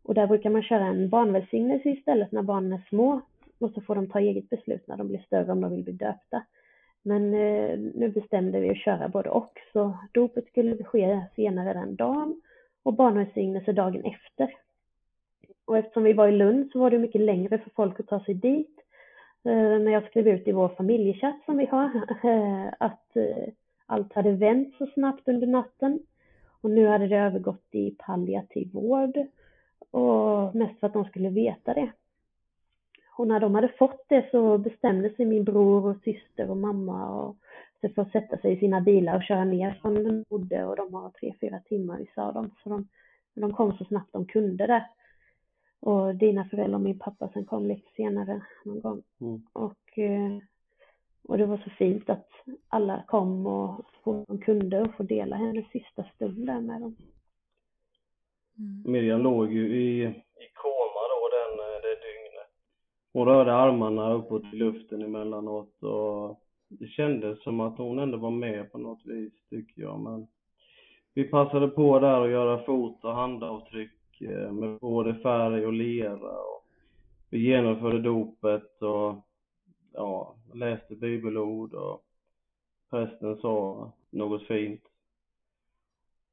och 0.09 0.15
där 0.15 0.27
brukar 0.27 0.51
man 0.51 0.63
köra 0.63 0.87
en 0.87 1.09
barnvälsignelse 1.09 1.89
istället 1.89 2.33
när 2.33 2.43
barnen 2.43 2.73
är 2.73 2.87
små 2.89 3.21
och 3.59 3.71
så 3.71 3.81
får 3.81 3.95
de 3.95 4.07
ta 4.07 4.21
eget 4.21 4.51
beslut 4.51 4.89
när 4.89 4.97
de 4.97 5.09
blir 5.09 5.19
större 5.19 5.53
om 5.53 5.61
de 5.61 5.71
vill 5.71 5.85
bli 5.85 5.93
döpta. 5.93 6.43
Men 7.03 7.35
eh, 7.35 7.79
nu 7.95 8.13
bestämde 8.15 8.61
vi 8.61 8.71
att 8.71 8.77
köra 8.77 9.09
både 9.09 9.31
och, 9.31 9.53
så 9.73 9.99
dopet 10.13 10.47
skulle 10.47 10.85
ske 10.85 11.21
senare 11.37 11.73
den 11.73 11.97
dagen 11.97 12.41
och 12.83 12.95
barnvälsignelse 12.95 13.73
dagen 13.73 14.05
efter. 14.05 14.55
Och 15.65 15.79
eftersom 15.79 16.03
vi 16.03 16.13
var 16.13 16.29
i 16.29 16.33
Lund 16.33 16.71
så 16.73 16.79
var 16.79 16.91
det 16.91 16.99
mycket 16.99 17.21
längre 17.21 17.59
för 17.59 17.71
folk 17.71 18.01
att 18.01 18.07
ta 18.07 18.25
sig 18.25 18.35
dit. 18.35 18.81
Eh, 19.45 19.79
när 19.81 19.93
jag 19.93 20.07
skrev 20.07 20.29
ut 20.29 20.49
i 20.49 20.53
vår 20.53 20.69
familjechatt 20.69 21.45
som 21.45 21.57
vi 21.57 21.67
har 21.67 21.85
eh, 22.25 22.73
att 22.79 23.17
eh, 23.17 23.49
allt 23.87 24.13
hade 24.13 24.33
vänt 24.33 24.75
så 24.79 24.87
snabbt 24.87 25.29
under 25.29 25.47
natten. 25.47 25.99
Och 26.61 26.71
nu 26.71 26.87
hade 26.87 27.09
det 27.09 27.17
övergått 27.17 27.69
i 27.71 27.91
palliativ 27.91 28.73
vård 28.73 29.29
och 29.91 30.55
mest 30.55 30.81
för 30.81 30.87
att 30.87 30.93
de 30.93 31.05
skulle 31.05 31.29
veta 31.31 31.75
det. 31.75 31.93
Och 33.17 33.29
när 33.29 33.41
de 33.41 33.55
hade 33.55 33.69
fått 33.69 34.05
det 34.09 34.31
så 34.31 34.59
bestämde 34.59 35.11
sig 35.11 35.27
min 35.27 35.45
bror 35.45 35.87
och 35.87 36.03
syster 36.05 36.51
och 36.51 36.57
mamma 36.57 37.11
och 37.11 37.37
sig 37.81 37.95
för 37.95 38.03
att 38.03 38.13
sätta 38.13 38.39
sig 38.39 38.53
i 38.53 38.61
sina 38.61 38.81
bilar 38.81 39.17
och 39.17 39.23
köra 39.23 39.45
ner 39.45 39.79
från 39.83 39.95
där 39.95 40.05
de 40.05 40.25
bodde 40.29 40.65
och 40.65 40.77
de 40.77 40.95
har 40.95 41.11
tre, 41.11 41.35
fyra 41.41 41.61
timmar 41.61 42.07
sa 42.15 42.33
de. 42.33 42.51
Så 42.63 42.69
de, 42.69 42.89
de 43.35 43.53
kom 43.53 43.73
så 43.73 43.85
snabbt 43.85 44.13
de 44.13 44.27
kunde 44.27 44.67
där. 44.67 44.87
Och 45.81 46.15
dina 46.15 46.45
föräldrar 46.45 46.79
och 46.79 46.85
min 46.85 46.99
pappa 46.99 47.31
sen 47.33 47.45
kom 47.45 47.67
lite 47.67 47.91
senare 47.97 48.43
någon 48.65 48.81
gång. 48.81 49.03
Mm. 49.21 49.43
Och, 49.53 49.99
eh, 49.99 50.39
och 51.29 51.39
det 51.39 51.47
var 51.47 51.57
så 51.57 51.71
fint 51.71 52.11
att 52.11 52.29
alla 52.69 53.05
kom 53.07 53.47
och 53.47 53.85
hon 54.05 54.39
kunde 54.39 54.81
och 54.81 54.95
få 54.95 55.03
dela 55.03 55.37
hennes 55.37 55.71
sista 55.71 56.05
stund 56.15 56.47
där 56.47 56.61
med 56.61 56.81
dem. 56.81 56.97
Mm. 58.59 58.93
Miriam 58.93 59.23
låg 59.23 59.53
ju 59.53 59.77
i, 59.77 60.03
i 60.05 60.49
koma 60.55 61.03
då 61.13 61.29
den, 61.39 61.59
eh, 61.67 61.83
det 61.83 61.95
dygnet. 62.07 62.51
Hon 63.13 63.27
rörde 63.29 63.55
armarna 63.55 64.13
uppåt 64.13 64.43
i 64.53 64.57
luften 64.57 65.03
emellanåt 65.03 65.83
och 65.83 66.41
det 66.69 66.87
kändes 66.87 67.43
som 67.43 67.61
att 67.61 67.79
hon 67.79 67.99
ändå 67.99 68.19
var 68.19 68.31
med 68.31 68.73
på 68.73 68.79
något 68.79 69.07
vis 69.07 69.33
tycker 69.51 69.83
jag 69.83 70.01
men 70.01 70.27
vi 71.15 71.25
passade 71.25 71.69
på 71.69 71.99
där 71.99 72.25
att 72.25 72.31
göra 72.31 72.65
fot 72.65 73.05
och 73.05 73.15
handavtryck 73.15 73.99
Eh, 74.21 74.53
med 74.53 74.79
både 74.79 75.15
färg 75.15 75.67
och 75.67 75.73
lera 75.73 76.39
och 76.39 76.65
vi 77.31 77.39
genomförde 77.39 78.03
dopet 78.03 78.83
och 78.83 79.15
ja, 79.93 80.37
läste 80.55 80.95
bibelord 80.95 81.75
och 81.75 82.05
prästen 82.91 83.37
sa 83.37 83.93
något 84.11 84.47
fint. 84.47 84.88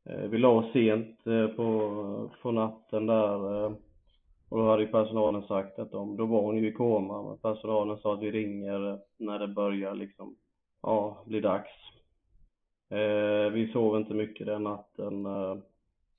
Eh, 0.10 0.30
vi 0.30 0.38
la 0.38 0.48
oss 0.48 0.74
sent 0.74 1.28
eh, 1.28 1.48
på, 1.48 2.30
på 2.42 2.52
natten 2.52 3.06
där 3.06 3.66
eh, 3.66 3.74
och 4.50 4.58
då 4.58 4.70
hade 4.70 4.84
ju 4.84 4.88
personalen 4.88 5.42
sagt 5.42 5.80
att 5.80 5.92
de, 5.92 6.18
då 6.18 6.26
var 6.26 6.42
hon 6.42 6.58
ju 6.58 6.68
i 6.68 6.74
koma, 6.74 7.24
men 7.24 7.38
personalen 7.38 7.98
sa 7.98 8.14
att 8.14 8.22
vi 8.22 8.32
ringer 8.32 9.00
när 9.18 9.40
det 9.40 9.48
börjar 9.48 9.96
liksom, 9.96 10.36
ja, 10.82 11.24
bli 11.26 11.42
dags. 11.42 11.72
Vi 13.52 13.70
sov 13.74 13.98
inte 13.98 14.14
mycket 14.14 14.48
den 14.48 14.64
natten 14.64 15.28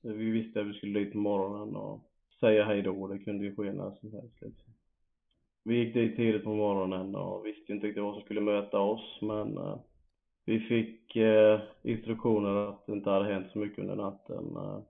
vi 0.02 0.30
visste 0.30 0.60
att 0.60 0.66
vi 0.66 0.74
skulle 0.74 1.00
dit 1.00 1.12
på 1.12 1.18
morgonen 1.18 1.76
och 1.76 2.00
säga 2.40 2.64
hej 2.64 2.82
då. 2.82 3.06
Det 3.06 3.18
kunde 3.18 3.44
ju 3.44 3.56
ske 3.56 3.72
när 3.72 3.90
som 3.90 4.12
helst 4.12 4.40
liksom. 4.40 4.72
Vi 5.64 5.76
gick 5.76 5.94
dit 5.94 6.16
tidigt 6.16 6.44
på 6.44 6.54
morgonen 6.54 7.14
och 7.14 7.46
visste 7.46 7.72
inte 7.72 7.86
riktigt 7.86 8.02
vad 8.02 8.14
som 8.14 8.22
skulle 8.22 8.40
möta 8.40 8.78
oss 8.78 9.18
men 9.22 9.58
vi 10.46 10.60
fick 10.60 11.16
eh, 11.16 11.60
instruktioner 11.82 12.68
att 12.68 12.86
det 12.86 12.92
inte 12.92 13.10
hade 13.10 13.32
hänt 13.32 13.46
så 13.52 13.58
mycket 13.58 13.78
under 13.78 13.96
natten. 13.96 14.56
Eh, 14.56 14.80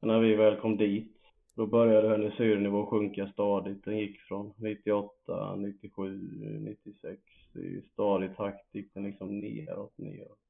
men 0.00 0.08
när 0.08 0.20
vi 0.20 0.34
väl 0.34 0.56
kom 0.56 0.76
dit 0.76 1.14
då 1.54 1.66
började 1.66 2.08
hennes 2.08 2.34
syrenivå 2.34 2.86
sjunka 2.86 3.28
stadigt. 3.32 3.84
Den 3.84 3.98
gick 3.98 4.20
från 4.20 4.52
98, 4.56 5.56
97, 5.56 6.18
96 6.60 7.22
i 7.54 7.82
stadig 7.92 8.36
takt 8.36 8.74
gick 8.74 8.94
den 8.94 9.02
liksom 9.02 9.38
neråt, 9.38 9.98
neråt 9.98 10.48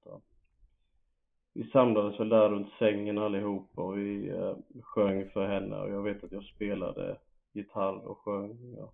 vi 1.58 1.70
samlades 1.70 2.20
väl 2.20 2.28
där 2.28 2.48
runt 2.48 2.72
sängen 2.78 3.18
allihopa 3.18 3.82
och 3.82 3.98
vi 3.98 4.28
eh, 4.28 4.56
sjöng 4.82 5.28
för 5.28 5.46
henne 5.46 5.76
och 5.76 5.90
jag 5.90 6.02
vet 6.02 6.24
att 6.24 6.32
jag 6.32 6.44
spelade 6.44 7.16
gitarr 7.52 8.06
och 8.06 8.18
sjöng. 8.18 8.74
Jag 8.76 8.90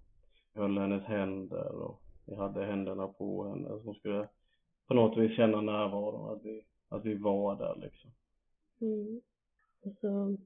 höll 0.55 0.79
hennes 0.79 1.05
händer 1.05 1.73
och 1.73 2.03
jag 2.25 2.37
hade 2.37 2.67
händerna 2.67 3.07
på 3.07 3.49
henne 3.49 3.69
som 3.83 3.95
skulle 3.95 4.29
på 4.89 4.95
något 4.95 5.19
vis 5.19 5.37
känna 5.37 5.61
närvaron, 5.61 6.37
att 6.37 6.45
vi, 6.45 6.65
att 6.89 7.05
vi 7.05 7.15
var 7.15 7.57
där 7.57 7.77
liksom. 7.77 8.11
Mm. 8.81 9.21
Och 9.85 9.93
så, 10.01 10.37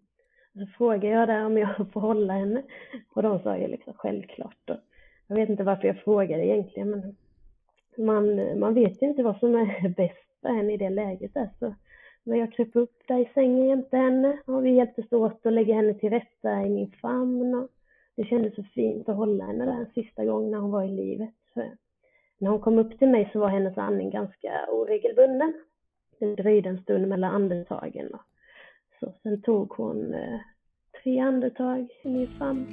så 0.53 0.67
frågade 0.79 1.07
jag 1.15 1.29
där 1.29 1.47
om 1.47 1.59
jag 1.59 1.77
får 1.93 2.01
hålla 2.01 2.33
henne 2.33 2.63
och 3.15 3.23
de 3.23 3.43
sa 3.43 3.59
ju 3.59 3.67
liksom 3.67 3.93
självklart. 3.97 4.71
Och 4.71 4.77
jag 5.27 5.37
vet 5.37 5.49
inte 5.49 5.65
varför 5.65 5.87
jag 5.87 6.03
frågade 6.03 6.47
egentligen 6.47 6.91
men 6.91 7.17
man, 8.07 8.59
man 8.59 8.75
vet 8.75 9.03
ju 9.03 9.07
inte 9.07 9.23
vad 9.23 9.39
som 9.39 9.55
är 9.55 9.89
bäst 9.97 10.41
för 10.41 10.49
henne 10.49 10.73
i 10.73 10.77
det 10.77 10.91
läget 10.91 11.35
där 11.35 11.51
så 11.59 11.75
men 12.29 12.39
jag 12.39 12.53
kröp 12.53 12.77
upp 12.77 13.03
där 13.07 13.19
i 13.19 13.31
sängen 13.35 13.67
jämte 13.67 13.97
henne 13.97 14.39
och 14.47 14.65
vi 14.65 14.71
hjälptes 14.71 15.13
åt 15.13 15.47
att 15.47 15.53
lägga 15.53 15.75
henne 15.75 15.95
till 15.95 16.11
rätta 16.11 16.67
i 16.67 16.69
min 16.71 16.91
famn. 16.91 17.55
Och 17.55 17.69
det 18.17 18.25
kändes 18.25 18.55
så 18.55 18.63
fint 18.63 19.09
att 19.09 19.17
hålla 19.17 19.45
henne 19.45 19.65
där 19.65 19.73
en 19.73 19.93
sista 19.95 20.25
gång 20.25 20.51
när 20.51 20.59
hon 20.59 20.71
var 20.71 20.85
i 20.85 20.89
livet. 20.89 21.35
Så 21.55 21.63
när 22.39 22.51
hon 22.51 22.61
kom 22.61 22.79
upp 22.79 22.99
till 22.99 23.09
mig 23.09 23.31
så 23.33 23.39
var 23.39 23.49
hennes 23.49 23.79
andning 23.79 24.11
ganska 24.11 24.67
oregelbunden. 24.71 25.55
Det 26.19 26.35
dröjde 26.35 26.69
en 26.69 26.83
stund 26.83 27.09
mellan 27.09 27.35
andetagen. 27.35 28.11
Så 29.01 29.13
sen 29.23 29.43
tog 29.43 29.73
hon 29.73 30.15
eh, 30.15 30.41
tre 31.03 31.19
andetag 31.19 31.89
i 32.03 32.09
min 32.09 32.29
famn 32.39 32.67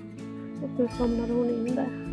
och 0.64 0.78
sen 0.78 0.90
somnade 0.90 1.34
hon 1.34 1.50
in 1.50 1.76
där. 1.76 2.05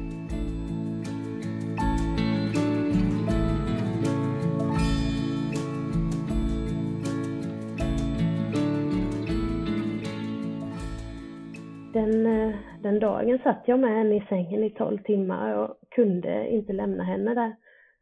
Den, 12.13 12.27
eh, 12.27 12.55
den 12.81 12.99
dagen 12.99 13.39
satt 13.39 13.63
jag 13.69 13.81
med 13.81 13.91
henne 13.91 14.17
i 14.17 14.27
sängen 14.29 14.65
i 14.65 14.71
tolv 14.71 14.99
timmar 14.99 15.57
och 15.57 15.77
kunde 15.89 16.49
inte 16.49 16.73
lämna 16.73 17.05
henne 17.05 17.35
där. 17.35 17.57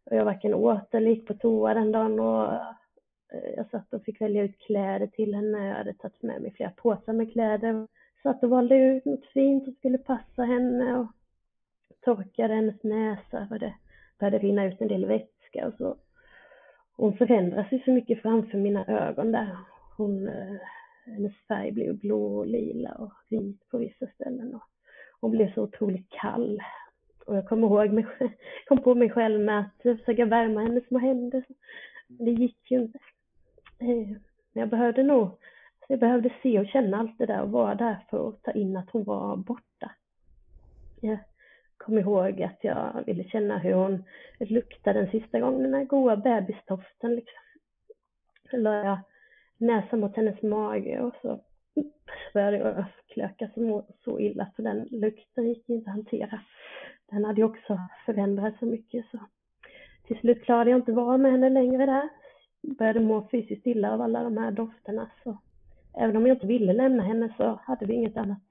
Och 0.04 0.16
jag 0.16 0.24
varken 0.24 0.54
åt 0.54 0.94
eller 0.94 1.10
gick 1.10 1.26
på 1.26 1.34
toa 1.34 1.74
den 1.74 1.92
dagen 1.92 2.20
och 2.20 2.52
eh, 3.32 3.50
jag 3.56 3.70
satt 3.70 3.94
och 3.94 4.04
fick 4.04 4.20
välja 4.20 4.42
ut 4.42 4.58
kläder 4.58 5.06
till 5.06 5.34
henne. 5.34 5.68
Jag 5.68 5.76
hade 5.76 5.94
tagit 5.94 6.22
med 6.22 6.42
mig 6.42 6.52
flera 6.52 6.70
påsar 6.70 7.12
med 7.12 7.32
kläder. 7.32 7.86
Satt 8.22 8.42
och 8.42 8.50
valde 8.50 8.76
ut 8.76 9.04
något 9.04 9.26
fint 9.26 9.64
som 9.64 9.74
skulle 9.74 9.98
passa 9.98 10.42
henne 10.42 10.98
och 10.98 11.06
torkade 12.00 12.54
hennes 12.54 12.82
näsa 12.82 13.46
för 13.48 13.58
det 13.58 13.74
började 14.18 14.38
rinna 14.38 14.64
ut 14.64 14.80
en 14.80 14.88
del 14.88 15.06
vätska 15.06 15.66
och 15.66 15.74
så. 15.78 15.96
Hon 16.96 17.16
förändras 17.16 17.72
ju 17.72 17.78
så 17.78 17.90
mycket 17.90 18.22
framför 18.22 18.58
mina 18.58 18.86
ögon 18.86 19.32
där. 19.32 19.56
Hon 19.96 20.28
eh, 20.28 20.56
hennes 21.04 21.32
färg 21.48 21.72
blev 21.72 21.98
blå 21.98 22.38
och 22.38 22.46
lila 22.46 22.92
och 22.92 23.12
vit 23.28 23.68
på 23.68 23.78
vissa 23.78 24.06
ställen. 24.06 24.54
Och 24.54 24.62
hon 25.20 25.30
blev 25.30 25.54
så 25.54 25.62
otroligt 25.62 26.10
kall. 26.10 26.62
Och 27.26 27.36
jag 27.36 27.48
kommer 27.48 27.66
ihåg 27.66 27.92
mig, 27.92 28.06
kom 28.66 28.82
på 28.82 28.94
mig 28.94 29.10
själv 29.10 29.40
med 29.40 29.60
att 29.60 29.82
försöka 29.82 30.24
värma 30.24 30.60
hennes 30.60 30.86
små 30.86 30.98
händer. 30.98 31.44
Det 32.08 32.30
gick 32.30 32.70
ju 32.70 32.80
inte. 32.80 32.98
Eh, 33.78 34.08
men 34.52 34.60
jag 34.60 34.68
behövde 34.68 35.02
nog, 35.02 35.38
jag 35.88 35.98
behövde 35.98 36.34
se 36.42 36.58
och 36.58 36.66
känna 36.66 36.98
allt 36.98 37.18
det 37.18 37.26
där 37.26 37.42
och 37.42 37.50
vara 37.50 37.74
där 37.74 38.06
för 38.10 38.28
att 38.28 38.42
ta 38.42 38.52
in 38.52 38.76
att 38.76 38.90
hon 38.90 39.04
var 39.04 39.36
borta. 39.36 39.92
Jag 41.00 41.18
kom 41.76 41.98
ihåg 41.98 42.42
att 42.42 42.58
jag 42.64 43.02
ville 43.06 43.24
känna 43.24 43.58
hur 43.58 43.74
hon 43.74 44.04
luktade 44.38 45.00
den 45.00 45.10
sista 45.10 45.40
gången, 45.40 45.62
den 45.62 45.74
här 45.74 45.84
goa 45.84 46.16
bebistoften 46.16 47.14
liksom. 47.14 47.42
Eller 48.52 48.84
jag 48.84 48.98
näsa 49.60 49.96
mot 49.96 50.16
hennes 50.16 50.42
mage 50.42 51.00
och 51.00 51.14
så 51.22 51.40
började 52.34 52.56
jag 52.56 52.84
klöka 53.08 53.50
så, 53.54 53.84
så 54.04 54.20
illa 54.20 54.46
så 54.56 54.62
den 54.62 54.88
lukten 54.90 55.48
gick 55.48 55.68
inte 55.68 55.90
att 55.90 55.96
hantera. 55.96 56.40
Den 57.10 57.24
hade 57.24 57.40
ju 57.40 57.44
också 57.44 57.78
förändrats 58.06 58.58
så 58.58 58.66
mycket 58.66 59.06
så 59.10 59.18
till 60.06 60.18
slut 60.18 60.44
klarade 60.44 60.70
jag 60.70 60.78
inte 60.78 60.92
vara 60.92 61.18
med 61.18 61.32
henne 61.32 61.48
längre 61.48 61.86
där. 61.86 62.08
Började 62.62 63.00
må 63.00 63.28
fysiskt 63.30 63.66
illa 63.66 63.92
av 63.92 64.00
alla 64.00 64.22
de 64.22 64.36
här 64.36 64.50
dofterna 64.50 65.10
så 65.22 65.38
även 65.98 66.16
om 66.16 66.26
jag 66.26 66.36
inte 66.36 66.46
ville 66.46 66.72
lämna 66.72 67.02
henne 67.02 67.34
så 67.36 67.60
hade 67.62 67.86
vi 67.86 67.94
inget 67.94 68.16
annat. 68.16 68.42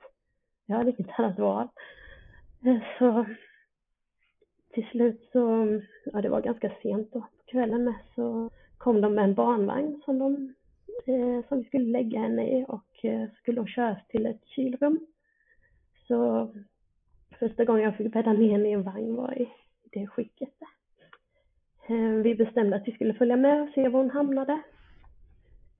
Jag 0.65 0.77
hade 0.77 0.89
inget 0.89 1.19
annat 1.19 1.39
val. 1.39 1.67
Eh, 2.65 2.81
så 2.99 3.25
till 4.73 4.87
slut 4.91 5.29
så, 5.31 5.67
ja 6.05 6.21
det 6.21 6.29
var 6.29 6.41
ganska 6.41 6.71
sent 6.81 7.13
då 7.13 7.19
på 7.19 7.43
kvällen 7.45 7.83
med, 7.83 7.95
så 8.15 8.49
kom 8.77 9.01
de 9.01 9.13
med 9.13 9.23
en 9.23 9.33
barnvagn 9.33 10.01
som 10.05 10.19
de 10.19 10.53
Eh, 11.05 11.47
som 11.47 11.57
vi 11.57 11.63
skulle 11.63 11.91
lägga 11.91 12.19
henne 12.19 12.59
i 12.59 12.65
och 12.67 13.05
eh, 13.05 13.29
skulle 13.41 13.59
hon 13.59 13.67
köras 13.67 14.07
till 14.07 14.25
ett 14.25 14.45
kylrum. 14.45 14.99
Så 16.07 16.49
första 17.39 17.65
gången 17.65 17.83
jag 17.83 17.97
fick 17.97 18.13
bädda 18.13 18.33
ner 18.33 18.51
henne 18.51 18.69
i 18.69 18.73
en 18.73 18.83
vagn 18.83 19.15
var 19.15 19.37
i 19.41 19.49
det 19.91 20.07
skicket. 20.07 20.49
Eh, 21.87 22.21
vi 22.23 22.35
bestämde 22.35 22.75
att 22.75 22.87
vi 22.87 22.91
skulle 22.91 23.13
följa 23.13 23.35
med 23.35 23.61
och 23.61 23.69
se 23.75 23.89
var 23.89 23.99
hon 23.99 24.09
hamnade. 24.09 24.61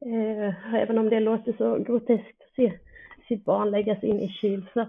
Eh, 0.01 0.75
även 0.75 0.97
om 0.97 1.09
det 1.09 1.19
låter 1.19 1.53
så 1.53 1.77
groteskt 1.77 2.41
att 2.41 2.55
se 2.55 2.73
sitt 3.27 3.45
barn 3.45 3.71
läggas 3.71 4.03
in 4.03 4.19
i 4.19 4.29
kyl 4.29 4.65
så 4.73 4.87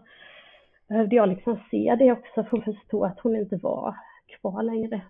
behövde 0.88 1.16
jag 1.16 1.28
liksom 1.28 1.60
se 1.70 1.96
det 1.98 2.12
också 2.12 2.44
för 2.44 2.58
att 2.58 2.64
förstå 2.64 3.04
att 3.04 3.20
hon 3.20 3.36
inte 3.36 3.56
var 3.56 3.96
kvar 4.26 4.62
längre. 4.62 5.00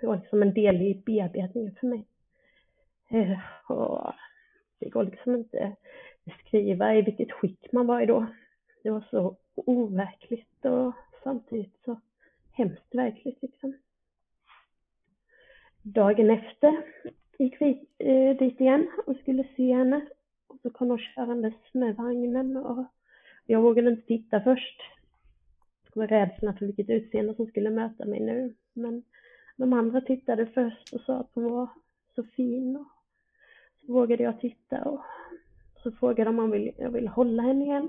Det 0.00 0.06
var 0.06 0.16
liksom 0.16 0.42
en 0.42 0.54
del 0.54 0.82
i 0.82 1.02
bearbetningen 1.06 1.74
för 1.80 1.86
mig. 1.86 2.04
Eh, 3.12 3.38
och 3.70 4.12
det 4.78 4.88
går 4.88 5.04
liksom 5.04 5.34
inte 5.34 5.66
att 5.66 5.78
beskriva 6.24 6.94
i 6.94 7.02
vilket 7.02 7.32
skick 7.32 7.72
man 7.72 7.86
var 7.86 8.00
i 8.00 8.06
då. 8.06 8.26
Det 8.82 8.90
var 8.90 9.04
så 9.10 9.36
overkligt 9.54 10.64
och 10.64 10.92
samtidigt 11.22 11.80
så 11.84 12.00
hemskt 12.52 12.94
verkligt 12.94 13.42
liksom. 13.42 13.74
Dagen 15.82 16.30
efter 16.30 16.82
gick 17.38 17.60
vi 17.60 17.86
eh, 17.98 18.36
dit 18.36 18.60
igen 18.60 18.90
och 19.06 19.16
skulle 19.16 19.44
se 19.56 19.74
henne. 19.74 20.06
Och 20.46 20.58
så 20.62 20.70
kom 20.70 20.88
hon 20.88 20.98
körandes 20.98 21.54
med 21.72 21.96
vagnen 21.96 22.56
och 22.56 22.84
jag 23.46 23.62
vågade 23.62 23.90
inte 23.90 24.06
titta 24.06 24.40
först. 24.40 24.80
Jag 25.92 26.00
var 26.00 26.06
rädslan 26.06 26.56
för 26.56 26.66
vilket 26.66 26.90
utseende 26.90 27.34
som 27.34 27.46
skulle 27.46 27.70
möta 27.70 28.04
mig 28.04 28.20
nu. 28.20 28.54
Men 28.72 29.02
de 29.56 29.72
andra 29.72 30.00
tittade 30.00 30.46
först 30.46 30.92
och 30.92 31.00
sa 31.00 31.18
att 31.18 31.30
hon 31.34 31.44
var 31.44 31.68
så 32.14 32.22
fin. 32.22 32.76
Och 32.76 33.01
vågade 33.82 34.22
jag 34.22 34.40
titta 34.40 34.82
och 34.82 35.00
så 35.82 35.92
frågade 35.92 36.30
de 36.30 36.38
om 36.38 36.72
jag 36.76 36.90
ville 36.90 37.10
hålla 37.10 37.42
henne 37.42 37.64
igen. 37.64 37.88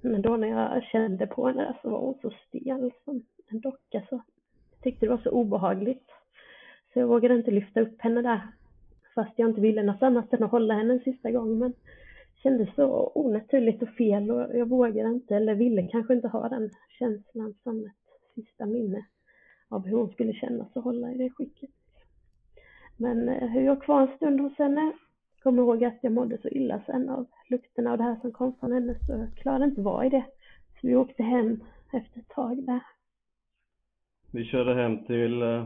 Men 0.00 0.22
då 0.22 0.36
när 0.36 0.48
jag 0.48 0.82
kände 0.82 1.26
på 1.26 1.46
henne 1.46 1.76
så 1.82 1.90
var 1.90 2.00
hon 2.00 2.14
så 2.22 2.30
stel 2.30 2.90
som 3.04 3.22
en 3.50 3.60
docka 3.60 4.06
så 4.08 4.22
jag 4.70 4.82
tyckte 4.82 5.06
det 5.06 5.10
var 5.10 5.22
så 5.22 5.30
obehagligt. 5.30 6.10
Så 6.92 6.98
jag 6.98 7.06
vågade 7.06 7.34
inte 7.34 7.50
lyfta 7.50 7.80
upp 7.80 8.00
henne 8.00 8.22
där. 8.22 8.40
Fast 9.14 9.32
jag 9.36 9.48
inte 9.48 9.60
ville 9.60 9.82
något 9.82 10.02
annat 10.02 10.32
än 10.32 10.42
att 10.42 10.50
hålla 10.50 10.74
henne 10.74 10.92
en 10.94 11.00
sista 11.00 11.30
gång. 11.30 11.58
Men 11.58 11.70
det 11.70 12.40
kändes 12.42 12.74
så 12.74 13.12
onaturligt 13.14 13.82
och 13.82 13.88
fel 13.88 14.30
och 14.30 14.56
jag 14.56 14.68
vågade 14.68 15.08
inte 15.08 15.36
eller 15.36 15.54
ville 15.54 15.88
kanske 15.88 16.14
inte 16.14 16.28
ha 16.28 16.48
den 16.48 16.70
känslan 16.98 17.54
som 17.62 17.84
ett 17.84 18.34
sista 18.34 18.66
minne 18.66 19.06
av 19.68 19.86
hur 19.86 19.96
hon 19.96 20.10
skulle 20.10 20.32
kännas 20.32 20.76
att 20.76 20.84
hålla 20.84 21.12
i 21.12 21.18
det 21.18 21.30
skicket. 21.30 21.70
Men 22.96 23.28
eh, 23.28 23.48
hur 23.48 23.60
jag 23.60 23.82
kvar 23.82 24.00
en 24.00 24.16
stund 24.16 24.40
hos 24.40 24.58
henne, 24.58 24.92
kommer 25.42 25.62
ihåg 25.62 25.84
att 25.84 25.98
jag 26.00 26.12
mådde 26.12 26.38
så 26.38 26.48
illa 26.48 26.80
sen 26.86 27.08
av 27.08 27.26
lukterna 27.50 27.92
och 27.92 27.98
det 27.98 28.04
här 28.04 28.16
som 28.20 28.32
kom 28.32 28.54
från 28.60 28.72
henne 28.72 28.94
så 29.06 29.12
jag 29.12 29.36
klarade 29.42 29.64
inte 29.64 29.80
vara 29.80 30.06
i 30.06 30.08
det. 30.08 30.24
Så 30.80 30.86
vi 30.86 30.96
åkte 30.96 31.22
hem 31.22 31.64
efter 31.92 32.20
ett 32.20 32.28
tag 32.28 32.66
där. 32.66 32.80
Vi 34.32 34.44
körde 34.44 34.74
hem 34.74 35.04
till, 35.04 35.42
eh, 35.42 35.64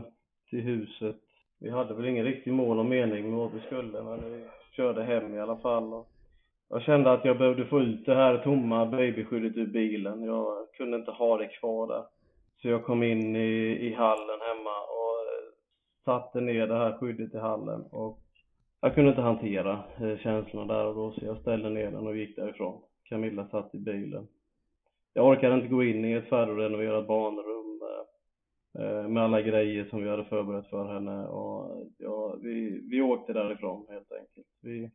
till 0.49 0.61
huset. 0.61 1.19
Vi 1.59 1.69
hade 1.69 1.93
väl 1.93 2.05
ingen 2.05 2.25
riktig 2.25 2.53
mål 2.53 2.79
och 2.79 2.85
mening 2.85 3.29
med 3.29 3.39
vad 3.39 3.51
vi 3.53 3.59
skulle 3.59 4.03
men 4.03 4.31
vi 4.31 4.43
körde 4.71 5.03
hem 5.03 5.33
i 5.33 5.39
alla 5.39 5.57
fall. 5.57 5.93
Och 5.93 6.07
jag 6.69 6.81
kände 6.81 7.11
att 7.11 7.25
jag 7.25 7.37
behövde 7.37 7.65
få 7.65 7.81
ut 7.81 8.05
det 8.05 8.15
här 8.15 8.37
tomma 8.37 8.85
babyskyddet 8.85 9.57
ur 9.57 9.67
bilen. 9.67 10.23
Jag 10.23 10.71
kunde 10.77 10.97
inte 10.97 11.11
ha 11.11 11.37
det 11.37 11.47
kvar 11.47 11.87
där. 11.87 12.03
Så 12.61 12.67
jag 12.67 12.83
kom 12.83 13.03
in 13.03 13.35
i, 13.35 13.77
i 13.87 13.93
hallen 13.93 14.39
hemma 14.49 14.79
och 14.81 14.98
satte 16.09 16.41
ner 16.41 16.67
det 16.67 16.77
här 16.77 16.97
skyddet 16.97 17.33
i 17.33 17.37
hallen 17.37 17.81
och 17.81 18.19
jag 18.81 18.95
kunde 18.95 19.09
inte 19.09 19.21
hantera 19.21 19.83
eh, 20.01 20.17
känslorna 20.17 20.73
där 20.73 20.85
och 20.85 20.95
då 20.95 21.11
så 21.11 21.25
jag 21.25 21.37
ställde 21.37 21.69
ner 21.69 21.91
den 21.91 22.07
och 22.07 22.17
gick 22.17 22.35
därifrån. 22.35 22.81
Camilla 23.03 23.47
satt 23.47 23.75
i 23.75 23.77
bilen. 23.77 24.27
Jag 25.13 25.27
orkade 25.27 25.55
inte 25.55 25.67
gå 25.67 25.83
in 25.83 26.05
i 26.05 26.13
ett 26.13 26.29
färdigrenoverat 26.29 27.07
barnrum 27.07 27.81
eh, 28.79 28.83
eh, 28.83 29.07
med 29.07 29.23
alla 29.23 29.41
grejer 29.41 29.85
som 29.85 30.03
vi 30.03 30.09
hade 30.09 30.23
förberett 30.23 30.69
för 30.69 30.93
henne 30.93 31.27
och 31.27 31.87
ja, 31.97 32.35
vi, 32.41 32.81
vi 32.89 33.01
åkte 33.01 33.33
därifrån 33.33 33.85
helt 33.89 34.11
enkelt. 34.11 34.47
Vi 34.61 34.91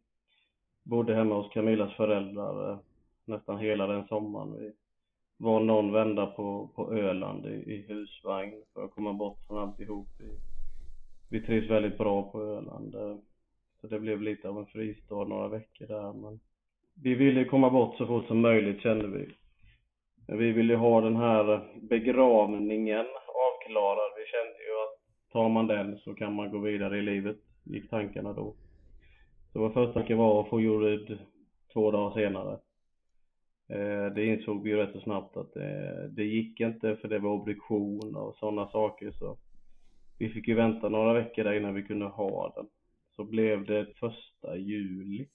bodde 0.83 1.15
hemma 1.15 1.35
hos 1.35 1.53
Camillas 1.53 1.93
föräldrar 1.97 2.79
nästan 3.25 3.59
hela 3.59 3.87
den 3.87 4.07
sommaren. 4.07 4.59
Vi 4.59 4.73
var 5.37 5.61
någon 5.61 5.93
vända 5.93 6.27
på, 6.27 6.71
på 6.75 6.95
Öland 6.95 7.47
i, 7.47 7.55
i 7.55 7.87
husvagn 7.89 8.63
för 8.73 8.85
att 8.85 8.95
komma 8.95 9.13
bort 9.13 9.39
från 9.47 9.59
alltihop. 9.59 10.09
I, 10.21 10.54
vi 11.31 11.41
trivs 11.41 11.71
väldigt 11.71 11.99
bra 11.99 12.31
på 12.31 12.43
Öland. 12.43 12.95
Så 13.81 13.87
det 13.87 14.01
blev 14.01 14.23
lite 14.23 14.49
av 14.49 14.59
en 14.59 14.67
fristad 14.67 15.25
några 15.25 15.49
veckor 15.49 15.87
där 15.87 16.13
men 16.13 16.41
vi 17.03 17.15
ville 17.15 17.45
komma 17.45 17.71
bort 17.71 17.97
så 17.97 18.07
fort 18.07 18.27
som 18.27 18.41
möjligt 18.41 18.81
kände 18.81 19.09
vi. 19.09 19.29
Vi 20.27 20.53
ville 20.53 20.77
ha 20.77 21.01
den 21.01 21.17
här 21.17 21.69
begravningen 21.83 23.07
avklarad. 23.55 24.13
Vi 24.17 24.27
kände 24.27 24.59
ju 24.65 24.75
att 24.85 25.05
tar 25.33 25.49
man 25.49 25.67
den 25.67 25.99
så 25.99 26.15
kan 26.15 26.35
man 26.35 26.51
gå 26.51 26.59
vidare 26.59 26.99
i 26.99 27.03
livet, 27.03 27.37
gick 27.65 27.91
tankarna 27.91 28.33
då. 28.33 28.55
Så 29.53 29.61
vår 29.61 29.71
första 29.71 29.93
tanke 29.93 30.15
var 30.15 30.41
att 30.41 30.49
få 30.49 30.61
jurid 30.61 31.19
två 31.73 31.91
dagar 31.91 32.15
senare. 32.15 32.59
Eh, 33.69 34.15
det 34.15 34.27
insåg 34.27 34.63
vi 34.63 34.71
ju 34.71 34.77
rätt 34.77 34.93
så 34.93 35.01
snabbt 35.01 35.37
att 35.37 35.53
det, 35.55 36.09
det 36.09 36.25
gick 36.25 36.61
inte 36.61 36.97
för 36.97 37.09
det 37.09 37.19
var 37.19 37.31
obduktion 37.31 38.17
och 38.17 38.35
sådana 38.35 38.69
saker 38.69 39.11
så 39.11 39.37
vi 40.19 40.29
fick 40.29 40.49
ju 40.49 40.55
vänta 40.55 40.89
några 40.89 41.13
veckor 41.13 41.45
där 41.45 41.53
innan 41.53 41.75
vi 41.75 41.83
kunde 41.83 42.07
ha 42.07 42.53
den. 42.57 42.67
Så 43.17 43.25
blev 43.25 43.65
det 43.65 43.87
första 43.97 44.57
juli, 44.57 45.29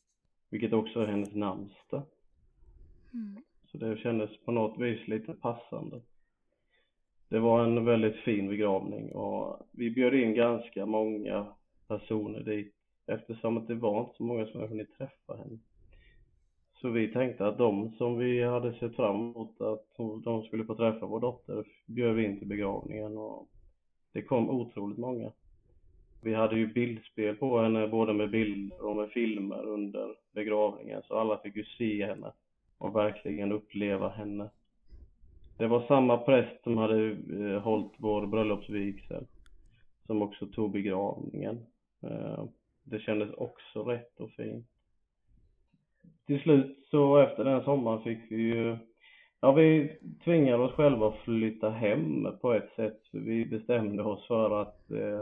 vilket 0.49 0.73
också 0.73 0.99
är 0.99 1.07
hennes 1.07 1.35
namnsdag. 1.35 2.03
Mm. 3.13 3.43
Så 3.71 3.77
det 3.77 3.97
kändes 3.97 4.37
på 4.45 4.51
något 4.51 4.79
vis 4.79 5.07
lite 5.07 5.33
passande. 5.33 6.01
Det 7.29 7.39
var 7.39 7.63
en 7.63 7.85
väldigt 7.85 8.15
fin 8.15 8.47
begravning 8.47 9.11
och 9.11 9.67
vi 9.71 9.91
bjöd 9.91 10.13
in 10.13 10.33
ganska 10.33 10.85
många 10.85 11.47
personer 11.87 12.39
dit 12.39 12.73
eftersom 13.07 13.57
att 13.57 13.67
det 13.67 13.75
var 13.75 13.99
inte 13.99 14.17
så 14.17 14.23
många 14.23 14.45
som 14.45 14.59
hade 14.59 14.69
hunnit 14.69 14.97
träffa 14.97 15.35
henne. 15.37 15.59
Så 16.81 16.89
vi 16.89 17.13
tänkte 17.13 17.47
att 17.47 17.57
de 17.57 17.91
som 17.97 18.17
vi 18.17 18.43
hade 18.43 18.73
sett 18.73 18.95
fram 18.95 19.15
emot 19.15 19.61
att 19.61 19.85
de 20.23 20.43
skulle 20.43 20.65
få 20.65 20.75
träffa 20.75 21.05
vår 21.05 21.19
dotter 21.19 21.65
bjöd 21.87 22.15
vi 22.15 22.25
in 22.25 22.39
till 22.39 22.47
begravningen 22.47 23.17
och 23.17 23.47
det 24.11 24.21
kom 24.21 24.49
otroligt 24.49 24.97
många. 24.97 25.31
Vi 26.21 26.33
hade 26.33 26.55
ju 26.55 26.67
bildspel 26.67 27.35
på 27.35 27.61
henne 27.61 27.87
både 27.87 28.13
med 28.13 28.31
bilder 28.31 28.85
och 28.85 28.95
med 28.95 29.09
filmer 29.09 29.65
under 29.65 30.15
begravningen 30.31 31.01
så 31.07 31.19
alla 31.19 31.37
fick 31.37 31.55
ju 31.55 31.65
se 31.65 32.05
henne 32.05 32.31
och 32.77 32.95
verkligen 32.95 33.51
uppleva 33.51 34.09
henne. 34.09 34.49
Det 35.57 35.67
var 35.67 35.87
samma 35.87 36.17
präst 36.17 36.63
som 36.63 36.77
hade 36.77 37.09
eh, 37.09 37.61
hållit 37.61 37.91
vår 37.97 38.27
bröllopsvigsel 38.27 39.25
som 40.05 40.21
också 40.21 40.47
tog 40.47 40.71
begravningen. 40.71 41.65
Eh, 42.01 42.45
det 42.83 42.99
kändes 42.99 43.33
också 43.33 43.83
rätt 43.83 44.19
och 44.19 44.31
fint. 44.31 44.65
Till 46.25 46.41
slut 46.41 46.87
så 46.91 47.17
efter 47.17 47.43
den 47.43 47.63
sommaren 47.63 48.03
fick 48.03 48.31
vi 48.31 48.35
ju 48.35 48.77
Ja, 49.41 49.51
vi 49.51 49.97
tvingade 50.23 50.63
oss 50.63 50.71
själva 50.71 51.07
att 51.07 51.17
flytta 51.17 51.69
hem 51.69 52.27
på 52.41 52.53
ett 52.53 52.69
sätt. 52.75 53.01
Vi 53.11 53.45
bestämde 53.45 54.03
oss 54.03 54.27
för 54.27 54.61
att 54.61 54.91
eh, 54.91 55.21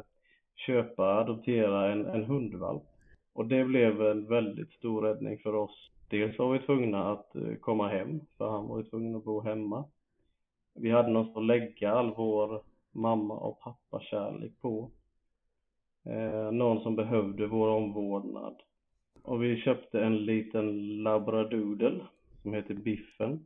köpa, 0.55 1.03
adoptera 1.03 1.91
en, 1.91 2.05
en 2.05 2.23
hundvalp. 2.23 2.83
Och 3.33 3.45
det 3.47 3.65
blev 3.65 4.01
en 4.01 4.27
väldigt 4.27 4.71
stor 4.71 5.01
räddning 5.01 5.37
för 5.37 5.55
oss. 5.55 5.91
Dels 6.09 6.39
var 6.39 6.53
vi 6.53 6.59
tvungna 6.59 7.11
att 7.11 7.35
eh, 7.35 7.55
komma 7.61 7.87
hem, 7.87 8.19
för 8.37 8.49
han 8.49 8.67
var 8.67 8.77
ju 8.77 8.83
tvungen 8.83 9.15
att 9.15 9.23
bo 9.23 9.41
hemma. 9.41 9.85
Vi 10.75 10.91
hade 10.91 11.09
något 11.09 11.37
att 11.37 11.45
lägga 11.45 11.91
all 11.91 12.13
vår 12.15 12.61
mamma 12.91 13.33
och 13.33 13.59
pappa 13.59 13.99
kärlek 13.99 14.51
på. 14.61 14.91
Eh, 16.05 16.51
någon 16.51 16.83
som 16.83 16.95
behövde 16.95 17.47
vår 17.47 17.67
omvårdnad. 17.67 18.55
Och 19.23 19.43
vi 19.43 19.61
köpte 19.61 20.01
en 20.01 20.17
liten 20.17 20.97
labradoodle 21.03 22.01
som 22.41 22.53
heter 22.53 22.73
Biffen 22.73 23.45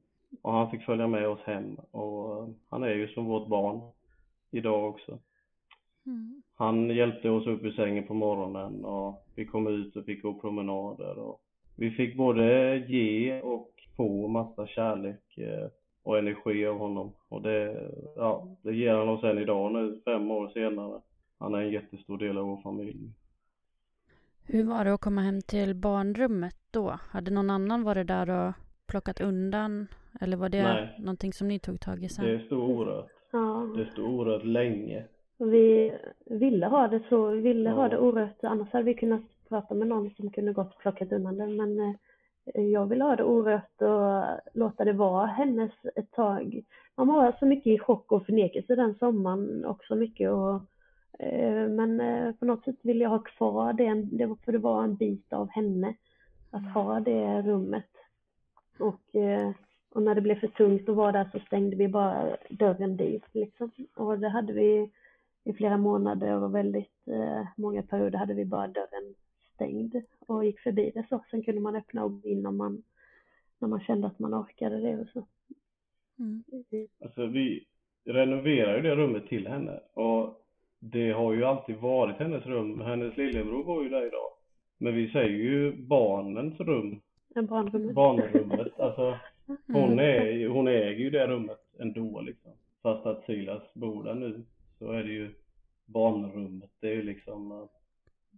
och 0.51 0.57
han 0.57 0.71
fick 0.71 0.85
följa 0.85 1.07
med 1.07 1.27
oss 1.27 1.39
hem 1.45 1.75
och 1.91 2.49
han 2.69 2.83
är 2.83 2.93
ju 2.93 3.07
som 3.07 3.25
vårt 3.25 3.47
barn 3.47 3.81
idag 4.51 4.89
också. 4.89 5.19
Mm. 6.05 6.41
Han 6.55 6.89
hjälpte 6.89 7.29
oss 7.29 7.47
upp 7.47 7.63
ur 7.63 7.71
sängen 7.71 8.07
på 8.07 8.13
morgonen 8.13 8.85
och 8.85 9.25
vi 9.35 9.45
kom 9.45 9.67
ut 9.67 9.95
och 9.95 10.05
fick 10.05 10.21
gå 10.21 10.33
promenader 10.33 11.19
och 11.19 11.41
vi 11.75 11.91
fick 11.91 12.17
både 12.17 12.77
ge 12.77 13.41
och 13.41 13.69
få 13.97 14.27
massa 14.27 14.67
kärlek 14.67 15.37
eh, 15.37 15.67
och 16.03 16.17
energi 16.17 16.65
av 16.65 16.77
honom 16.77 17.11
och 17.29 17.41
det, 17.41 17.91
ja, 18.15 18.47
det 18.61 18.75
ger 18.75 18.93
han 18.93 19.09
oss 19.09 19.23
än 19.23 19.37
idag 19.37 19.71
nu, 19.71 20.01
fem 20.05 20.31
år 20.31 20.47
senare. 20.47 21.01
Han 21.39 21.53
är 21.53 21.61
en 21.61 21.71
jättestor 21.71 22.17
del 22.17 22.37
av 22.37 22.45
vår 22.45 22.61
familj. 22.61 23.09
Hur 24.45 24.63
var 24.63 24.85
det 24.85 24.93
att 24.93 25.01
komma 25.01 25.21
hem 25.21 25.41
till 25.41 25.75
barnrummet 25.75 26.57
då? 26.71 26.99
Hade 27.09 27.31
någon 27.31 27.49
annan 27.49 27.83
varit 27.83 28.07
där 28.07 28.29
och 28.29 28.53
plockat 28.91 29.21
undan? 29.21 29.87
Eller 30.21 30.37
var 30.37 30.49
det 30.49 30.63
Nej. 30.63 30.95
någonting 30.99 31.33
som 31.33 31.47
ni 31.47 31.59
tog 31.59 31.79
tag 31.79 32.03
i 32.03 32.09
sen? 32.09 32.25
Det 32.25 32.39
stod 32.39 32.69
orört. 32.69 33.11
Ja. 33.31 33.73
Det 33.77 33.85
stod 33.85 34.05
orört 34.05 34.45
länge. 34.45 35.03
Vi 35.37 35.93
ville 36.25 36.65
ha 36.65 36.87
det 36.87 37.01
så, 37.09 37.27
vi 37.27 37.41
ville 37.41 37.69
ja. 37.69 37.75
ha 37.75 37.89
det 37.89 37.97
orört. 37.97 38.43
Annars 38.43 38.71
hade 38.71 38.85
vi 38.85 38.93
kunnat 38.93 39.21
prata 39.49 39.73
med 39.73 39.87
någon 39.87 40.09
som 40.09 40.31
kunde 40.31 40.53
gått 40.53 40.73
och 40.73 40.81
plockat 40.81 41.11
undan 41.11 41.37
det. 41.37 41.47
Men 41.47 41.79
eh, 41.79 42.63
jag 42.65 42.85
ville 42.85 43.03
ha 43.03 43.15
det 43.15 43.23
orört 43.23 43.81
och 43.81 44.39
låta 44.53 44.85
det 44.85 44.93
vara 44.93 45.25
hennes 45.25 45.71
ett 45.95 46.11
tag. 46.11 46.63
Man 46.97 47.07
var 47.07 47.35
så 47.39 47.45
mycket 47.45 47.67
i 47.67 47.79
chock 47.79 48.11
och 48.11 48.25
förnekelse 48.25 48.75
den 48.75 48.95
sommaren 48.95 49.65
också 49.65 49.95
mycket 49.95 50.29
och 50.29 50.61
Eh, 51.21 51.67
men 51.67 52.01
eh, 52.01 52.31
på 52.31 52.45
något 52.45 52.63
sätt 52.63 52.75
vill 52.83 53.01
jag 53.01 53.09
ha 53.09 53.19
kvar 53.19 53.73
det, 53.73 54.35
för 54.45 54.51
det 54.51 54.57
var 54.57 54.83
en 54.83 54.95
bit 54.95 55.33
av 55.33 55.49
henne 55.49 55.93
att 56.51 56.73
ha 56.73 56.99
det 56.99 57.41
rummet. 57.41 57.89
Och, 58.79 59.15
eh, 59.15 59.51
och 59.89 60.03
när 60.03 60.15
det 60.15 60.21
blev 60.21 60.39
för 60.39 60.47
tungt 60.47 60.89
att 60.89 60.95
vara 60.95 61.11
där 61.11 61.29
så 61.31 61.39
stängde 61.39 61.75
vi 61.75 61.87
bara 61.87 62.37
dörren 62.49 62.97
dit 62.97 63.23
liksom. 63.31 63.71
Och 63.95 64.19
det 64.19 64.29
hade 64.29 64.53
vi 64.53 64.91
i 65.43 65.53
flera 65.53 65.77
månader 65.77 66.43
och 66.43 66.55
väldigt 66.55 66.87
många 67.57 67.83
perioder 67.83 68.19
hade 68.19 68.33
vi 68.33 68.45
bara 68.45 68.67
dörren 68.67 69.15
stängd 69.61 70.01
och 70.19 70.45
gick 70.45 70.59
förbi 70.59 70.91
det 70.93 71.05
så. 71.09 71.23
Sen 71.31 71.43
kunde 71.43 71.61
man 71.61 71.75
öppna 71.75 72.03
och 72.03 72.21
gå 72.21 72.29
in 72.29 72.45
om 72.45 72.57
man, 72.57 72.83
när 73.59 73.67
man 73.67 73.79
kände 73.79 74.07
att 74.07 74.19
man 74.19 74.33
orkade 74.33 74.81
det 74.81 74.97
och 74.97 75.07
så. 75.13 75.27
Mm. 76.19 76.43
Alltså 77.03 77.25
vi 77.25 77.65
renoverade 78.05 78.77
ju 78.77 78.81
det 78.81 78.95
rummet 78.95 79.27
till 79.27 79.47
henne 79.47 79.79
och 79.93 80.45
det 80.79 81.11
har 81.11 81.33
ju 81.33 81.43
alltid 81.43 81.75
varit 81.75 82.17
hennes 82.17 82.45
rum. 82.45 82.81
Hennes 82.81 83.17
lillebror 83.17 83.63
bor 83.63 83.83
ju 83.83 83.89
där 83.89 84.07
idag. 84.07 84.31
Men 84.77 84.95
vi 84.95 85.11
säger 85.11 85.37
ju 85.37 85.71
barnens 85.87 86.59
rum. 86.59 87.01
Barnrummet. 87.35 87.95
Barnrummet. 87.95 88.79
Alltså, 88.79 89.17
hon, 89.67 89.99
är, 89.99 90.47
hon 90.47 90.67
äger 90.67 90.99
ju 90.99 91.09
det 91.09 91.27
rummet 91.27 91.59
ändå 91.79 92.21
liksom. 92.21 92.51
Fast 92.81 93.05
att 93.05 93.25
Silas 93.25 93.73
bor 93.73 94.03
där 94.03 94.15
nu 94.15 94.43
så 94.79 94.91
är 94.91 95.03
det 95.03 95.11
ju 95.11 95.29
barnrummet. 95.85 96.69
Det 96.79 96.87
är 96.87 96.93
ju 96.93 97.03
liksom... 97.03 97.67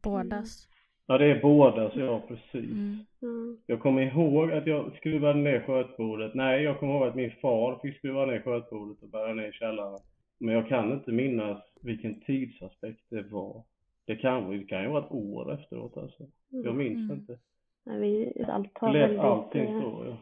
Bådas. 0.03 0.69
Ja, 1.07 1.17
det 1.17 1.25
är 1.25 1.41
bådas, 1.41 1.93
ja 1.95 2.21
precis. 2.27 2.71
Mm. 2.71 2.97
Mm. 3.21 3.57
Jag 3.65 3.79
kommer 3.79 4.01
ihåg 4.01 4.51
att 4.51 4.67
jag 4.67 4.91
skruvade 4.97 5.39
ner 5.39 5.59
skötbordet. 5.59 6.33
Nej, 6.33 6.63
jag 6.63 6.79
kommer 6.79 6.93
ihåg 6.93 7.07
att 7.07 7.15
min 7.15 7.31
far 7.41 7.79
fick 7.81 7.97
skruva 7.97 8.25
ner 8.25 8.41
skötbordet 8.41 9.03
och 9.03 9.09
bära 9.09 9.33
ner 9.33 9.49
i 9.49 9.51
källaren. 9.51 9.99
Men 10.37 10.55
jag 10.55 10.67
kan 10.67 10.93
inte 10.93 11.11
minnas 11.11 11.61
vilken 11.81 12.19
tidsaspekt 12.19 13.01
det 13.09 13.21
var. 13.21 13.63
Det 14.05 14.15
kan, 14.15 14.51
det 14.51 14.63
kan 14.63 14.83
ju 14.83 14.89
vara 14.89 15.05
ett 15.05 15.11
år 15.11 15.53
efteråt 15.53 15.97
alltså. 15.97 16.23
Jag 16.49 16.75
minns 16.75 17.11
mm. 17.11 17.19
inte. 17.19 17.37
Nej, 17.83 17.99
vi, 17.99 18.43
allt 18.47 18.77
har 18.77 18.93
väldigt... 18.93 19.19
allting 19.19 19.81
så, 19.81 20.05
ja. 20.05 20.17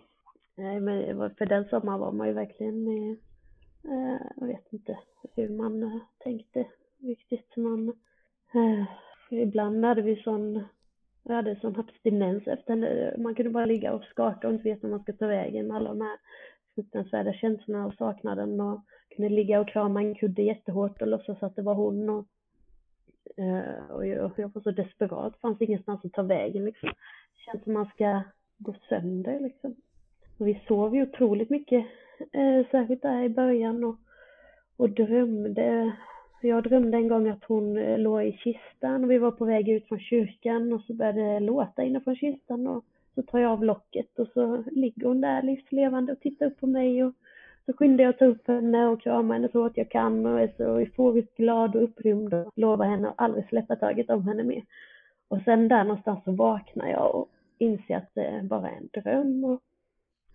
Nej, 0.55 0.79
men 0.79 1.35
för 1.35 1.45
den 1.45 1.65
sommaren 1.65 1.99
var 1.99 2.11
man 2.11 2.27
ju 2.27 2.33
verkligen, 2.33 2.87
eh, 2.87 4.21
jag 4.35 4.47
vet 4.47 4.73
inte 4.73 4.99
hur 5.35 5.49
man 5.49 5.83
eh, 5.83 6.01
tänkte 6.19 6.65
riktigt. 6.99 7.55
Man, 7.55 7.89
eh, 8.53 8.85
ibland 9.41 9.85
hade 9.85 10.01
vi 10.01 10.15
sån, 10.15 10.63
vi 11.23 11.33
hade 11.33 11.59
sån 11.59 11.79
abstinens 11.79 12.47
efter, 12.47 13.15
man 13.17 13.35
kunde 13.35 13.51
bara 13.51 13.65
ligga 13.65 13.93
och 13.93 14.03
skaka 14.03 14.47
och 14.47 14.53
inte 14.53 14.63
veta 14.63 14.87
var 14.87 14.91
man 14.91 15.03
ska 15.03 15.13
ta 15.13 15.27
vägen 15.27 15.67
med 15.67 15.77
alla 15.77 15.89
de 15.89 16.01
här 16.01 16.17
fruktansvärda 16.75 17.33
känslorna 17.33 17.85
och 17.85 17.93
saknaden 17.93 18.61
och 18.61 18.81
kunde 19.15 19.29
ligga 19.29 19.59
och 19.59 19.69
krama 19.69 20.01
en 20.01 20.15
kudde 20.15 20.41
jättehårt 20.41 21.01
och 21.01 21.07
låtsas 21.07 21.43
att 21.43 21.55
det 21.55 21.61
var 21.61 21.75
hon 21.75 22.09
och, 22.09 22.25
uh, 23.39 23.91
och 23.91 24.07
jag, 24.07 24.31
jag, 24.37 24.53
var 24.53 24.61
så 24.61 24.71
desperat, 24.71 25.39
fanns 25.41 25.61
ingenstans 25.61 26.05
att 26.05 26.13
ta 26.13 26.21
vägen 26.21 26.65
liksom. 26.65 26.89
Känns 27.45 27.63
som 27.63 27.73
man 27.73 27.85
ska 27.85 28.23
gå 28.57 28.75
sönder 28.89 29.39
liksom. 29.39 29.75
Och 30.37 30.47
vi 30.47 30.61
sov 30.67 30.95
ju 30.95 31.03
otroligt 31.03 31.49
mycket, 31.49 31.85
eh, 32.31 32.65
särskilt 32.71 33.01
där 33.01 33.23
i 33.23 33.29
början 33.29 33.83
och, 33.83 33.95
och 34.77 34.89
drömde. 34.89 35.91
Jag 36.41 36.63
drömde 36.63 36.97
en 36.97 37.07
gång 37.07 37.29
att 37.29 37.43
hon 37.43 37.77
eh, 37.77 37.97
låg 37.97 38.23
i 38.23 38.31
kistan 38.31 39.03
och 39.03 39.11
vi 39.11 39.17
var 39.17 39.31
på 39.31 39.45
väg 39.45 39.69
ut 39.69 39.87
från 39.87 39.99
kyrkan 39.99 40.73
och 40.73 40.81
så 40.81 40.93
började 40.93 41.33
det 41.33 41.39
låta 41.39 41.83
inifrån 41.83 42.15
kistan 42.15 42.67
och 42.67 42.85
så 43.15 43.21
tar 43.21 43.39
jag 43.39 43.51
av 43.51 43.63
locket 43.63 44.19
och 44.19 44.27
så 44.33 44.63
ligger 44.71 45.07
hon 45.07 45.21
där 45.21 45.41
livslevande 45.41 46.11
och 46.11 46.19
tittar 46.19 46.45
upp 46.45 46.59
på 46.59 46.67
mig 46.67 47.03
och 47.03 47.13
så 47.65 47.73
skyndar 47.73 48.03
jag 48.03 48.09
att 48.09 48.19
ta 48.19 48.25
upp 48.25 48.47
henne 48.47 48.87
och 48.87 49.01
krama 49.01 49.33
henne 49.33 49.49
så 49.51 49.65
att 49.65 49.77
jag 49.77 49.89
kan 49.89 50.25
och 50.25 50.39
är 50.39 50.51
så 50.57 50.77
euforiskt 50.77 51.37
glad 51.37 51.75
och 51.75 51.83
upprymd 51.83 52.33
och 52.33 52.51
lovar 52.55 52.85
henne 52.85 53.09
att 53.09 53.13
aldrig 53.17 53.47
släppa 53.47 53.75
taget 53.75 54.09
om 54.09 54.27
henne 54.27 54.43
mer. 54.43 54.63
Och 55.31 55.41
sen 55.45 55.67
där 55.67 55.83
någonstans 55.83 56.23
så 56.23 56.31
vaknar 56.31 56.89
jag 56.89 57.15
och 57.15 57.29
inser 57.57 57.95
att 57.95 58.13
det 58.13 58.41
bara 58.43 58.69
är 58.69 58.75
en 58.75 58.89
dröm 59.01 59.43
och 59.43 59.61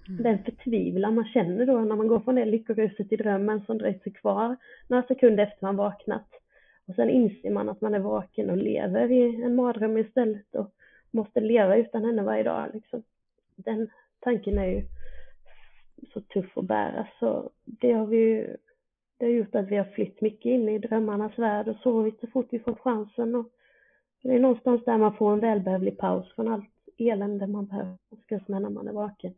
mm. 0.09 0.23
den 0.23 0.45
förtvivlan 0.45 1.15
man 1.15 1.25
känner 1.25 1.67
då 1.67 1.81
när 1.81 1.97
man 1.97 2.09
går 2.09 2.21
från 2.21 2.35
det 2.35 2.45
lyckoruset 2.45 3.13
i 3.13 3.17
drömmen 3.17 3.61
som 3.67 3.79
dröjt 3.79 4.03
sig 4.03 4.13
kvar 4.13 4.57
några 4.89 5.03
sekunder 5.03 5.45
efter 5.45 5.67
man 5.67 5.77
vaknat. 5.77 6.29
Och 6.87 6.95
sen 6.95 7.11
inser 7.11 7.51
man 7.51 7.69
att 7.69 7.81
man 7.81 7.95
är 7.95 7.99
vaken 7.99 8.51
och 8.51 8.57
lever 8.57 9.11
i 9.11 9.43
en 9.43 9.55
mardröm 9.55 9.99
istället 9.99 10.55
och 10.55 10.75
måste 11.11 11.41
leva 11.41 11.77
utan 11.77 12.05
henne 12.05 12.23
varje 12.23 12.43
dag 12.43 12.71
liksom. 12.73 13.03
Den 13.57 13.89
tanken 14.21 14.59
är 14.59 14.67
ju 14.67 14.83
så 16.13 16.21
tuff 16.21 16.59
att 16.59 16.65
bära 16.65 17.09
så 17.19 17.51
det 17.65 17.93
har 17.93 18.07
vi 18.07 18.17
ju 18.17 18.57
det 19.19 19.25
har 19.25 19.33
gjort 19.33 19.55
att 19.55 19.69
vi 19.69 19.77
har 19.77 19.85
flytt 19.85 20.21
mycket 20.21 20.47
in 20.47 20.69
i 20.69 20.79
drömmarnas 20.79 21.39
värld 21.39 21.69
och 21.69 21.77
sovit 21.77 22.21
så 22.21 22.27
fort 22.27 22.47
vi 22.51 22.59
fått 22.59 22.81
chansen 22.81 23.35
och 23.35 23.53
det 24.27 24.35
är 24.35 24.41
någonstans 24.41 24.85
där 24.85 24.99
man 24.99 25.17
får 25.17 25.33
en 25.33 25.41
välbehövlig 25.41 25.99
paus 25.99 26.33
från 26.35 26.49
allt 26.49 26.71
elände 26.99 27.47
man 27.47 27.67
behöver, 27.67 27.97
med 28.47 28.63
när 28.63 28.71
man 28.71 28.89
är 28.89 28.93
vaken. 28.93 29.35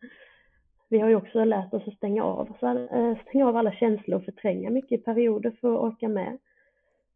Vi 0.89 0.99
har 0.99 1.09
ju 1.09 1.17
också 1.17 1.45
lärt 1.45 1.75
oss 1.75 1.89
att 1.89 1.97
stänga 1.97 2.25
av, 2.25 2.49
eh, 2.63 3.19
stänga 3.29 3.49
av 3.49 3.57
alla 3.57 3.73
känslor 3.73 4.19
och 4.19 4.25
förtränga 4.25 4.71
mycket 4.71 5.01
i 5.01 5.03
perioder 5.03 5.51
för 5.61 5.75
att 5.75 5.81
orka 5.81 6.09
med. 6.09 6.39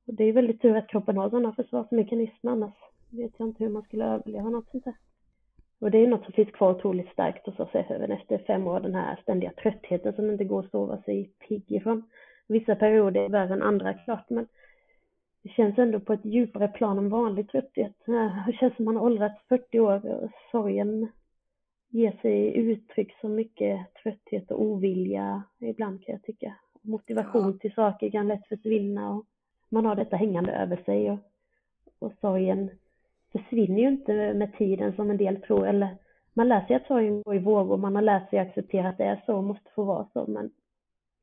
Och 0.07 0.15
det 0.15 0.25
är 0.25 0.33
väldigt 0.33 0.63
tur 0.63 0.77
att 0.77 0.89
kroppen 0.89 1.17
har 1.17 1.31
sådana 1.31 1.53
försvarsmekanismer, 1.53 2.53
annars 2.53 2.75
vet 3.11 3.33
jag 3.37 3.49
inte 3.49 3.65
hur 3.65 3.71
man 3.71 3.83
skulle 3.83 4.05
överleva 4.05 4.51
något 4.51 4.71
sånt 4.71 4.85
där. 4.85 4.95
Och 5.81 5.91
det 5.91 5.99
är 5.99 6.07
något 6.07 6.25
som 6.25 6.33
finns 6.33 6.51
kvar 6.51 6.71
otroligt 6.71 7.13
starkt 7.13 7.47
hos 7.47 7.61
oss 7.61 7.75
även 7.75 8.13
efter 8.13 8.39
fem 8.39 8.67
år, 8.67 8.81
den 8.81 8.95
här 8.95 9.19
ständiga 9.23 9.53
tröttheten 9.63 10.13
som 10.13 10.31
inte 10.31 10.45
går 10.45 10.61
att 10.61 10.71
sova 10.71 11.03
sig 11.03 11.31
pigg 11.49 11.73
ifrån. 11.73 12.03
Vissa 12.49 12.75
perioder 12.75 13.21
är 13.21 13.29
värre 13.29 13.53
än 13.53 13.63
andra 13.63 13.95
klart, 13.95 14.31
men 14.31 14.47
det 15.43 15.49
känns 15.49 15.79
ändå 15.79 16.01
på 16.01 16.13
ett 16.13 16.25
djupare 16.25 16.69
plan 16.69 16.99
än 16.99 17.09
vanlig 17.09 17.51
trötthet. 17.51 17.97
Det 18.47 18.53
känns 18.53 18.77
som 18.77 18.85
man 18.85 18.97
har 18.97 19.03
åldrats 19.03 19.43
40 19.49 19.81
år 19.81 20.07
och 20.07 20.31
sorgen 20.51 21.09
ger 21.89 22.13
sig 22.23 22.57
uttryck 22.57 23.17
så 23.21 23.29
mycket 23.29 23.95
trötthet 24.03 24.51
och 24.51 24.63
ovilja 24.63 25.43
ibland 25.59 26.05
kan 26.05 26.13
jag 26.13 26.23
tycka. 26.23 26.55
Motivation 26.83 27.59
till 27.59 27.75
saker 27.75 28.11
kan 28.11 28.29
lätt 28.29 28.47
försvinna 28.47 29.11
och 29.11 29.25
man 29.69 29.87
har 29.87 29.97
detta 29.97 30.17
hängande 30.17 30.53
över 30.53 30.77
sig 30.77 31.11
och, 31.11 31.19
och 31.99 32.13
sorgen 32.21 32.71
försvinner 33.33 33.79
ju 33.79 33.89
inte 33.89 34.35
med 34.35 34.57
tiden 34.59 34.93
som 34.93 35.11
en 35.11 35.17
del 35.17 35.43
tror. 35.43 35.67
Eller 35.67 35.97
man 36.35 36.49
lär 36.49 36.67
sig 36.67 36.77
att 36.77 36.87
sorgen 36.87 37.23
går 37.23 37.35
i 37.35 37.39
vågor, 37.39 37.77
man 37.77 37.95
har 37.95 38.03
lärt 38.03 38.31
sig 38.31 38.39
att 38.39 38.49
acceptera 38.49 38.89
att 38.89 38.99
det 38.99 39.05
är 39.05 39.23
så 39.27 39.37
och 39.37 39.45
måste 39.45 39.71
få 39.75 39.85
vara 39.85 40.07
så. 40.13 40.27
Men 40.27 40.51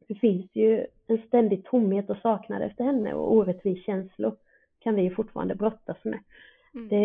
det 0.08 0.16
finns 0.16 0.56
ju 0.56 0.86
en 1.10 1.22
ständig 1.28 1.66
tomhet 1.66 2.10
och 2.10 2.18
saknad 2.18 2.62
efter 2.62 2.84
henne 2.84 3.14
och 3.14 3.34
orättvis 3.34 3.86
känslor 3.86 4.36
kan 4.80 4.96
vi 4.96 5.10
fortfarande 5.10 5.56
brottas 5.56 5.98
med. 6.04 6.20
Mm. 6.74 6.88
Det, 6.90 7.04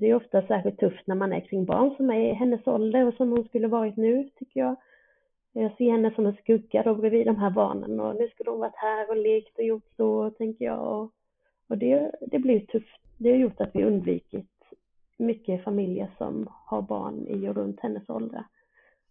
det 0.00 0.10
är 0.10 0.14
ofta 0.14 0.46
särskilt 0.46 0.80
tufft 0.80 1.06
när 1.06 1.14
man 1.14 1.32
är 1.32 1.40
kring 1.40 1.64
barn 1.64 1.94
som 1.96 2.10
är 2.10 2.20
i 2.20 2.34
hennes 2.34 2.66
ålder 2.66 3.06
och 3.06 3.14
som 3.14 3.30
hon 3.30 3.44
skulle 3.44 3.68
varit 3.68 3.96
nu, 3.96 4.30
tycker 4.38 4.60
jag. 4.60 4.76
Jag 5.52 5.76
ser 5.76 5.90
henne 5.90 6.14
som 6.14 6.26
en 6.26 6.36
skugga 6.36 6.82
då 6.82 6.94
bredvid 6.94 7.26
de 7.26 7.36
här 7.36 7.50
barnen 7.50 8.00
och 8.00 8.16
nu 8.16 8.28
skulle 8.28 8.50
hon 8.50 8.60
varit 8.60 8.76
här 8.76 9.10
och 9.10 9.16
lekt 9.16 9.58
och 9.58 9.64
gjort 9.64 9.88
så, 9.96 10.30
tänker 10.30 10.64
jag. 10.64 10.80
Och, 10.80 11.10
och 11.68 11.78
det, 11.78 12.12
det 12.20 12.38
blir 12.38 12.60
tufft 12.60 13.02
det 13.22 13.30
har 13.30 13.38
gjort 13.38 13.60
att 13.60 13.70
vi 13.74 13.84
undvikit 13.84 14.48
mycket 15.18 15.64
familjer 15.64 16.10
som 16.18 16.48
har 16.50 16.82
barn 16.82 17.26
i 17.26 17.48
och 17.48 17.56
runt 17.56 17.80
hennes 17.80 18.08
åldrar. 18.08 18.44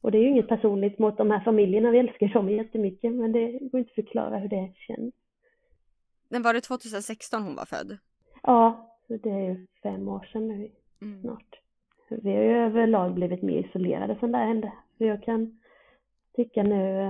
Och 0.01 0.11
det 0.11 0.17
är 0.17 0.21
ju 0.21 0.29
inget 0.29 0.47
personligt 0.47 0.99
mot 0.99 1.17
de 1.17 1.31
här 1.31 1.39
familjerna, 1.39 1.91
vi 1.91 1.99
älskar 1.99 2.27
dem 2.27 2.49
jättemycket, 2.49 3.13
men 3.13 3.31
det 3.31 3.51
går 3.51 3.79
inte 3.79 3.91
att 3.91 4.05
förklara 4.05 4.37
hur 4.37 4.49
det 4.49 4.73
känns. 4.75 5.13
Men 6.29 6.41
var 6.41 6.53
det 6.53 6.61
2016 6.61 7.43
hon 7.43 7.55
var 7.55 7.65
född? 7.65 7.97
Ja, 8.43 8.91
det 9.07 9.29
är 9.29 9.49
ju 9.49 9.67
fem 9.83 10.07
år 10.07 10.29
sedan 10.33 10.47
nu 10.47 10.71
mm. 11.01 11.21
snart. 11.21 11.59
Vi 12.09 12.31
har 12.35 12.43
ju 12.43 12.57
överlag 12.57 13.13
blivit 13.13 13.41
mer 13.41 13.67
isolerade 13.67 14.17
sen 14.19 14.31
det 14.31 14.37
hände. 14.37 14.73
För 14.97 15.05
jag 15.05 15.23
kan 15.23 15.59
tycka 16.35 16.63
nu, 16.63 17.01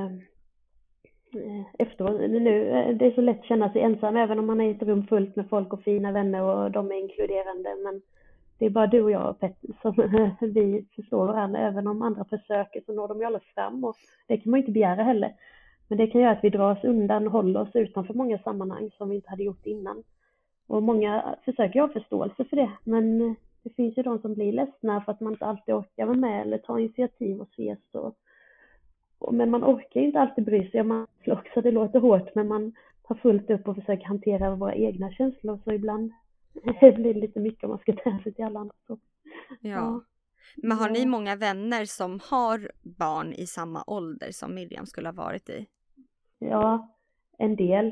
eh, 1.34 1.62
efteråt, 1.80 2.20
nu, 2.20 2.70
eh, 2.70 2.98
det 2.98 3.06
är 3.06 3.12
så 3.12 3.22
lätt 3.22 3.40
att 3.40 3.46
känna 3.46 3.72
sig 3.72 3.82
ensam 3.82 4.16
även 4.18 4.40
om 4.40 4.46
man 4.46 4.62
är 4.62 4.66
i 4.66 4.72
ett 4.72 4.82
rum 4.82 5.08
fullt 5.08 5.36
med 5.36 5.50
folk 5.50 5.74
och 5.74 5.84
fina 5.84 6.12
vänner 6.12 6.42
och 6.42 6.72
de 6.72 6.92
är 6.92 6.96
inkluderande. 6.96 7.76
Men 7.84 8.02
det 8.62 8.66
är 8.66 8.70
bara 8.70 8.88
du 8.88 9.02
och 9.02 9.12
jag 9.12 9.30
och 9.30 9.40
Petter 9.40 9.70
som 9.82 9.94
vi 10.54 10.86
förstår 10.96 11.26
varandra. 11.26 11.60
Även 11.60 11.88
om 11.88 12.02
andra 12.02 12.24
försöker 12.24 12.82
så 12.86 12.94
når 12.94 13.08
de 13.08 13.20
ju 13.20 13.26
aldrig 13.26 13.44
fram 13.44 13.84
och 13.84 13.96
det 14.28 14.38
kan 14.38 14.52
man 14.52 14.60
inte 14.60 14.72
begära 14.72 15.04
heller. 15.04 15.34
Men 15.88 15.98
det 15.98 16.08
kan 16.08 16.22
göra 16.22 16.32
att 16.32 16.44
vi 16.44 16.50
drar 16.50 16.72
oss 16.72 16.84
undan 16.84 17.28
och 17.28 17.34
håller 17.34 17.62
oss 17.62 17.70
utanför 17.74 18.14
många 18.14 18.38
sammanhang 18.38 18.90
som 18.98 19.10
vi 19.10 19.16
inte 19.16 19.30
hade 19.30 19.44
gjort 19.44 19.66
innan. 19.66 20.04
Och 20.68 20.84
många 20.84 21.36
försöker 21.46 21.82
ha 21.82 21.88
förståelse 21.88 22.46
för 22.46 22.56
det, 22.56 22.72
men 22.84 23.36
det 23.64 23.70
finns 23.76 23.98
ju 23.98 24.04
de 24.04 24.20
som 24.20 24.34
blir 24.34 24.52
ledsna 24.52 25.02
för 25.02 25.12
att 25.12 25.22
man 25.22 25.34
inte 25.34 25.46
alltid 25.46 25.76
orkar 25.76 26.06
vara 26.06 26.18
med 26.18 26.42
eller 26.42 26.58
ta 26.58 26.80
initiativ 26.80 27.42
och 27.42 27.50
ses. 27.52 27.80
Och, 27.92 28.16
och, 29.20 29.34
men 29.34 29.50
man 29.50 29.64
orkar 29.64 30.02
inte 30.02 30.20
alltid 30.20 30.46
bry 30.46 30.72
sig. 30.72 30.84
Man 30.84 31.08
också, 31.28 31.62
det 31.62 31.72
låter 31.72 32.00
hårt, 32.00 32.36
men 32.36 32.48
man 32.48 32.74
har 33.04 33.16
fullt 33.16 33.50
upp 33.50 33.68
och 33.68 33.76
försöker 33.76 34.06
hantera 34.06 34.56
våra 34.56 34.76
egna 34.76 35.12
känslor. 35.12 35.60
Så 35.64 35.72
ibland 35.72 36.12
det 36.82 36.92
blir 36.92 37.14
lite 37.14 37.40
mycket 37.40 37.64
om 37.64 37.70
man 37.70 37.80
ska 37.80 37.94
ta 38.04 38.10
hänsyn 38.10 38.34
till 38.34 38.46
alla 38.46 38.60
andra. 38.60 38.76
Så. 38.88 39.00
Ja. 39.62 39.70
ja. 39.70 40.02
Men 40.56 40.78
har 40.78 40.90
ni 40.90 41.06
många 41.06 41.36
vänner 41.36 41.86
som 41.86 42.20
har 42.30 42.72
barn 42.82 43.34
i 43.34 43.46
samma 43.46 43.84
ålder 43.88 44.32
som 44.32 44.56
Miriam 44.56 44.86
skulle 44.86 45.08
ha 45.08 45.14
varit 45.14 45.50
i? 45.50 45.68
Ja, 46.40 46.96
en 47.38 47.56
del 47.56 47.86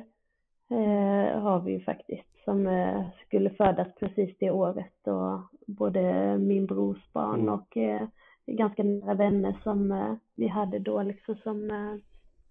eh, 0.69 1.41
har 1.41 1.61
vi 1.61 1.71
ju 1.71 1.79
faktiskt 1.81 2.43
som 2.43 2.67
eh, 2.67 3.05
skulle 3.25 3.49
födas 3.49 3.87
precis 3.99 4.35
det 4.39 4.51
året 4.51 5.07
och 5.07 5.41
både 5.67 6.37
min 6.37 6.65
brors 6.65 7.11
barn 7.13 7.39
mm. 7.39 7.53
och 7.53 7.77
eh, 7.77 8.07
ganska 8.45 8.83
nära 8.83 9.13
vänner 9.13 9.59
som 9.63 9.91
eh, 9.91 10.15
vi 10.35 10.47
hade 10.47 10.79
då 10.79 11.03
liksom 11.03 11.35
som 11.35 11.71
eh, 11.71 11.95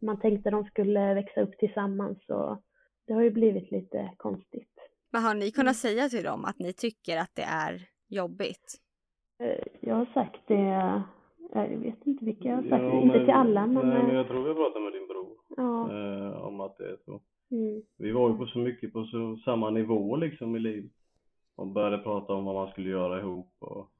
man 0.00 0.20
tänkte 0.20 0.50
de 0.50 0.64
skulle 0.64 1.14
växa 1.14 1.40
upp 1.40 1.58
tillsammans 1.58 2.18
och 2.28 2.56
det 3.06 3.12
har 3.12 3.22
ju 3.22 3.30
blivit 3.30 3.70
lite 3.70 4.10
konstigt. 4.16 4.67
Men 5.12 5.22
har 5.22 5.34
ni 5.34 5.50
kunnat 5.50 5.84
mm. 5.84 5.94
säga 5.94 6.08
till 6.08 6.24
dem 6.24 6.44
att 6.44 6.58
ni 6.58 6.72
tycker 6.72 7.16
att 7.16 7.34
det 7.34 7.42
är 7.42 7.88
jobbigt? 8.08 8.74
Eh, 9.38 9.64
jag 9.80 9.94
har 9.94 10.06
sagt 10.06 10.40
det, 10.46 11.02
jag 11.52 11.78
vet 11.78 12.06
inte 12.06 12.24
vilka 12.24 12.48
jag 12.48 12.56
har 12.56 12.62
sagt, 12.62 12.82
ja, 12.82 13.00
inte 13.00 13.18
till 13.18 13.30
alla 13.30 13.66
men... 13.66 13.88
Nej 13.88 14.02
men 14.02 14.14
jag 14.14 14.28
tror 14.28 14.48
vi 14.48 14.54
pratat 14.54 14.82
med 14.82 14.92
din 14.92 15.06
bror 15.06 15.36
ja. 15.56 15.92
eh, 15.92 16.44
om 16.44 16.60
att 16.60 16.78
det 16.78 16.84
är 16.84 16.96
så. 17.04 17.20
Mm. 17.50 17.82
Vi 17.98 18.12
var 18.12 18.30
ju 18.30 18.36
på 18.36 18.46
så 18.46 18.58
mycket 18.58 18.92
på 18.92 19.04
så, 19.04 19.36
samma 19.44 19.70
nivå 19.70 20.16
liksom 20.16 20.56
i 20.56 20.58
livet. 20.58 20.92
Och 21.54 21.66
började 21.66 21.98
prata 21.98 22.32
om 22.32 22.44
vad 22.44 22.54
man 22.54 22.70
skulle 22.70 22.90
göra 22.90 23.20
ihop 23.20 23.54
och 23.58 23.90